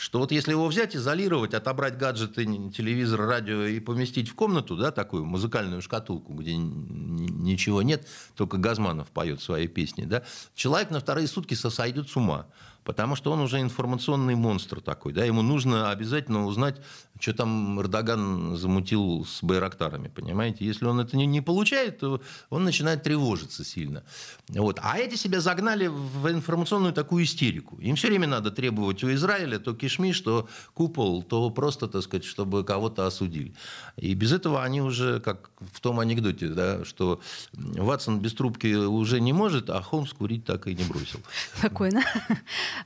что 0.00 0.18
вот 0.18 0.32
если 0.32 0.52
его 0.52 0.66
взять, 0.66 0.96
изолировать, 0.96 1.52
отобрать 1.52 1.98
гаджеты, 1.98 2.46
телевизор, 2.70 3.20
радио 3.20 3.64
и 3.64 3.80
поместить 3.80 4.30
в 4.30 4.34
комнату, 4.34 4.74
да, 4.74 4.92
такую 4.92 5.26
музыкальную 5.26 5.82
шкатулку, 5.82 6.32
где 6.32 6.56
ничего 6.56 7.82
нет, 7.82 8.08
только 8.34 8.56
Газманов 8.56 9.08
поет 9.08 9.42
свои 9.42 9.68
песни, 9.68 10.04
да, 10.04 10.22
человек 10.54 10.88
на 10.88 11.00
вторые 11.00 11.28
сутки 11.28 11.52
сойдет 11.52 12.08
с 12.08 12.16
ума 12.16 12.46
потому 12.84 13.16
что 13.16 13.32
он 13.32 13.40
уже 13.40 13.60
информационный 13.60 14.34
монстр 14.34 14.80
такой. 14.80 15.12
Да? 15.12 15.24
Ему 15.24 15.42
нужно 15.42 15.90
обязательно 15.90 16.46
узнать, 16.46 16.76
что 17.18 17.34
там 17.34 17.80
Эрдоган 17.80 18.56
замутил 18.56 19.26
с 19.26 19.42
байрактарами, 19.42 20.08
понимаете? 20.08 20.64
Если 20.64 20.86
он 20.86 21.00
это 21.00 21.16
не, 21.16 21.26
не 21.26 21.40
получает, 21.40 21.98
то 21.98 22.20
он 22.48 22.64
начинает 22.64 23.02
тревожиться 23.02 23.64
сильно. 23.64 24.02
Вот. 24.48 24.78
А 24.82 24.98
эти 24.98 25.16
себя 25.16 25.40
загнали 25.40 25.86
в 25.88 26.30
информационную 26.30 26.92
такую 26.92 27.24
истерику. 27.24 27.78
Им 27.78 27.96
все 27.96 28.08
время 28.08 28.26
надо 28.26 28.50
требовать 28.50 29.04
у 29.04 29.12
Израиля 29.12 29.58
то 29.58 29.74
кишмиш, 29.74 30.20
то 30.20 30.48
купол, 30.74 31.22
то 31.22 31.50
просто, 31.50 31.88
так 31.88 32.02
сказать, 32.02 32.24
чтобы 32.24 32.64
кого-то 32.64 33.06
осудили. 33.06 33.54
И 33.96 34.14
без 34.14 34.32
этого 34.32 34.62
они 34.62 34.80
уже, 34.80 35.20
как 35.20 35.50
в 35.72 35.80
том 35.80 36.00
анекдоте, 36.00 36.48
да, 36.48 36.84
что 36.84 37.20
Ватсон 37.52 38.20
без 38.20 38.34
трубки 38.34 38.74
уже 38.74 39.20
не 39.20 39.32
может, 39.32 39.68
а 39.70 39.82
Холмс 39.82 40.12
курить 40.12 40.44
так 40.44 40.66
и 40.66 40.74
не 40.74 40.84
бросил. 40.84 41.20
Спокойно. 41.58 42.02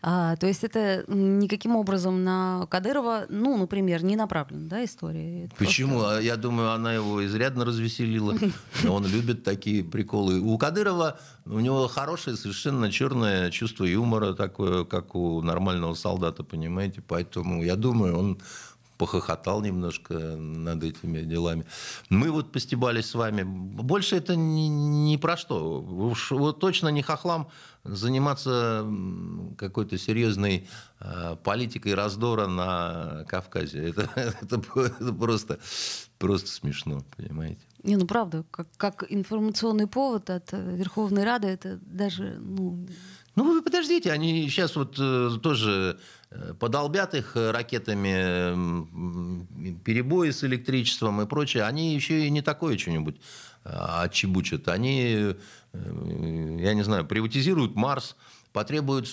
А, 0.03 0.37
то 0.37 0.47
есть 0.47 0.65
это 0.65 1.05
никаким 1.09 1.77
образом 1.77 2.25
на 2.25 2.67
Кадырова, 2.71 3.27
ну, 3.29 3.57
например, 3.57 4.05
не 4.05 4.17
направлена, 4.17 4.69
да, 4.69 4.85
история? 4.85 5.45
Это 5.45 5.57
Почему? 5.57 6.01
Просто... 6.01 6.21
Я 6.21 6.37
думаю, 6.37 6.73
она 6.73 6.95
его 6.95 7.25
изрядно 7.25 7.65
развеселила. 7.65 8.35
Он 8.89 9.07
любит 9.07 9.45
такие 9.45 9.83
приколы. 9.85 10.41
У 10.41 10.57
Кадырова, 10.59 11.19
у 11.47 11.61
него 11.61 11.89
хорошее, 11.89 12.37
совершенно 12.37 12.91
черное 12.91 13.51
чувство 13.51 13.85
юмора, 13.85 14.35
такое, 14.35 14.85
как 14.85 15.15
у 15.15 15.43
нормального 15.43 15.95
солдата, 15.95 16.43
понимаете? 16.43 17.03
Поэтому 17.07 17.63
я 17.63 17.77
думаю, 17.77 18.19
он 18.19 18.39
похохотал 18.97 19.63
немножко 19.63 20.15
над 20.15 20.83
этими 20.85 21.23
делами. 21.23 21.65
Мы 22.11 22.31
вот 22.31 22.53
постебались 22.53 23.07
с 23.07 23.15
вами. 23.15 23.43
Больше 23.43 24.17
это 24.17 24.37
ни, 24.37 24.67
ни 24.67 25.17
про 25.17 25.37
что. 25.37 25.81
Уж 25.81 26.33
вот 26.33 26.61
точно 26.61 26.89
не 26.89 27.03
хохлам 27.03 27.49
заниматься 27.85 28.87
какой-то 29.59 29.99
серьезной 29.99 30.67
э, 31.01 31.37
политикой 31.43 31.95
раздора 31.95 32.47
на 32.47 33.25
Кавказе. 33.29 33.91
Это, 33.91 34.09
это, 34.15 34.59
это 35.01 35.13
просто, 35.13 35.59
просто 36.19 36.49
смешно, 36.49 37.05
понимаете? 37.17 37.61
Не, 37.83 37.97
ну 37.97 38.07
правда, 38.07 38.45
как, 38.51 38.69
как 38.79 39.05
информационный 39.11 39.87
повод 39.87 40.31
от 40.31 40.53
Верховной 40.53 41.25
Рады, 41.25 41.49
это 41.49 41.79
даже, 41.83 42.39
ну... 42.41 42.89
Ну 43.37 43.45
вы 43.53 43.63
подождите, 43.63 44.13
они 44.13 44.49
сейчас 44.49 44.77
вот 44.77 44.97
э, 44.99 45.31
тоже 45.43 45.99
подолбят 46.59 47.15
их 47.15 47.37
ракетами, 47.37 48.85
перебои 49.85 50.31
с 50.31 50.45
электричеством 50.45 51.21
и 51.21 51.27
прочее, 51.27 51.65
они 51.65 51.95
еще 51.95 52.27
и 52.27 52.31
не 52.31 52.43
такое 52.43 52.77
что-нибудь 52.79 53.17
а, 53.65 54.03
отчебучат. 54.03 54.69
Они, 54.69 55.17
э, 55.17 55.35
я 55.73 56.75
не 56.75 56.83
знаю, 56.83 57.07
приватизируют 57.07 57.75
Марс, 57.77 58.15
потребуют, 58.53 59.09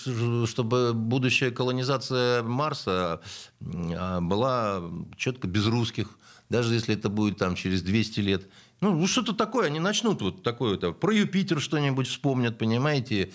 чтобы 0.46 0.92
будущая 0.92 1.50
колонизация 1.50 2.42
Марса 2.42 3.22
а, 3.64 4.20
была 4.20 4.82
четко 5.16 5.48
без 5.48 5.66
русских, 5.66 6.18
даже 6.50 6.74
если 6.74 6.94
это 6.94 7.08
будет 7.08 7.38
там 7.38 7.54
через 7.54 7.82
200 7.82 8.20
лет. 8.20 8.48
Ну, 8.82 8.92
ну, 8.94 9.06
что-то 9.06 9.32
такое, 9.32 9.68
они 9.68 9.78
начнут 9.78 10.20
вот 10.20 10.42
такое-то. 10.42 10.90
Про 10.92 11.14
Юпитер 11.14 11.60
что-нибудь 11.60 12.08
вспомнят, 12.08 12.58
понимаете? 12.58 13.30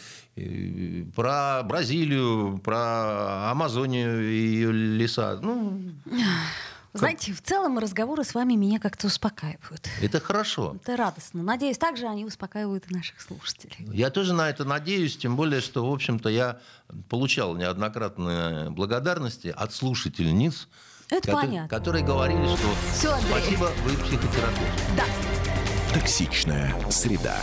Про 1.15 1.63
Бразилию, 1.63 2.59
про 2.61 3.49
Амазонию 3.49 4.29
и 4.29 4.35
ее 4.35 4.73
леса. 4.73 5.39
Ну, 5.41 5.93
знаете, 6.93 7.31
в 7.31 7.41
целом 7.41 7.79
разговоры 7.79 8.25
с 8.25 8.33
вами 8.33 8.55
меня 8.55 8.79
как-то 8.79 9.07
успокаивают. 9.07 9.87
Это 10.01 10.19
хорошо. 10.19 10.75
Это 10.81 10.97
радостно. 10.97 11.43
Надеюсь, 11.43 11.77
также 11.77 12.07
они 12.07 12.25
успокаивают 12.25 12.85
и 12.89 12.93
наших 12.93 13.21
слушателей. 13.21 13.87
Я 13.93 14.09
тоже 14.09 14.33
на 14.33 14.49
это 14.49 14.65
надеюсь, 14.65 15.15
тем 15.17 15.37
более, 15.37 15.61
что, 15.61 15.87
в 15.87 15.93
общем-то, 15.93 16.27
я 16.27 16.59
получал 17.07 17.55
неоднократные 17.55 18.69
благодарности 18.71 19.53
от 19.55 19.73
слушательниц, 19.73 20.67
это 21.09 21.21
которые, 21.21 21.47
понятно. 21.47 21.69
которые 21.69 22.03
говорили, 22.05 22.45
что 22.47 22.67
Все, 22.93 23.15
спасибо, 23.29 23.71
вы 23.85 23.91
психотерапевт. 24.03 24.97
Да. 24.97 25.05
Токсичная 25.97 26.75
среда. 26.91 27.35